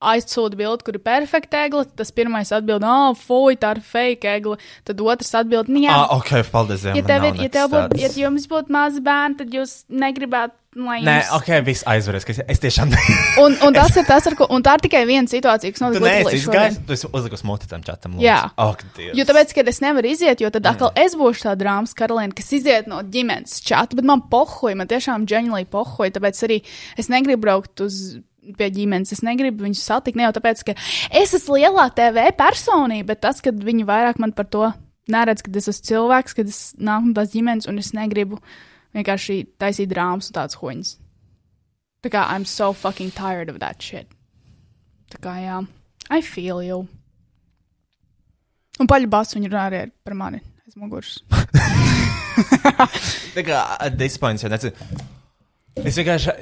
[0.00, 4.54] aizsūta bildi, kur ir perfekta egli, tas pirmais atbild, oh, fuj, tā ir fake egli,
[4.86, 5.90] tad otrs atbild, "Nu, jā.
[5.90, 6.82] Ah, ok, paldies.
[6.86, 10.54] Dievam, Ja, tev ir, ja, tev būtu, ja jums būtu mazi bērni, tad jūs negribētu,
[10.78, 11.32] lai Nē, jums.
[11.40, 12.92] ok, viss aizvarēs, ka es, es tiešām.
[13.42, 16.04] Un, un tas ir tas, ar ko, un tā ir tikai viena situācija, kas notika
[16.06, 16.44] Lietuvā izgājis,
[16.78, 16.86] šodien.
[16.86, 18.14] tu esi uzlikus muti tam čatam.
[18.14, 18.22] lūdzu.
[18.26, 18.38] Jā.
[18.56, 19.16] Ak, Dievs.
[19.18, 22.52] Jo tāpēc, ka es nevaru iziet, jo tad atkal es būšu tā drāmas karaliene, kas
[22.52, 26.62] iziet no ģimenes čata, bet man pohoja, man tiešām ģeniāli pohoja, tāpēc arī
[26.98, 28.18] es negribu braukt uz
[28.56, 30.74] pie ģimenes, es negribu viņus satikt, ne jau tāpēc, ka
[31.20, 34.70] es esmu lielā TV personība, bet tas, ka viņi vairāk man par to
[35.12, 38.40] neredz, ka es esmu cilvēks, kad es nāku no tās ģimenes un es negribu
[38.96, 40.94] vienkārši taisīt drāmas un tādas hoņas.
[42.04, 44.06] Tā kā I'm so fucking tired of that shit.
[45.12, 45.62] Tā kā jā,
[46.10, 46.84] I feel you.
[48.78, 51.18] Un paļu basu viņi runā arī par mani aiz muguras.
[53.34, 54.74] Tā kā at this point, jau nezinu.
[55.86, 56.34] Es vienkārši,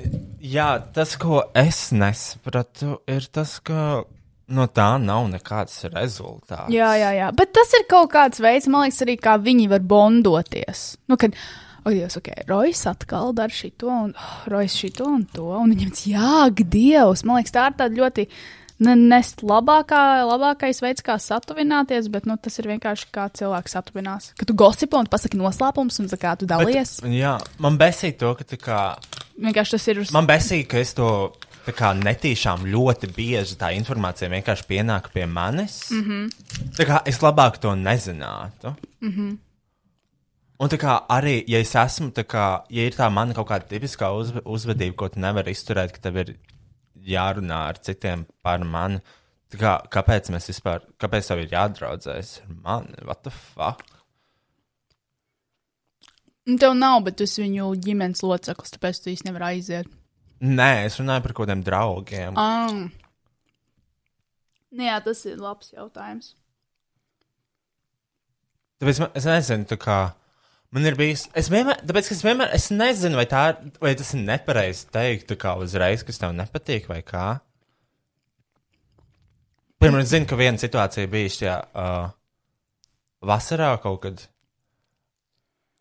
[0.47, 4.05] jā, tas, ko es nesapratu, ir tas, ka
[4.47, 6.71] no tā nav nekāds rezultāts.
[6.73, 7.31] Jā, jā, jā.
[7.37, 10.85] Bet tas ir kaut kāds veids, man liekas, arī kā viņi var bondoties.
[11.11, 11.35] Nu, kad,
[11.83, 15.91] oh, Dievs, ok, Rojas atkal dara šito, un oh, Rojas šito un to, un viņam
[15.95, 18.31] tas, jā, Dievs, man liekas, tā ir tāda ļoti.
[18.77, 19.99] Ne, nest labākā,
[20.29, 24.27] labākais veids, kā satuvināties, bet nu, tas ir vienkārši kā cilvēks satuvinās.
[24.37, 28.35] Kad tu gosipo un pasaki noslēpumus, un kā tu dalies, Bet, jā, man besīja to,
[28.37, 28.83] ka tā kā.
[29.39, 31.09] Vienkārši tas ir uz Man besīja, ka es to
[31.67, 35.91] tā kā netīšām ļoti bieži tā informācija vienkārši pienāk pie manis.
[35.91, 36.71] Mm -hmm.
[36.79, 38.75] Tā kā es labāk to nezinātu.
[39.01, 39.37] Mm -hmm.
[40.57, 43.69] Un tā kā arī, ja es esmu, tā kā, ja ir tā mana kaut kāda
[43.69, 46.37] tipiskā uzv uzvedība, ko tu nevari izturēt, ka tev ir
[47.07, 49.01] jārunā ar citiem par mani,
[49.53, 52.95] tā kā, kāpēc mēs vispār, kāpēc tev ir jādraudzējas ar mani?
[53.05, 53.96] What the fuck?
[56.47, 59.89] Un Tev nav, bet tu esi viņu ģimenes loceklis, tāpēc tu īsti nevari aiziet.
[60.47, 62.37] Nē, es runāju par kaut kādiem draugiem.
[64.77, 66.35] Nu Jā, tas ir labs jautājums.
[68.83, 69.99] Tāpēc man, es nezinu, tā kā
[70.75, 73.43] Man ir bijis, es vienmēr, tāpēc, es vienmēr, es nezinu, vai, tā,
[73.81, 77.27] vai tas ir nepareizi teikt, kā uzreiz, kas tev nepatīk, vai kā.
[79.81, 82.11] Piemēram, es zinu, ka viena situācija bija šajā uh,
[83.31, 84.27] vasarā kaut kad.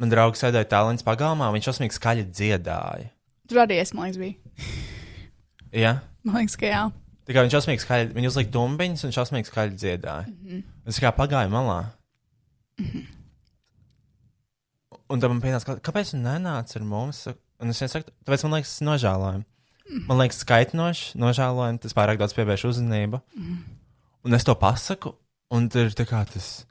[0.02, 3.10] Man draugs sēdēja tālruņa pagalmā, viņš šausmīgi skaļi dziedāja.
[3.48, 4.36] Tur arī es, man liekas, biju.
[5.76, 5.98] Ja?
[6.26, 6.84] Man liekas, ka jā.
[7.26, 10.28] Tā kā viņš šausmīgi skaļi, viņš uzlika tumbiņas un šausmīgi skaļi dziedāja.
[10.30, 10.64] Mm -hmm.
[10.92, 11.80] Es kā pagāju malā.
[12.78, 13.06] Mm -hmm.
[15.10, 17.28] Un tad man pienāca, kāpēc tu nenāc ar mums?
[17.60, 19.46] Un es saku, tāpēc man liekas, tas nožēlojami.
[20.08, 23.22] Man liekas, skaitinoši, nožēlojami, tas pārāk daudz pievērš uzmanību.
[23.36, 23.58] Mm -hmm.
[24.26, 25.16] Un es to pasaku,
[25.52, 26.66] un tur ir tā kā tas.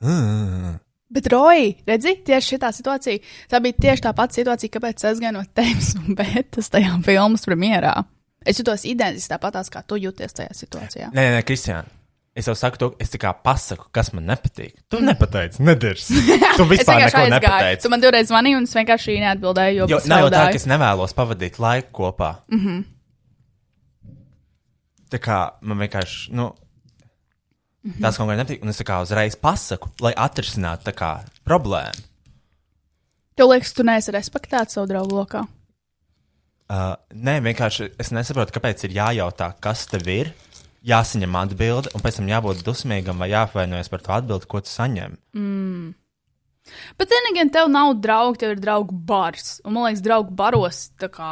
[0.00, 0.78] Mm.
[1.12, 3.18] Bet, Roji, redzi, tieši šī situācija,
[3.50, 7.44] tā bija tieši tā pati situācija, kāpēc es gāju no tevis un Bētas tajā filmas
[7.44, 7.92] premjerā.
[8.44, 11.12] Es jutos identiski tāpatās, kā tu jūties tajā situācijā.
[11.14, 11.88] Nē, nē, Kristiāna.
[12.34, 14.72] Es jau saku, to, es kā pasaku, kas man nepatīk.
[14.90, 16.08] Tu nepateici, nedars.
[16.58, 17.84] Tu vispār neko nepateici.
[17.84, 20.66] Tu man divreiz zvanīji, un es vienkārši neatbildēju, jo, Jo nav jau tā, ka es
[20.70, 22.32] nevēlos pavadīt laiku kopā.
[22.50, 22.82] Mm -hmm.
[22.82, 22.82] Mhm.
[25.14, 26.50] Tā kā man vienkārši, nu,
[27.84, 28.02] mm -hmm.
[28.02, 31.12] tas kaut kā nepatīk, un es kā uzreiz pasaku, lai atrisinātu tā kā
[31.44, 32.00] problēmu.
[33.34, 35.46] Tev liekas, tu neesi respektēts savu draugu lokā.
[36.70, 40.32] Uh, nē, vienkārši es nesaprotu, kāpēc ir jājautā, kas tev ir,
[40.84, 45.18] jāsaņem atbilde, un pēc tam jābūt dusmīgam vai jāapvainojas par to atbildi, ko tu saņem.
[46.96, 49.58] Bet, then again, tev nav draugi, tev ir draugu bars.
[49.64, 51.30] Un man liekas, draugu baros tā kā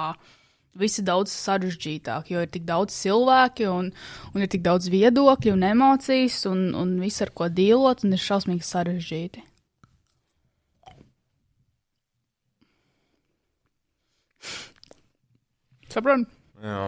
[0.78, 3.90] visi daudz sarežģītāk, jo ir tik daudz cilvēki, un,
[4.32, 8.22] un ir tik daudz viedokļu un emocijas, un, un viss ar ko dīlot, un ir
[8.22, 9.44] šausmīgi sarežģīti.
[15.92, 16.24] Saprotu?
[16.64, 16.86] Jā.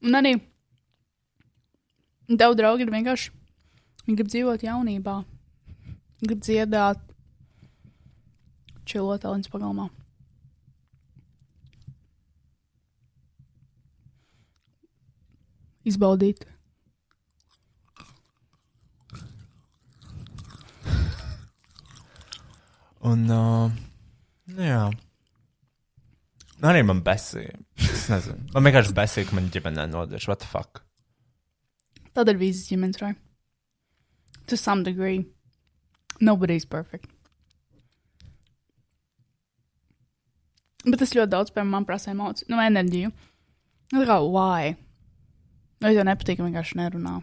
[0.00, 0.32] Un arī
[2.40, 3.34] tev draugi ir vienkārši.
[4.06, 5.18] Viņi grib dzīvot jaunībā,
[6.24, 7.09] grib dziedāt,
[8.90, 9.88] čilot tālens pagalmā.
[15.88, 16.44] Izbaudīt.
[23.00, 23.70] Un, uh,
[24.52, 24.82] nu jā.
[26.60, 27.56] Arī man besīja.
[27.80, 28.50] Es nezinu.
[28.52, 30.26] Man vienkārši besīja, ka man ģimenē nodeļš.
[30.28, 30.82] What the fuck?
[32.12, 33.16] Tad ir visas ģimenes, right?
[34.52, 35.24] To some degree.
[36.20, 37.08] Nobody's perfect.
[40.86, 43.10] Bet tas ļoti daudz, man prasa emociju, nu, enerģiju.
[43.90, 44.76] Nu, tā kā, why?
[45.80, 47.18] Vai tev nepatīk, ka vienkārši nerunā?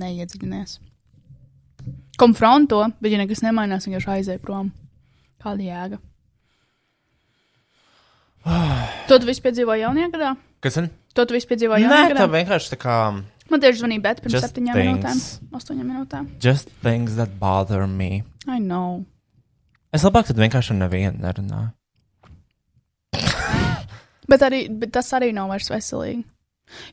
[0.00, 0.78] Neiedziļinies.
[2.18, 4.72] Konfronto, bet ja nekas nemainās, vienkārši aizēj prom.
[5.42, 6.00] Kāda jēga?
[9.08, 10.30] To tu visu piedzīvoji jaunajā gadā?
[10.64, 10.90] Kas man?
[11.16, 12.26] To tu visu piedzīvoji Nē, jaunajā tā gadā?
[12.32, 12.96] vienkārši tā kā.
[13.52, 15.18] Man tieši zvanīja Bet pirms septiņām minūtēm,
[15.58, 16.28] astoņām minūtēm.
[16.40, 18.24] Just things that bother me.
[18.48, 19.04] I know.
[19.94, 21.72] Es labāk tad vienkārši ar nevienu nerunāju.
[24.30, 26.24] Bet, arī, bet tas arī nav vairs veselīgi.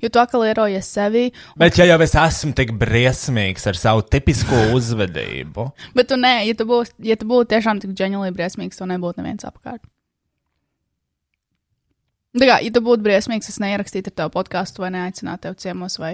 [0.04, 4.66] Jo tu atkal ierojies sevi, Bet, ja jau es esmu tik briesmīgs ar savu tipisko
[4.76, 8.90] uzvedību, bet tu nē, ja tu būtu ja tu būtu tiešām tik ģeniāli briesmīgs, to
[8.92, 9.84] nebūtu neviens apkārt.
[12.32, 15.98] Tā kā, ja tu būtu briesmīgs, es neierakstītu ar tevi podkāstu vai neaicinātu tevi ciemos,
[16.00, 16.14] vai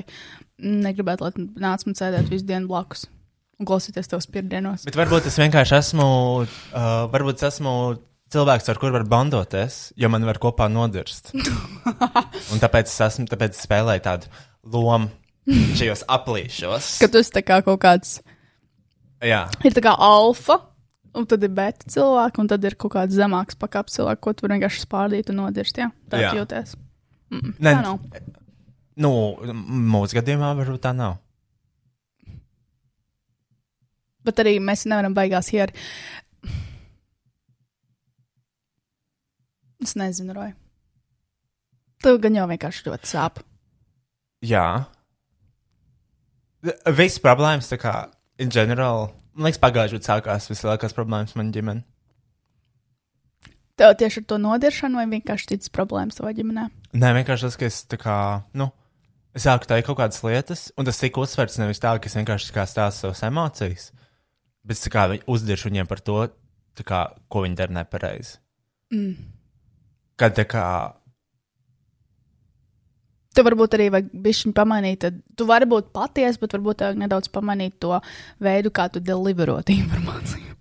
[0.57, 3.05] negribētu, lai nāc man sēdēt visu dienu blakus
[3.57, 4.85] un klausīties tavs pirdienos.
[4.85, 6.07] bet varbūt es vienkārši esmu,
[6.45, 7.73] uh, varbūt es esmu
[8.33, 11.31] cilvēks, ar kuru var bandoties, jo man var kopā nodirst.
[12.51, 14.31] Un tāpēc es esmu, tāpēc es spēlēju tādu
[14.73, 15.09] lomu
[15.79, 16.97] šajos aplīšos.
[17.03, 18.17] Ka tu esi kā kaut kāds,
[19.23, 20.59] Jā, ir tā kā alfa,
[21.17, 24.45] un tad ir beta cilvēki, un tad ir kaut kāds zemāks pakāpes cilvēks, ko tu
[24.45, 25.79] vari vienkārši spārdīt un nodirst.
[25.81, 26.33] Jā, tā Jā.
[26.37, 26.75] jūties.
[27.33, 28.03] Mm, Nē, tā nav.
[29.03, 29.11] nu,
[29.95, 31.17] mūsu gadījumā varbūt tā nav.
[34.27, 35.71] Bet arī mēs nevaram baigās hier.
[39.83, 40.55] Es nezinu, Roja.
[42.03, 43.41] Tev gan jau vienkārši ļoti sāp.
[44.45, 44.85] Jā.
[46.97, 47.93] Viss problēmas, tā kā,
[48.41, 51.85] in general, man liekas, pagājušajā gadā sākās vislielākās problēmas man ģimenē.
[53.77, 56.63] Tev tieši ar to nodiršanu vai vienkārši citas problēmas savā ģimenē?
[56.97, 58.17] Nē, vienkārši tas, ka es tā kā,
[58.57, 58.71] nu,
[59.37, 62.55] es sāku teikt kaut kādas lietas, un tas tika uzsverts nevis tā, ka es vienkārši
[62.55, 63.91] tā stāstu savas emocijas,
[64.65, 66.23] bet es kā uzdiršu viņiem par to,
[66.81, 68.39] kā, ko viņi dara nepareizi.
[68.93, 69.36] Mm.
[70.17, 70.67] Kad tā kā,
[73.37, 77.29] Tev varbūt arī vajag bišķiņ pamanīt, tad tu vari būt patiesa, bet varbūt tev nedaudz
[77.29, 77.99] pamanīt to
[78.41, 80.55] veidu, kā tu deliverot informāciju.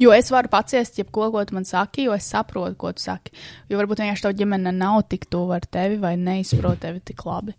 [0.00, 3.32] Jo es varu paciest, jebko, ko tu man saki, jo es saprotu, ko tu saki.
[3.68, 7.56] Jo varbūt vienkārši tā ģimene nav tik tuvu ar tevi vai neizprot tevi tik labi.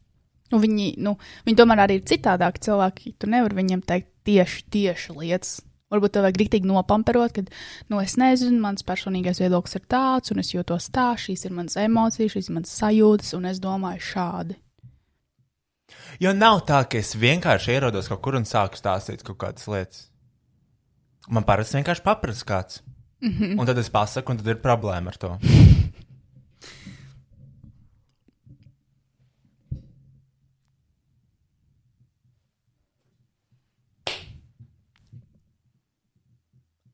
[0.52, 1.16] Nu, viņi, nu,
[1.46, 3.14] viņi tomēr arī ir citādāki cilvēki.
[3.22, 5.60] Tu nevari viņiem teikt tieši, tieši lietas.
[5.92, 7.44] Varbūt tev vajag rīktīgi nopamperot, ka,
[7.92, 11.76] nu, es nezinu, mans personīgais viedoklis ir tāds, un es jūtos tā, šīs ir manas
[11.82, 14.56] emocijas, šīs ir manas sajūtas, un es domāju šādi.
[16.24, 20.08] Jo nav tā, ka es vienkārši ierodos kaut kur un sāku stāstīt kaut kādas lietas.
[21.30, 22.82] Man parasti vienkārši paprasa kāds.
[23.22, 23.60] Mm -hmm.
[23.60, 25.38] Un tad es pasaku, un tad ir problēma ar to.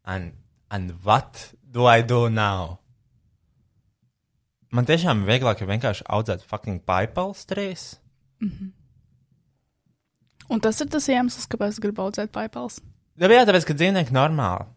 [0.08, 0.34] And,
[0.72, 2.80] and what do I do now?
[4.72, 7.86] Man tiešām ir vieglāk, ja vienkārši audzēt fucking paipals trīs.
[10.48, 12.80] Un tas ir tas iemesls, kāpēc es gribu audzēt paipals.
[13.20, 14.68] Jā, jā, tāpēc, ka dzīvnieki normāli.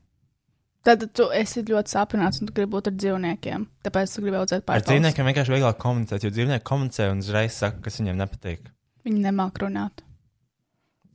[0.86, 3.66] Tad tu esi ļoti sapņots un tu gribi būt ar dzīvniekiem.
[3.85, 4.86] Tāpēc tu gribi audzēt Ar paipals.
[4.89, 8.70] dzīvniekiem vienkārši vieglāk komunicēt, jo dzīvnieki komunicē un uzreiz saka, kas viņiem nepatīk.
[9.05, 10.01] Viņi nemāk runāt.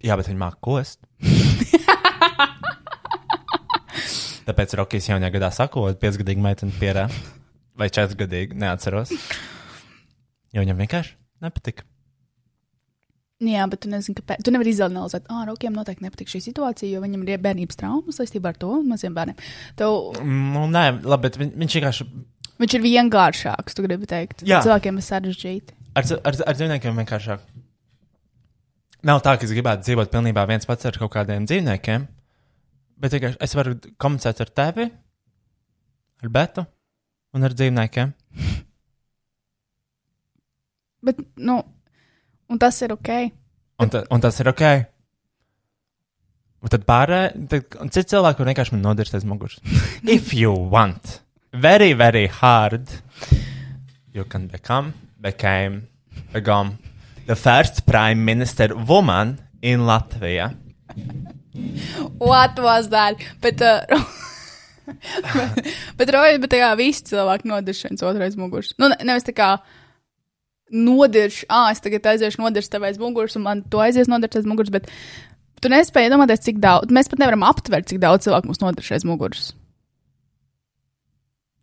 [0.05, 1.01] Jā, bet viņi māca kost.
[4.45, 7.07] Tāpēc Rokijs jaunajā gadā sakot, piecgadīgi meitene pierē,
[7.79, 9.13] vai četrgadīgi, neatceros.
[10.53, 11.87] Jo viņam vienkārši nepatika.
[13.43, 14.45] Jā, bet tu nezini, kāpēc.
[14.47, 18.53] Tu nevari izanalizēt, ah, Rokiem noteikti nepatīk šī situācija, jo viņam ir bērnības traumas saistībā
[18.53, 19.41] ar to maziem bērniem.
[19.75, 22.07] Tev, Nu, nē, labi, bet viņ, viņš vienkārši
[22.63, 24.45] viņš ir vienkāršāks, tu gribi teikt.
[24.47, 24.61] Jā.
[24.63, 25.75] Cilvēkiem ir sarežģīti.
[25.99, 27.43] ar, ar, ar dzīvniekiem vienkāršāk.
[29.05, 32.07] Nav tā, ka es gribētu dzīvot pilnībā viens pats ar kaut kādiem dzīvniekiem,
[33.01, 34.87] bet vienkārši es varu komunicēt ar tevi,
[36.23, 36.65] ar Betu
[37.35, 38.13] un ar dzīvniekiem.
[41.05, 41.59] Bet, nu,
[42.49, 43.09] un tas ir ok.
[43.83, 44.63] Un, ta, un tas ir ok.
[46.65, 49.59] Un tad pārējie, un citi cilvēki var vienkārši man nodirst aiz muguras.
[50.17, 51.19] If you want,
[51.53, 52.89] very, very hard,
[54.15, 55.83] you can become, became,
[56.33, 56.79] become
[57.27, 60.55] the first prime minister woman in Latvia.
[62.19, 63.21] What was that?
[63.41, 63.81] Bet, uh,
[65.33, 65.69] bet,
[65.99, 68.73] bet, roja, bet tā kā visi cilvēki nodirš viens otru aiz muguras.
[68.81, 69.49] Nu, ne, nevis tā kā
[70.75, 74.47] nodirš, ah, es tagad aiziešu nodirst tev aiz muguras, un man to aizies nodirst aiz
[74.49, 74.89] muguras, bet
[75.61, 79.07] tu nespēji iedomāties, cik daudz, mēs pat nevaram aptvert, cik daudz cilvēku mums nodirš aiz
[79.07, 79.51] muguras.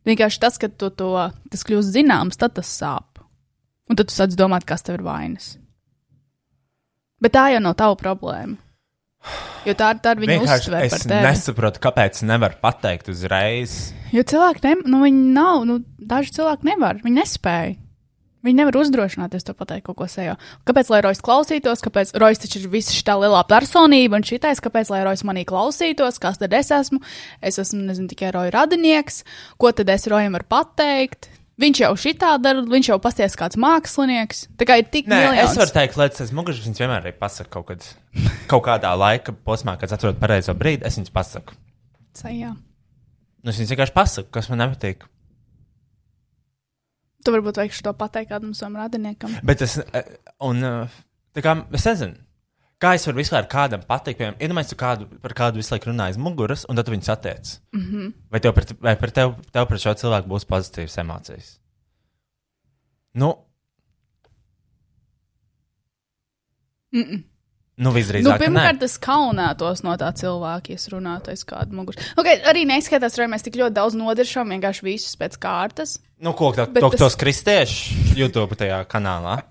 [0.08, 1.12] Vienkārši tas, ka tu to,
[1.52, 3.20] tas kļūst zināms, tad tas sāp.
[3.90, 5.52] Un tad tu sāc domāt, kas tev ir vainas.
[7.22, 8.58] Bet tā jau nav tava problēma.
[9.68, 13.92] Jo tā, tā ir viņa uztvere es nesaprotu, kāpēc nevar pateikt uzreiz.
[14.14, 17.76] Jo cilvēki, ne, nu, viņi nav, nu, daži cilvēki nevar, viņi nespēja.
[18.42, 20.34] Viņi nevar uzdrošināties to pateikt ko sejā.
[20.66, 24.90] Kāpēc, lai Rojas klausītos, kāpēc Rojas taču ir visa šī lielā personība un šitais, kāpēc,
[24.90, 26.98] lai Rojas manī klausītos, kas tad es esmu?
[27.38, 29.22] Es esmu, nezinu, tikai Roja radinieks,
[29.62, 31.30] ko tad es Rojam varu pateikt?
[31.60, 34.46] Viņš jau šitā dara, viņš jau pasties kāds mākslinieks.
[34.56, 35.52] Tā kā ir tik Nē, miljons.
[35.52, 37.88] es varu teikt, lietas, es muguras viņas vienmēr arī pasaku kaut, kad,
[38.50, 41.58] kaut kādā laika posmā, kad atrod pareizo brīdi, es viņas pasaku.
[42.16, 42.54] Sajā.
[43.42, 45.04] Nu, es viņas vienkārši pasaku, kas man nepatīk.
[47.22, 49.36] Tu varbūt veikšu to pateikt kādam savam radiniekam.
[49.46, 50.08] Bet es, eh,
[50.40, 50.96] un, eh,
[51.36, 52.16] tā kā, es nezinu,
[52.82, 56.18] kā es varu vispār kādam pateikt, piemēram, iedomājieties, kādu, par kādu visu laiku runāju aiz
[56.20, 57.54] muguras, un tad tu viņu satiec.
[57.72, 57.86] Mm.
[57.86, 58.12] -hmm.
[58.34, 61.58] Vai tev par, vai par tev, tev par šo cilvēku būs pozitīvas emocijas?
[63.14, 63.36] Nu,
[66.92, 67.22] Mm -mm.
[67.76, 68.38] nu Nu, visdrīzāk, nē.
[68.38, 71.98] pirmkārt, es kaunētos no tā cilvēka, ja es runātu aiz kādu muguru.
[72.16, 75.98] Okay, arī neizskatās, ka mēs tik ļoti daudz nodiršam vienkārši visus pēc kārtas.
[76.20, 79.42] Nu, ko tā, to, tas- tos kristiešu YouTube tajā kanālā?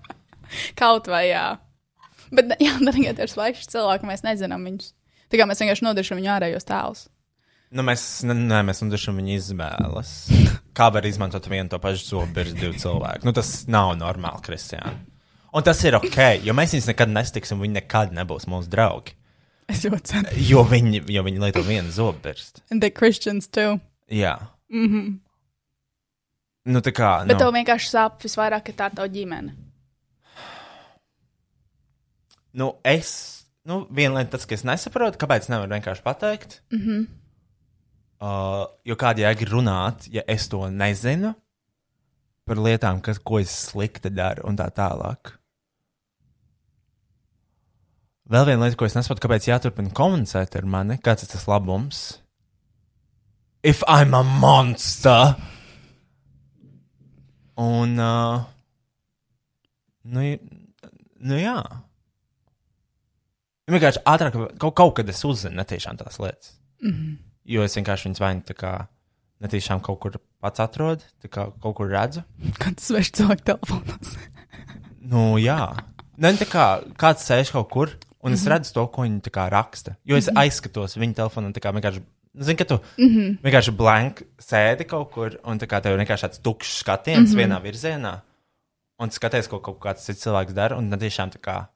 [0.76, 1.58] Kaut vai jā.
[2.32, 4.92] Bet, jā, darījiet ar svaišu cilvēku, mēs nezinām viņus.
[5.32, 7.06] Tā kā mēs vienkārši nodiršam viņu ārējos tēlus.
[7.72, 10.10] Nu, mēs, ne, mēs nodrošinām viņa izvēles.
[10.76, 13.24] Kā var izmantot vienu to pašu zobu ar divu cilvēku?
[13.28, 14.92] Nu, tas nav normāli, Kristiāna.
[15.52, 19.16] Un tas ir ok, jo mēs viņus nekad nestiksim, viņi nekad nebūs mūsu draugi.
[19.72, 20.36] Es ļoti ceru.
[20.48, 22.64] Jo viņi, jo viņi lieto vienu zobu pirkstu.
[22.72, 23.78] And the Christians too.
[24.08, 24.38] Jā.
[24.72, 25.12] Mm -hmm.
[26.64, 27.26] Nu, tā kā.
[27.26, 29.54] Bet nu, tev vienkārši sāp visvairāk, ka tā ir tava ģimene.
[32.52, 33.12] Nu, es.
[33.68, 36.62] Nu, viena lieta, tas, ka es nesaprotu, kāpēc nevaru vienkārši pateikt.
[36.72, 37.04] Mm -hmm.
[38.20, 41.34] uh, jo kāda jēga runāt, ja es to nezinu
[42.44, 45.38] par lietām, kas, ko es slikti daru un tā tālāk.
[48.32, 52.18] Vēl viena lieta, ko es nesaprotu, kāpēc jāturpina komunicēt ar mani, kāds ir tas labums.
[53.62, 55.36] If I'm a monster!
[57.54, 58.42] Un, uh,
[60.02, 60.24] nu,
[61.20, 61.58] nu jā.
[63.72, 66.56] Vienkārši ātrāk, kaut, kaut kad es uzzinu netiešām tās lietas.
[66.82, 67.16] Mm -hmm.
[67.44, 68.86] Jo es vienkārši viņas vai nu tā kā
[69.42, 72.22] netiešām kaut kur pats atrodu, tā kā kaut kur redzu.
[72.58, 74.16] Kad svešs cilvēku telefonos.
[75.12, 75.74] Nu, jā.
[76.16, 76.64] Ne, tā kā
[76.96, 77.90] kāds sēž kaut kur,
[78.22, 79.96] un es redzu to, ko viņi kā raksta.
[80.04, 82.02] Jo es aizskatos viņa telefonā, un tā kā vienkārši.
[82.32, 83.38] Zini, ka tu mm -hmm.
[83.42, 87.26] vienkārši blank sēdi kaut kur, un tā kā tev ir vienkārši tāds tukšs skatiens mm
[87.26, 87.40] -hmm.
[87.40, 88.20] vienā virzienā,
[88.98, 91.66] un skaties, ko kaut kāds cits cilvēks dara, un tiešām tā kā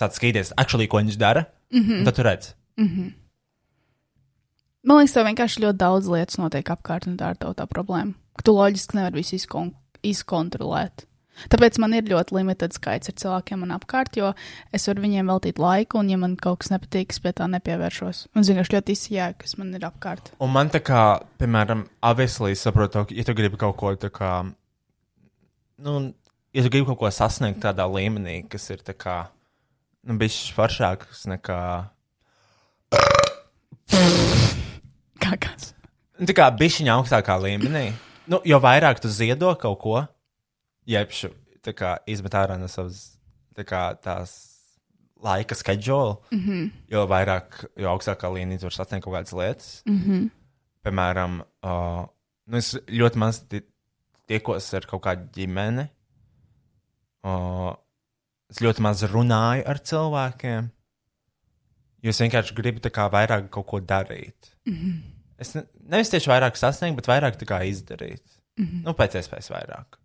[0.00, 2.04] sāc skatīties, actually, ko viņš dara, mm -hmm.
[2.08, 2.54] tad tu redz.
[4.80, 8.14] Man liekas, tev vienkārši ļoti daudz lietas notiek apkārt, un tā ir tā problēma.
[8.44, 11.04] Tu loģiski nevari visu izkon izkontrolēt.
[11.48, 14.32] Tāpēc man ir ļoti limitēts skaits ar cilvēkiem man apkārt, jo
[14.76, 18.26] es varu viņiem veltīt laiku, un, ja man kaut kas nepatīk, es pie tā nepievēršos.
[18.34, 20.32] Un, zinu, ļoti izjēga, kas man ir apkārt.
[20.42, 21.04] Un man tā kā,
[21.40, 24.32] piemēram, avislī saprotu, ka, ja tu gribi kaut ko tā kā,
[25.86, 25.96] nu,
[26.52, 29.22] ja tu gribi kaut ko sasniegt tādā līmenī, kas ir tā kā,
[30.06, 31.60] nu, bijis foršāks nekā,
[35.20, 35.72] Kā kas?
[36.18, 37.90] nu, tā kā bišķiņa augstākā līmenī,
[38.30, 39.96] nu, jo vairāk tu ziedo kaut ko,
[41.64, 43.18] tā kā izmet ārā no savas,
[43.56, 44.32] tā kā tās
[45.20, 46.70] laika schedule, mm -hmm.
[46.88, 49.82] jo vairāk, jo augstākā līmenī tu vari sasniegt kaut kādas lietas.
[49.86, 50.30] Mm -hmm.
[50.84, 52.06] Piemēram, uh,
[52.46, 53.66] nu, es ļoti maz ti-
[54.26, 55.88] tiekos ar kaut kādu ģimeni.
[57.22, 57.74] Uh,
[58.50, 60.68] es ļoti maz runāju ar cilvēkiem.
[62.00, 62.56] Jo es vienkārši
[62.90, 64.54] kā vairāk kaut ko darīt.
[64.66, 65.00] Mm -hmm.
[65.38, 68.22] Es ne, nevis tieši vairāk sasniegt, bet vairāk izdarīt.
[68.56, 68.84] Mm -hmm.
[68.84, 69.98] Nu, pēc iespējas vairāk.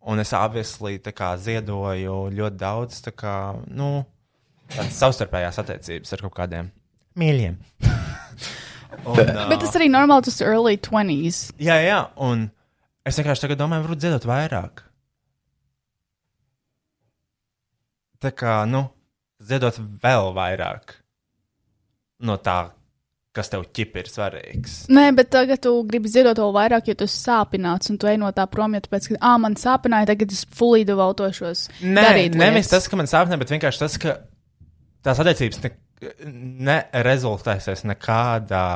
[0.00, 4.04] Un es obviously kā ziedoju ļoti daudz, tā kā, nu,
[4.90, 6.70] savstarpējās attiecības ar kaut kādiem
[7.18, 7.56] mīļiem.
[9.10, 11.52] un, uh, Bet tas arī normāli, tas ir early 20s.
[11.58, 12.50] Jā, jā, un
[13.04, 14.84] es vienkārši tagad domāju, varbūt dziedāt vairāk.
[18.20, 18.84] Tā kā, nu,
[19.40, 20.98] ziedot vēl vairāk
[22.26, 22.58] no tā,
[23.32, 24.74] kas tev ķip ir svarīgs.
[24.92, 28.18] Nē, bet tagad tu gribi ziedot vēl vairāk, jo tu esi sāpināts, un tu ej
[28.20, 31.68] no tā prom, jo tāpēc, ka, ah, man sāpināja, tagad es fully devotošos.
[31.80, 32.74] Nē, darīt nevis lietas.
[32.74, 34.16] tas, ka man sāpnē, bet vienkārši tas, ka
[35.06, 35.72] tās attiecības ne,
[36.92, 38.66] nerezultēsies nekādā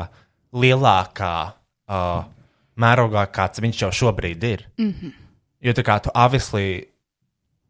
[0.54, 2.24] lielākā uh,
[2.80, 4.66] mērogā, kāds viņš jau šobrīd ir.
[4.78, 5.20] Mm -hmm.
[5.64, 6.93] Jo tā kā tu avislī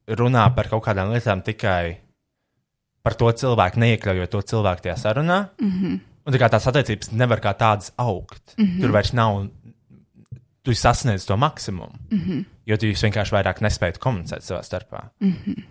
[0.09, 1.98] runā par kaut kādām lietām tikai
[3.05, 5.48] par to cilvēku, neiekļaujot to cilvēku tajā sarunā.
[5.60, 6.01] Mm -hmm.
[6.24, 8.55] Un tā kā tās attiecības nevar kā tādas augt.
[8.56, 8.81] Mm -hmm.
[8.81, 9.47] Tur vairs nav,
[10.62, 11.93] tu sasniedz to maksimumu.
[12.10, 12.44] Mm -hmm.
[12.66, 15.09] Jo tu vienkārši vairāk nespējat komunicēt savā starpā.
[15.20, 15.62] Mm -hmm.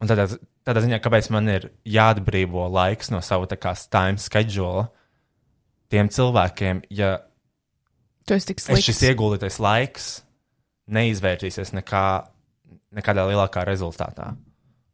[0.00, 4.88] Un tādā, tādā ziņā, kāpēc man ir jāatbrīvo laiks no sava tā kā time schedule
[5.88, 7.20] tiem cilvēkiem, ja
[8.30, 8.84] es slikts.
[8.84, 10.22] šis ieguldītais laiks
[10.90, 12.26] neizvērtīsies nekā,
[12.96, 14.34] nekādā lielākā rezultātā.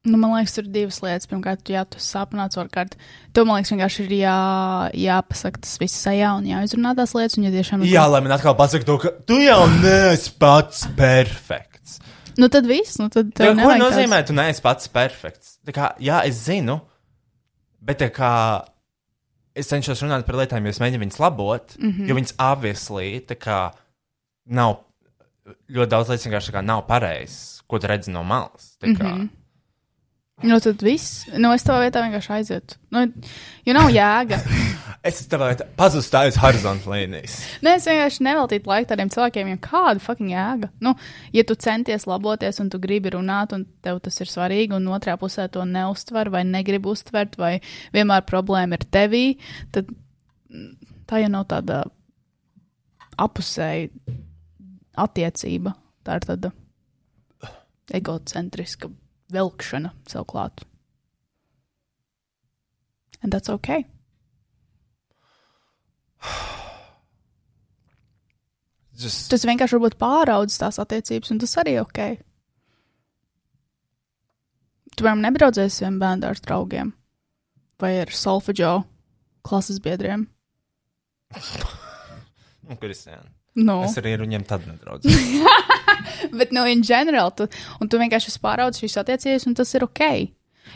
[0.03, 1.29] Nu, man liekas, tur ir divas lietas.
[1.31, 2.97] Pirmkārt, jā, tu sāpināts, otrkārt,
[3.31, 4.39] tev, man liekas, vienkārši ir jā,
[4.99, 7.39] jāpasaka tas viss sajā un jāizrunā tās lietas.
[7.39, 12.01] Un, ja tiešām Jā, lai man atkal pasaka to, ka tu jau neesi pats perfekts.
[12.41, 15.57] Nu, tad viss, nu, tad tev Tev, ko nozīmē, tu neesi pats perfekts?
[15.69, 16.81] Tā kā, jā, es zinu,
[17.79, 18.33] bet tā kā
[19.55, 22.09] es cenšos runāt par lietām, jo es mēģinu viņas labot, mm -hmm.
[22.09, 23.61] jo viņas obviously tā kā
[24.51, 24.81] nav
[25.71, 28.77] ļoti daudz lietas vienkārši tā kā nav pareizas, ko tu redzi no malas.
[28.85, 29.31] Mm -hmm.
[30.43, 31.27] Nu, tad viss.
[31.39, 32.77] Nu, es tavā vietā vienkārši aizietu.
[32.91, 33.05] Nu,
[33.67, 34.41] jo nav jēga.
[35.03, 35.43] Es tev
[35.75, 37.33] pazustu aiz horizontāla līnijas.
[37.67, 40.69] Nē, es vienkārši neveltītu laiku tādiem cilvēkiem, jo kāda fucking jēga.
[40.85, 40.93] Nu,
[41.35, 45.17] ja tu centies laboties un tu gribi runāt, un tev tas ir svarīgi, un otrā
[45.19, 47.57] pusē to neustver vai negribi uztvert, vai
[47.91, 49.25] vienmēr problēma ir tevī,
[49.75, 49.91] tad
[51.11, 51.83] tā jau nav tāda
[53.27, 53.91] apusēja
[55.03, 55.75] attiecība.
[56.07, 56.55] Tā ir tāda
[57.91, 58.91] egocentriska
[59.33, 60.63] velkšana sev klāt.
[63.23, 63.87] And that's okay.
[69.03, 72.01] Just, Tas vienkārši varbūt pāraudzis tās attiecības, un tas arī ir ok.
[74.93, 76.93] Tu, piemēram, nebraucēsi saviem bērnu ar draugiem
[77.83, 78.73] vai ar solfeģo
[79.43, 80.29] klases biedriem.
[82.69, 83.42] nu, Kristiāna.
[83.59, 85.13] Nu, Es arī ar viņiem tad nedraudzu.
[86.39, 87.49] bet, nu, in general, tu,
[87.81, 90.05] un tu vienkārši esi pāraudzis šīs attiecības, un tas ir ok.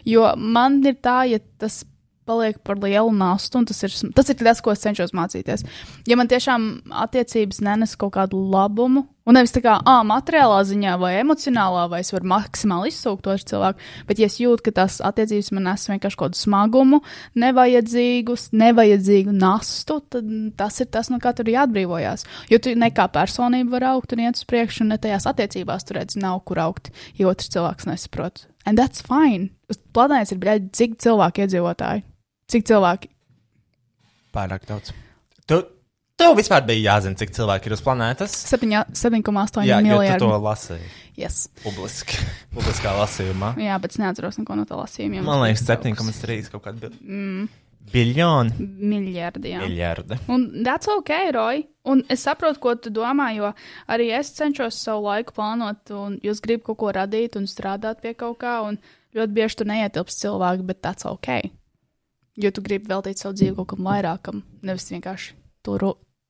[0.04, 1.84] Jo man ir tā, ja tas
[2.26, 5.62] paliek par lielu nastu, un tas ir, tas ir tas, ko es cenšos mācīties.
[6.10, 10.96] Ja man tiešām attiecības nenes kaut kādu labumu, un nevis tā kā ah, materiālā ziņā
[11.02, 14.98] vai emocionālā, vai es varu maksimāli izsūkt to cilvēku, bet ja es jūtu, ka tās
[15.04, 17.00] attiecības man nes vienkārši kaut kādu smagumu,
[17.38, 22.26] nevajadzīgus, nevajadzīgu nastu, tad tas ir tas, no kā tur jāatbrīvojas.
[22.50, 25.86] Jo tu ne kā personība var augt un iet uz priekšu, un ne tajās attiecībās
[25.86, 28.46] tur redz, nav kur augt, ja otrs cilvēks nesaprot.
[28.66, 29.52] And that's fine.
[29.70, 32.02] Uz planētas ir bļaļ, cik cilvēku iedzīvotāji.
[32.46, 33.10] Cik cilvēki?
[34.34, 34.92] Pārāk daudz.
[35.50, 35.58] Tu,
[36.20, 38.36] tev vispār bija jāzina, cik cilvēki ir uz planētas?
[38.52, 40.22] 7 7,8 Jā, jo tu miljardi.
[40.22, 41.46] to lasīji Yes.
[41.64, 42.20] publiski,
[42.54, 43.54] publiskā lasījumā.
[43.58, 45.24] Jā, bet es neatceros neko no tā lasījuma.
[45.26, 47.48] Man liekas, 7,3 kaut kāda mm.
[47.90, 48.68] biljoni.
[48.92, 49.56] Miljardi.
[49.56, 49.64] Jā.
[49.64, 50.20] Miljardi.
[50.30, 51.64] Un that's ok, Roy.
[51.88, 53.50] Un es saprotu, ko tu domā, jo
[53.90, 58.14] arī es cenšos savu laiku plānot, un jūs gribat kaut ko radīt un strādāt pie
[58.18, 58.78] kaut kā, un
[59.16, 61.40] ļoti bieži tur neietilps cilvēki, bet that's ok.
[62.36, 65.32] Jo tu gribi veltīt savu dzīvi kaut kam vairākam, nevis vienkārši
[65.64, 65.80] tur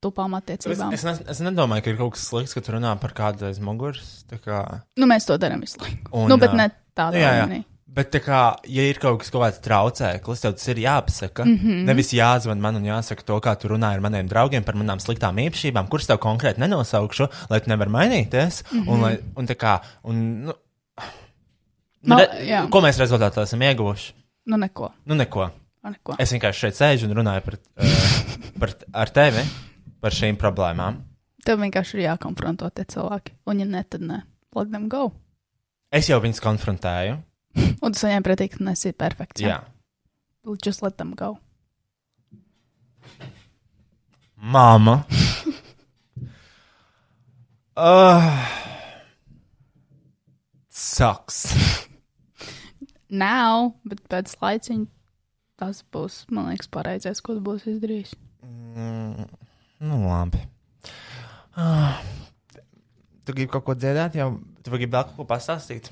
[0.04, 0.92] tupām Es, attiecībām.
[0.94, 3.58] es, ne, es nedomāju, ka ir kaut kas slikts, ka tu runā par kādu aiz
[3.58, 4.24] muguras.
[4.44, 6.10] Kā, Nu, mēs to darām visu laiku.
[6.12, 7.64] Un, nu, bet ne tādā līmenī.
[7.96, 11.44] Bet, kā, ja ir kaut kas, kaut kāds traucēklis, tev tas ir jāpasaka.
[11.46, 11.66] Mm Mhm.
[11.70, 11.84] -hmm.
[11.86, 15.34] Nevis jāzvan man un jāsaka to, kā tu runā ar maniem draugiem par manām sliktām
[15.38, 18.62] īpašībām, kuras tev konkrēti nenosaukšu, lai tu nevari mainīties.
[18.72, 18.88] Mm -hmm.
[18.88, 20.52] un, lai, un, kā, un, nu,
[22.02, 22.68] nu, Mal- re, jā.
[22.70, 24.12] ko mēs rezultātā esam ieguvuši?
[24.46, 24.92] Nu, neko.
[25.04, 25.50] Nu, neko.
[26.22, 28.26] Es vienkārši šeit sēžu un runāju par, uh,
[28.60, 29.44] par, ar tevi
[30.02, 31.00] par šīm problēmām.
[31.46, 33.36] Tev vienkārši ir jākonfronto tie cilvēki.
[33.50, 34.20] Un, ja ne, tad nē.
[34.56, 35.10] Let them go.
[35.94, 37.18] Es jau viņus konfrontēju.
[37.84, 39.44] Un tu saņem pretī, ka nesi perfekts.
[39.44, 39.60] Jā.
[40.62, 41.36] Just let them go.
[44.36, 45.00] Māma.
[47.74, 48.26] uh,
[50.70, 51.46] sucks.
[53.10, 54.95] Now, bet pēc laiciņa
[55.60, 58.12] tas būs, man liekas, pareizais, ko tu būsi izdarījis.
[58.44, 59.28] Mm,
[59.88, 60.42] nu, labi.
[61.56, 61.96] Uh,
[63.24, 65.88] tu gribi kaut ko dziedāt, jau tu gribi vēl kaut ko pastāstīt?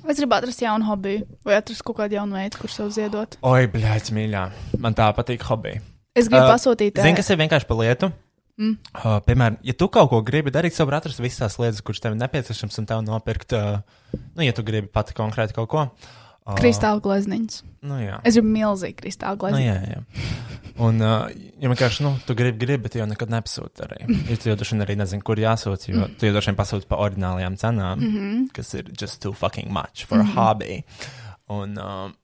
[0.00, 3.36] Es gribu atrast jaunu hobiju, vai atrast kaut kādu jaunu veidu, kur sev ziedot.
[3.44, 4.46] Oi, blēķis, mīļā.
[4.80, 5.82] Man tā patīk hobija.
[6.16, 8.08] Es gribu Uh, pasūtīt, Zini, kas ir vienkārši par lietu?
[8.60, 8.78] Mm.
[8.96, 12.20] Uh, piemēram, ja tu kaut ko gribi darīt, tad atrast visas lietas, kuras tev ir
[12.20, 15.84] nepieciešamas, un tev nopirkt, uh, nu, ja tu gribi pati konkrēti kaut ko.
[15.84, 16.18] Uh,
[16.58, 17.62] kristāla glezniņas.
[17.86, 18.20] Nu, jā.
[18.24, 19.66] Es gribu milzīgi kristāla Nu, glezniņu.
[19.66, 20.00] jā, jā.
[20.80, 21.26] Un, uh,
[21.60, 23.98] ja vienkārši, nu, tu gribi, gribi, bet jau nekad nepasūti arī.
[24.30, 26.88] Jo tu jau droši vien arī nezini, kur jāsūta, jo tu jau droši vien pasūti
[26.88, 28.46] pa ordinālajām cenām, mm -hmm.
[28.56, 30.38] kas ir just too fucking much for mm -hmm.
[30.38, 30.82] a hobby.
[31.48, 32.14] Un, um,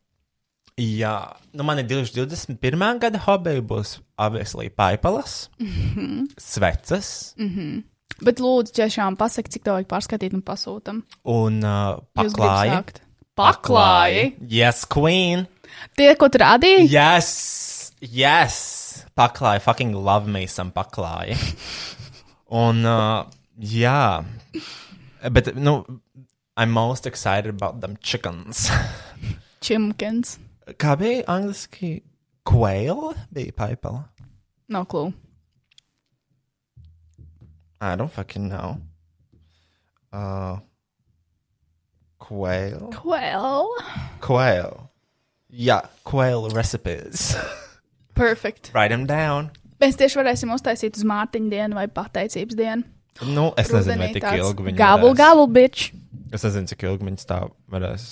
[0.78, 2.98] jā, nu, man ir 2021.
[2.98, 6.26] gada hobija, būs obviously paipalas, mm -hmm.
[6.38, 7.34] sveces
[8.24, 11.02] Bet lūdzu, tiešām pasaki, cik tev vajag pārskatīt un pasūtam.
[11.24, 13.02] un uh, gribat
[13.36, 14.32] paklāji.
[14.32, 14.40] sākt?
[14.40, 14.50] Paklāji.
[14.50, 15.46] Yes, queen!
[15.96, 16.88] Tie, ko tu rādīji?
[16.90, 19.04] Yes, yes.
[19.16, 21.36] Paklāji, fucking love me some paklāji.
[22.64, 23.24] Un, uh,
[23.58, 24.24] jā,
[25.32, 25.82] bet, nu,
[26.56, 28.70] I'm most excited about them chickens.
[29.64, 30.38] Čimkins.
[30.78, 32.02] Kā bija angliski?
[32.46, 34.04] Quail bija paipala.
[34.68, 35.12] No klū.
[37.80, 38.80] I don't fucking know.
[40.12, 40.58] Uh,
[42.27, 42.90] quail?
[43.05, 43.70] Well.
[44.20, 44.90] Quail.
[45.48, 47.36] Yeah, quail recipes.
[48.15, 48.70] Perfect.
[48.74, 49.51] Write them down.
[49.81, 52.86] Mēs tieši varēsim uztaisīt uz Mārtiņa dienu vai pateicības dienu.
[53.28, 55.20] Nu, es nezinu, vai tik ilgi viņi Gabul, varēs.
[55.20, 55.90] gabul, bitch.
[56.35, 57.39] Es nezinu, cik ilgi viņi tā
[57.73, 58.07] varēs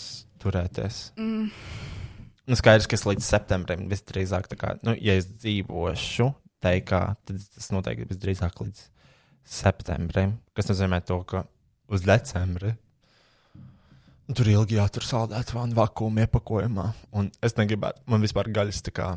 [0.45, 1.01] turēties.
[1.21, 1.49] Mm.
[2.45, 6.29] Nu, skaidrs, ka es līdz septembrim visdrīzāk, kā, nu, ja es dzīvošu
[6.65, 8.85] teikā, tad tas noteikti visdrīzāk līdz
[9.57, 10.39] septembrim.
[10.57, 11.45] Kas nozīmē to, ka
[11.93, 12.75] uz decembri
[14.33, 16.87] tur ilgi jātur saldētavā un vakuma iepakojumā.
[17.19, 19.09] Un es negribētu, man vispār gaļas tā kā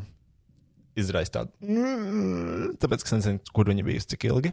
[0.98, 1.54] izraisa tādu.
[1.64, 4.52] Mm, tāpēc, es nezinu, kur viņi bijusi cik ilgi,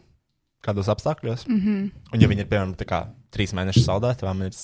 [0.66, 1.48] kādos apstākļos.
[1.50, 1.90] Mm -hmm.
[2.14, 4.56] Un ja viņi ir, piemēram, kā trīs mēnešus saldētavā, man ir.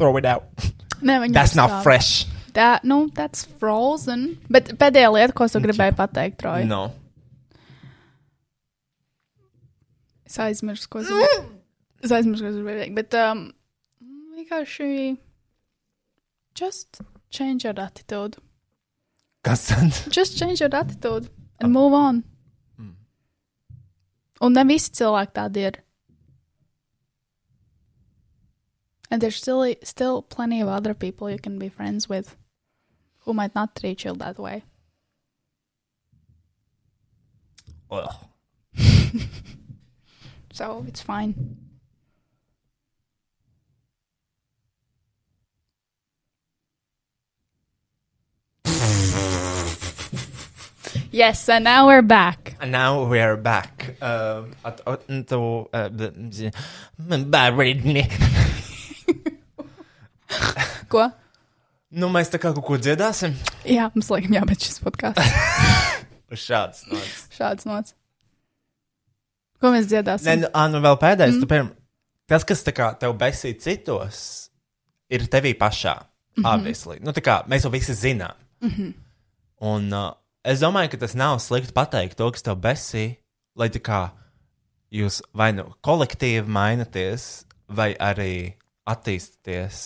[0.00, 0.68] Throw it out.
[1.00, 1.82] Nē, viņi That's not stāv.
[1.82, 2.26] fresh.
[2.52, 4.38] Tā, nu, that's frozen.
[4.50, 6.66] Bet pēdējā lieta, ko es gribēju pateikt, Troja.
[6.66, 6.90] No.
[10.26, 11.44] Es aizmirsu, ko es gribēju.
[12.02, 12.94] Es aizmirsu, ko es gribēju teikt.
[12.94, 13.44] Bet um,
[14.50, 15.16] vienkārši.
[16.54, 17.00] Just
[17.30, 18.36] change your attitude.
[19.42, 19.92] Kas tad?
[20.10, 22.24] Just change your attitude and move on.
[24.42, 25.74] Un ne visi cilvēki tādi ir.
[29.10, 32.36] And there's still, still plenty of other people you can be friends with
[33.24, 34.62] who might not treat you that way.
[37.90, 38.14] Ugh.
[40.52, 41.69] So it's fine.
[51.10, 52.56] Yes, and now we're back.
[52.60, 53.96] And now we are back.
[54.00, 56.52] Uh, at, at, to, uh, the-
[57.30, 57.50] Bye,
[60.90, 61.10] Ko?
[61.90, 63.34] Nu, mēs tā kā kaut ko dziedāsim.
[63.66, 65.26] Jā, mums laikam jābeidz šis podkāsts.
[66.46, 67.16] Šāds nots.
[67.34, 67.94] Šāds nots.
[69.60, 70.28] Ko mēs dziedāsim?
[70.28, 71.34] Nē, nu, ā, nu vēl pēdējais.
[71.34, 71.42] Mm.
[71.42, 71.72] Tu, piemēram,
[72.30, 74.22] tas, kas tā kā tev besī citos,
[75.10, 75.96] ir tevī pašā.
[76.38, 76.54] Mm -hmm.
[76.54, 76.98] Obviously.
[77.02, 78.36] Nu, tā kā mēs jau visi zinām.
[78.62, 78.92] Mm -hmm.
[79.60, 80.12] Un uh,
[80.44, 83.04] es domāju, ka tas nav slikti pateikt to, kas tev besī,
[83.58, 84.00] lai tā kā
[84.94, 88.56] jūs vai nu kolektīvi mainaties, vai arī
[88.90, 89.82] attīstāties,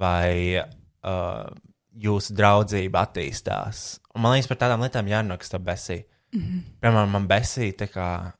[0.00, 1.46] vai uh,
[1.94, 3.84] jūsu draudzība attīstās.
[4.14, 6.02] Un man liekas, par tādām lietām jārunā, kas tev besī.
[6.34, 6.62] Mm -hmm.
[6.80, 8.32] Piemēram, man besī tā kā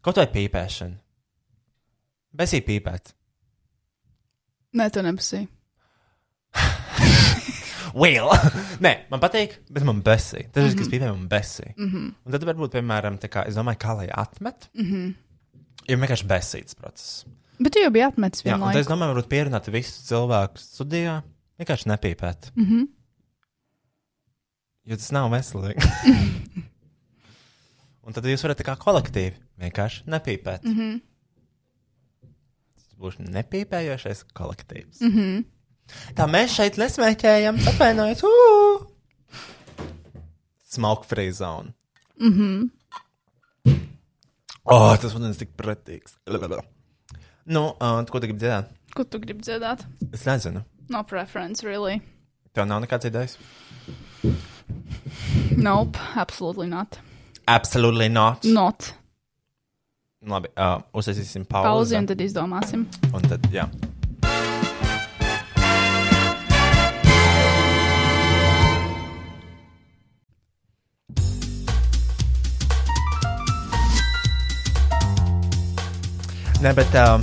[0.00, 0.96] kaut vai pīpēšana.
[2.34, 3.14] Besī pīpēt.
[4.74, 5.48] Nē, tu nepasīji.
[7.94, 8.30] Will.
[8.84, 10.48] Nē, man patīk, bet man besī.
[10.54, 11.70] Tas ir, kas pīpē man besī.
[11.76, 12.10] Mm -hmm.
[12.26, 14.68] Un tad varbūt, piemēram, tā kā es domāju, kā lai atmet.
[14.74, 15.14] Mm -hmm.
[15.88, 17.24] Ir vienkārši besīts process.
[17.58, 21.22] Bet tu jau biji atmetis un tad es domāju, varbūt pierunāt visus cilvēkus studijā.
[21.58, 22.50] Vienkārši nepīpēt.
[22.54, 22.86] Mm -hmm.
[24.84, 25.80] Jo tas nav veselīgi.
[28.04, 30.64] un tad jūs varat kā kolektīvi vienkārši nepīpēt.
[30.64, 31.00] Mm -hmm.
[32.74, 35.00] Tas būs nepīpējošais kolektīvs.
[35.00, 35.44] Mm -hmm.
[36.16, 38.22] Tā mēs šeit nesmēķējam, atvainojiet.
[40.74, 41.74] Smoke free zone.
[42.20, 42.70] Mhm.
[44.64, 46.16] Oh, tas man ir tik pretīgs.
[47.44, 48.70] Nu, uh, ko tu gribi dzirdēt?
[48.96, 49.84] Ko tu gribi dzirdēt?
[50.12, 50.64] Es nezinu.
[50.88, 52.00] No preference, really.
[52.56, 53.36] Tev nav nekāds idejas?
[55.56, 56.98] Nope, absolutely not.
[57.46, 58.44] Absolutely not.
[58.44, 58.94] Not.
[60.24, 61.68] Labi, uh, uzsāksim pauzi.
[61.68, 62.86] Pauzi un tad izdomāsim.
[63.12, 63.66] Un tad, jā.
[76.64, 77.20] Nē, bet, um,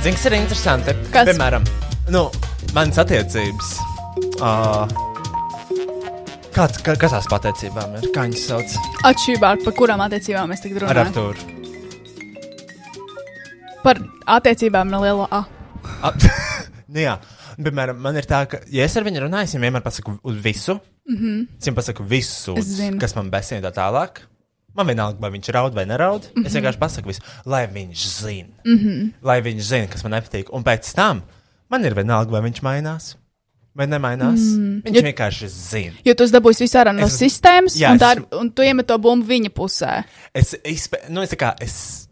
[0.00, 0.92] zini, kas ir interesanti?
[1.12, 1.26] Kas?
[1.28, 1.66] Piemēram,
[2.14, 2.22] nu,
[2.72, 3.74] manas attiecības.
[4.40, 4.88] Uh,
[6.54, 8.06] kāds, ka, kas tās pateicībām ir?
[8.14, 8.72] Kā viņas sauc?
[9.10, 11.10] Atšķirībā par kurām attiecībām mēs tagad Ar runājam?
[11.12, 11.40] Artūru.
[13.82, 14.00] Par
[14.38, 15.42] attiecībām no liela A.
[16.08, 16.16] Ap-
[16.94, 17.18] nu, jā,
[17.60, 20.40] piemēram, man ir tā, ka, ja es ar viņu runāju, es viņam vienmēr pasaku uz
[20.40, 20.78] visu.
[21.04, 21.44] Mm -hmm.
[21.60, 22.56] Es viņam pasaku visu,
[22.96, 24.24] kas man besīja tā tālāk.
[24.76, 26.22] Man vienalga, vai viņš raud vai neraud.
[26.34, 26.46] Mm -hmm.
[26.46, 28.54] Es vienkārši pasaku visu, lai viņš zina.
[28.64, 29.12] Mm -hmm.
[29.22, 30.50] Lai viņš zina, kas man nepatīk.
[30.52, 31.22] Un pēc tam
[31.68, 33.14] man ir vienalga, vai viņš mainās
[33.76, 34.40] vai nemainās.
[34.40, 34.82] Mm.
[34.84, 35.94] Viņš Ja- vienkārši zina.
[36.04, 38.62] Jo tu dabūsi visu ārā no Es- sistēmas, Jā, un, es tā esmu- un tu
[38.62, 40.04] iemet to bumbu viņa pusē.
[40.34, 42.08] Es, izpē, nu, es, kā, es,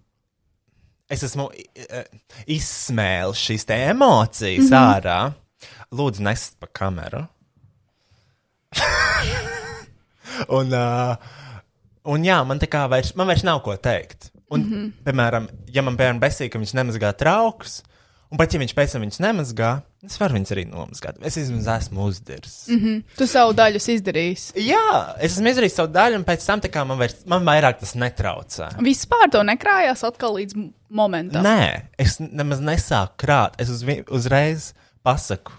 [1.11, 2.05] es esmu eh,
[2.47, 5.01] izsmēlis šīs emocijas mm -hmm.
[5.01, 5.33] ārā.
[5.93, 7.27] Lūdzu, nest pa kameru.
[10.49, 11.17] un, uh,
[12.05, 14.31] un jā, man tā kā vairs, man vairs nav ko teikt.
[14.53, 14.93] Un, mm -hmm.
[15.05, 17.83] piemēram, ja man bērns besīk, ka viņš nemazgā traukus,
[18.31, 19.71] un pat ja viņš pēc tam viņus nemazgā,
[20.05, 21.19] es varu viņus arī nomazgāt.
[21.23, 22.69] Es vismaz esmu uzdirs.
[22.69, 23.03] Mm -hmm.
[23.17, 24.53] Tu savu daļu esi izdarījis.
[24.57, 27.79] Jā, es esmu izdarījis savu daļu, un pēc tam tā kā man, vairs, man vairāk
[27.81, 28.69] tas netraucē.
[28.79, 30.55] Vispār to nekrājās atkal līdz
[30.89, 31.43] momentam.
[31.43, 33.55] Nē, es nemaz nesāku krāt.
[33.59, 35.53] Es uz, uzreiz pasaku,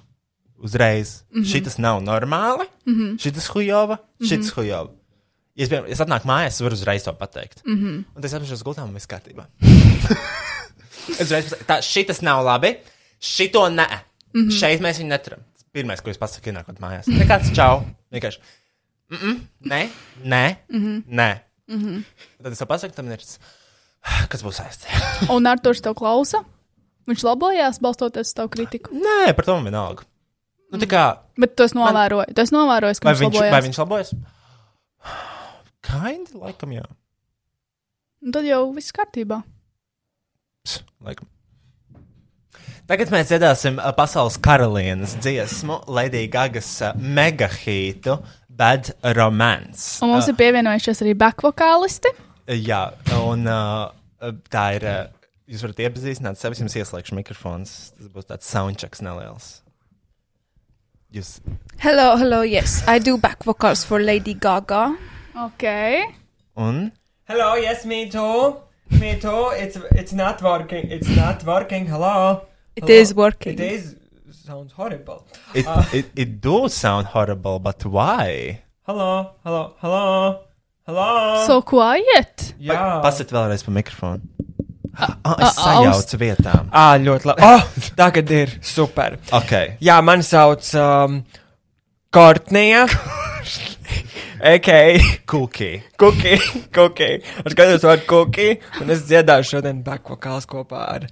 [0.57, 1.63] uzreiz, mm -hmm.
[1.63, 3.17] šis nav normāli, mm -hmm.
[3.19, 4.55] šis hujova, šis mm -hmm.
[4.55, 4.91] hujova.
[5.56, 7.61] Ja es, piemēram, es atnāku mājās, es varu uzreiz to pateikt.
[7.64, 8.03] Mm -hmm.
[8.15, 9.45] Un tas apgādājos gultā, un viss kārtībā.
[11.19, 12.76] es uzreiz pasaku, tā, šis nav labi,
[13.19, 13.88] šito nē.
[14.34, 14.52] Mm -hmm.
[14.60, 15.40] Šeit mēs viņu neturam.
[15.72, 17.07] Pirmais, ko es pasaku, ienākot mājās.
[17.07, 17.84] Nekāds čau.
[18.11, 18.40] Vienkārši.
[19.10, 19.90] Mm -mm, nē,
[20.23, 21.03] nē, mm -hmm.
[21.07, 21.40] nē.
[21.68, 22.03] Mm -hmm.
[22.44, 23.19] Tad es to pasaku, tam ir.
[24.30, 25.30] Kas būs aizsācis?
[25.36, 26.44] Un Arthurs tev klausa?
[27.07, 28.90] Viņš labojās, balstoties uz tavu kritiku.
[28.91, 30.03] Nē, par to man vienalga.
[30.72, 33.52] Nu, tā kā, Bet tu esi novērojis, tu esi novērojis, ka viņš viņš, labojās.
[33.52, 34.14] vai viņš labojas?
[35.85, 36.85] Kind, laikam, jā.
[38.25, 39.41] Un Tad jau viss kārtībā.
[40.65, 41.29] Ps, laikam.
[42.85, 49.97] Tagad mēs dziedāsim uh, pasaules karalienes dziesmu, Lady Gagas uh, megahītu Bad Romance.
[50.05, 52.13] Un mums ir pievienojušies arī backvokālisti.
[52.61, 52.87] Jā,
[53.25, 53.89] un uh,
[54.53, 54.85] tā ir.
[54.85, 57.73] Uh, jūs varat iepazīstināt sevi, jums ieslēgšu mikrofons.
[57.97, 59.49] Tas būs tāds soundchecks neliels.
[61.13, 61.39] Jūs.
[61.81, 62.41] Hello, hello.
[62.45, 64.91] Yes, I do back vocals for Lady Gaga.
[65.37, 65.63] Ok.
[66.55, 66.91] Un?
[67.27, 68.55] Hello, yes, me too.
[69.01, 69.51] Me too.
[69.59, 70.89] It's it's not working.
[70.91, 71.87] It's not working.
[71.87, 72.41] Hello.
[72.75, 73.01] It Hello?
[73.01, 73.53] is working.
[73.53, 73.95] It is.
[74.45, 75.25] Sounds horrible.
[75.53, 75.83] It, Uh.
[75.91, 78.61] it, it do sound horrible, but why?
[78.85, 80.39] Hello, hello, hello,
[80.85, 81.43] hello.
[81.47, 82.53] So quiet.
[82.61, 83.01] Jā.
[83.01, 84.21] Pasit vēlreiz pa mikrofonu.
[84.97, 86.69] Ah, a- es sajaucu vietām.
[86.71, 87.41] Ā, ļoti labi.
[87.43, 87.65] Oh,
[87.97, 89.17] tagad ir super.
[89.33, 89.51] Ok.
[89.81, 91.23] Jā, man sauc um,
[92.13, 92.85] Kortnija.
[94.53, 94.69] AK,
[95.29, 95.83] Cookie.
[95.99, 96.35] Kuki,
[96.73, 97.09] Kuki.
[97.45, 98.47] Es skatos vārdu Kuki,
[98.81, 101.07] un es dziedāšu šodien back vokāls kopā ar.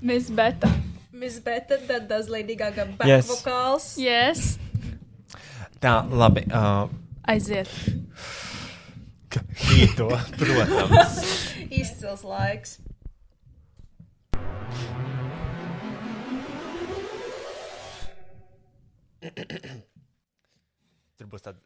[0.00, 0.70] Miss Beta.
[1.12, 3.26] Miss Beta, that does Lady Gaga back Yes.
[3.26, 3.96] vocals.
[3.98, 4.58] Yes.
[5.82, 6.44] Tā, labi.
[6.50, 6.86] Uh,
[7.28, 7.68] Aiziet.
[9.58, 11.18] Hīto, protams.
[11.82, 12.78] Izcils laiks.
[21.18, 21.58] Tur būs tāda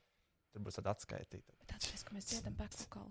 [0.52, 1.54] Tur būs tāda atskaitīta.
[1.72, 3.08] Atceries, ka mēs dziedam back vokalu.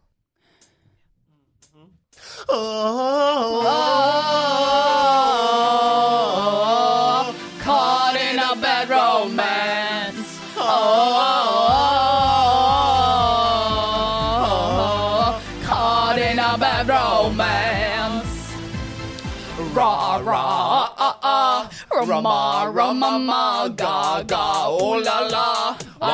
[7.64, 10.40] Caught in a bad romance.
[10.58, 10.64] Oh,
[15.64, 18.28] caught in a bad romance.
[19.74, 20.44] Ra ra
[20.98, 21.70] ah ah,
[22.06, 25.61] rama rama ma ga ga oh la la.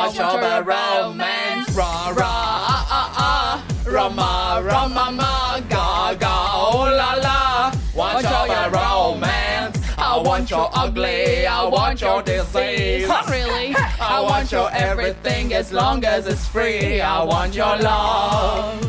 [0.07, 1.75] Watch your bad romance.
[1.75, 2.31] Ra ra
[2.73, 7.73] ah ah ah, rama rama ma ga ga oh la la.
[7.93, 9.77] Watch your romance.
[9.97, 13.09] I want your ugly, I want your disease.
[13.29, 13.75] really?
[13.99, 17.01] I want your everything as long as it's free.
[17.01, 18.81] I want your love.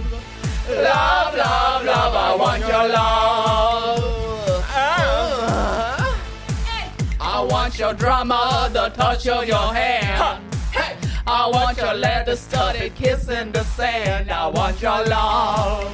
[0.70, 4.04] Love, love, love, I want your love.
[7.20, 10.47] I want your drama, the touch of your hand.
[11.30, 14.30] I want your leather studded kiss in the sand.
[14.30, 15.84] I want your love.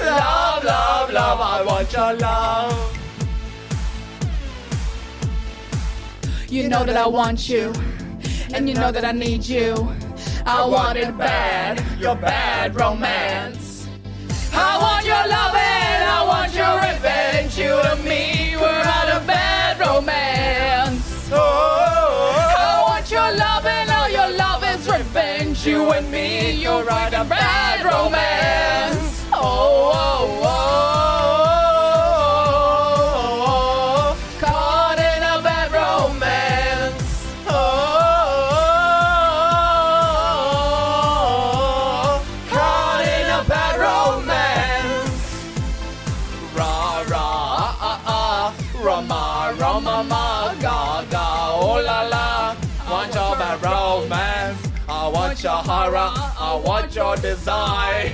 [0.00, 2.98] Love, love, love, I want your love.
[6.48, 7.72] You know that I want you,
[8.54, 9.74] and you know that I need you.
[10.46, 13.88] I want it bad, your bad romance.
[14.52, 17.58] I want your love and I want your revenge.
[17.58, 18.37] You and me,
[25.92, 28.37] and me, you're right a bad romance.
[57.08, 58.12] Your design.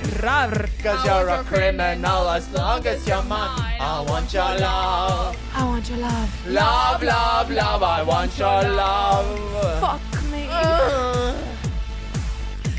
[0.83, 3.77] Cause you're a criminal as long as you're mine.
[3.79, 5.37] I want your love.
[5.53, 6.47] I want your love.
[6.47, 7.83] Love, love, love.
[7.83, 9.79] I want your love.
[9.81, 10.47] Fuck me.
[10.49, 11.35] Uh.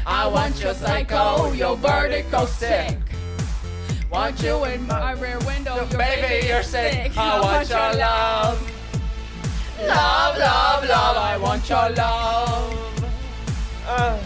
[0.06, 2.96] I want your psycho, your vertical stick.
[4.10, 7.16] Want you in my rear window, your baby, you're sick.
[7.18, 8.72] I want your love.
[9.80, 13.04] Love, love, love, I want your love.
[13.86, 14.18] Uh.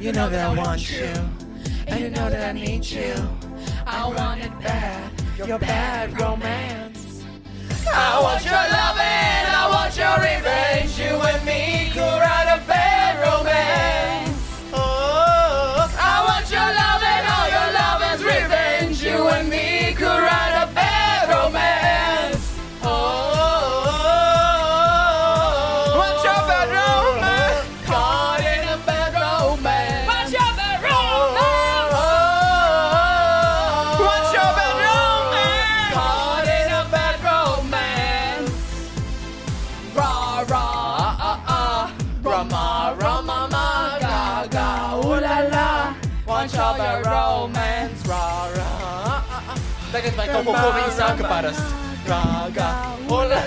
[0.00, 1.12] You know that I want you,
[1.86, 3.12] and you know that I need you.
[3.86, 7.22] I want it bad, your bad romance.
[7.86, 10.98] I want your love and I want your revenge.
[10.98, 12.89] You and me could write a bad
[50.40, 51.68] Tagad vai kaut ko, ko viņi saka parasti?
[52.08, 52.68] Ra ga
[53.12, 53.40] ooh la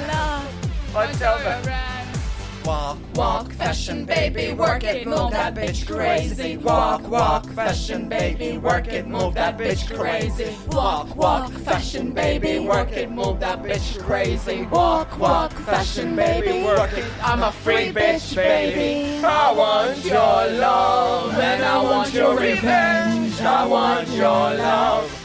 [2.64, 6.56] Walk, walk, fashion baby, work it, move that bitch crazy.
[6.56, 10.56] Walk, walk, fashion baby, work it, move that bitch crazy.
[10.68, 14.64] Walk, walk, fashion baby, work it, move that bitch crazy.
[14.72, 17.06] Walk, walk, fashion baby, work it.
[17.22, 19.20] I'm a free bitch, baby.
[19.26, 23.41] I want your love and I want your revenge.
[23.41, 25.23] I want your love.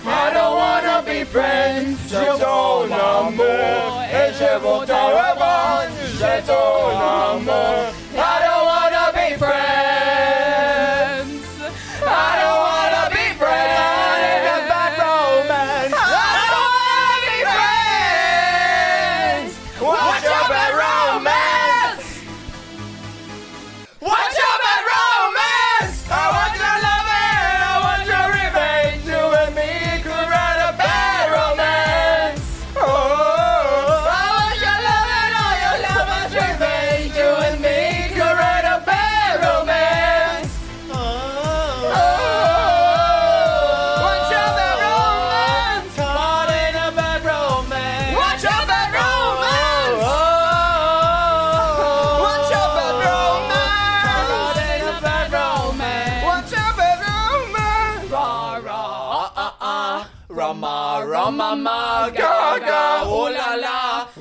[1.08, 1.96] Be friends.
[2.10, 5.96] Je ton amour et je veux ta revanche.
[6.18, 8.07] J'ai ton amour.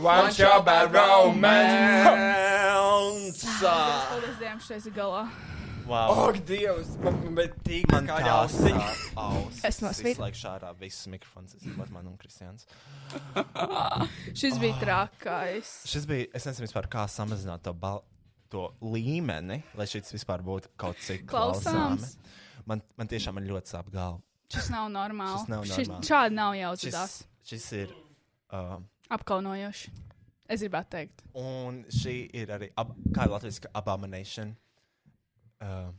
[0.07, 1.41] Want your bad romance.
[3.41, 3.59] This
[4.39, 5.25] damn Trešais ir galā.
[5.87, 6.27] Wow.
[6.29, 6.93] Ak, Dievs!
[7.03, 8.17] Man, bet tik Man kā
[8.51, 8.79] sāp
[9.23, 9.61] ausis.
[9.67, 10.11] Es no svītra.
[10.15, 12.65] Visu laiku šārā viss mikrofons, izņemot man un Kristians.
[14.39, 15.67] Šis bija trakais.
[15.87, 18.01] Šis bija, es nezinu vispār, kā samazināt to, bal,
[18.51, 21.63] to līmeni, lai šis vispār būtu kaut cik Klausāms.
[21.63, 22.03] klausāms.
[22.67, 24.19] Man, man tiešām man ļoti sāp galva.
[24.51, 25.35] Šis nav normāli.
[25.39, 26.07] Šis nav Šis, normāli.
[26.11, 27.13] šādi nav jāuzvedās.
[27.43, 27.89] Šis, šis ir.
[28.51, 28.77] Uh,
[29.13, 29.91] Apkaunojoši.
[30.47, 31.23] Es gribētu teikt.
[31.35, 34.53] un šī ir arī, ab, kā ir latviešu abomination.
[35.59, 35.91] Uh,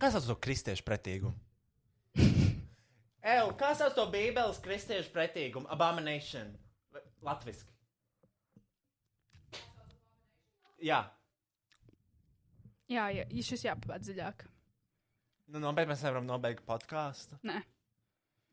[0.00, 1.34] kā sauc to kristiešu pretīgumu?
[3.34, 5.68] Ew, kā sauc to bībeles kristiešu pretīgumu?
[5.72, 6.52] Abomination.
[7.24, 7.64] Latviešu.
[10.84, 10.98] Jā,
[12.92, 14.42] Jā, jā šis jāpapēt dziļāk.
[15.48, 17.38] nu, nobeigt mēs nevaram nobeigt podkāstu.
[17.48, 17.62] Nē.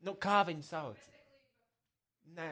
[0.00, 1.02] Nu, kā viņu sauc?
[2.26, 2.50] Nē.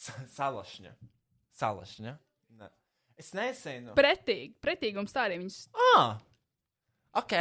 [0.00, 0.92] Sa- Salašņa.
[1.60, 2.14] Salašņa.
[2.58, 2.68] Nē.
[3.20, 3.94] Es nezinu.
[3.98, 4.54] Pretīgi.
[4.64, 5.58] Pretīgums tā arī viņas
[5.96, 6.20] Ah!
[7.14, 7.34] Ok.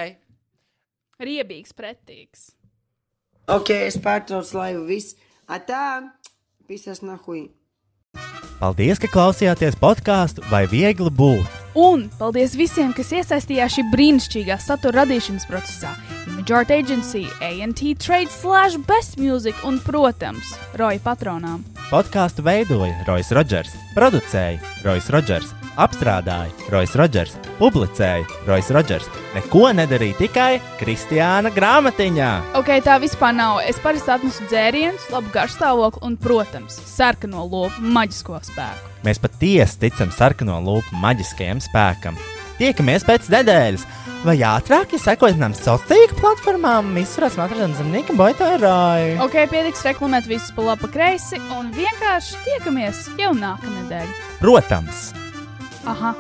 [1.20, 2.50] riebīgs, pretīgs.
[3.48, 5.16] Ok, es pārtraucu laivu viss.
[5.48, 6.12] Atā,
[6.68, 7.50] pisas nahuj.
[8.60, 11.59] Paldies, ka klausījāties podkāstu vai viegli būt.
[11.78, 15.94] Un paldies visiem, kas iesaistījās šī brīnišķīgā satura radīšanas procesā.
[16.28, 21.62] Image Art Agency, ANT Trade, Slash Best Music un, protams, Roja patronām.
[21.90, 29.10] Podkāstu veidoja Rois Rodžers, producēja Rois Rodžers, apstrādāja Rois Rodžers, publicēja Rois Rodžers.
[29.38, 30.52] Neko nedarīja tikai
[30.82, 32.34] Kristiāna grāmatiņā.
[32.60, 33.64] Ok, tā vispār nav.
[33.70, 38.89] Es parasti atnesu dzērienus, labu garšstāvokli un, protams, sarkano lopu maģisko spēku.
[39.06, 42.18] Mēs patiesi ticam sarkano lūpu maģiskajam spēkam.
[42.60, 43.86] Tiekamies pēc nedēļas,
[44.26, 49.16] vai ātrāk, ja sekojat nam sociālajām platformām, visur esam atrodami zem Nika Boitārāja.
[49.24, 54.12] Ok, pietiks reklamēt visus pa labi, pa kreisi un vienkārši tiekamies jau nākamnedēļ.
[54.44, 55.10] Protams!
[55.88, 56.14] Aha!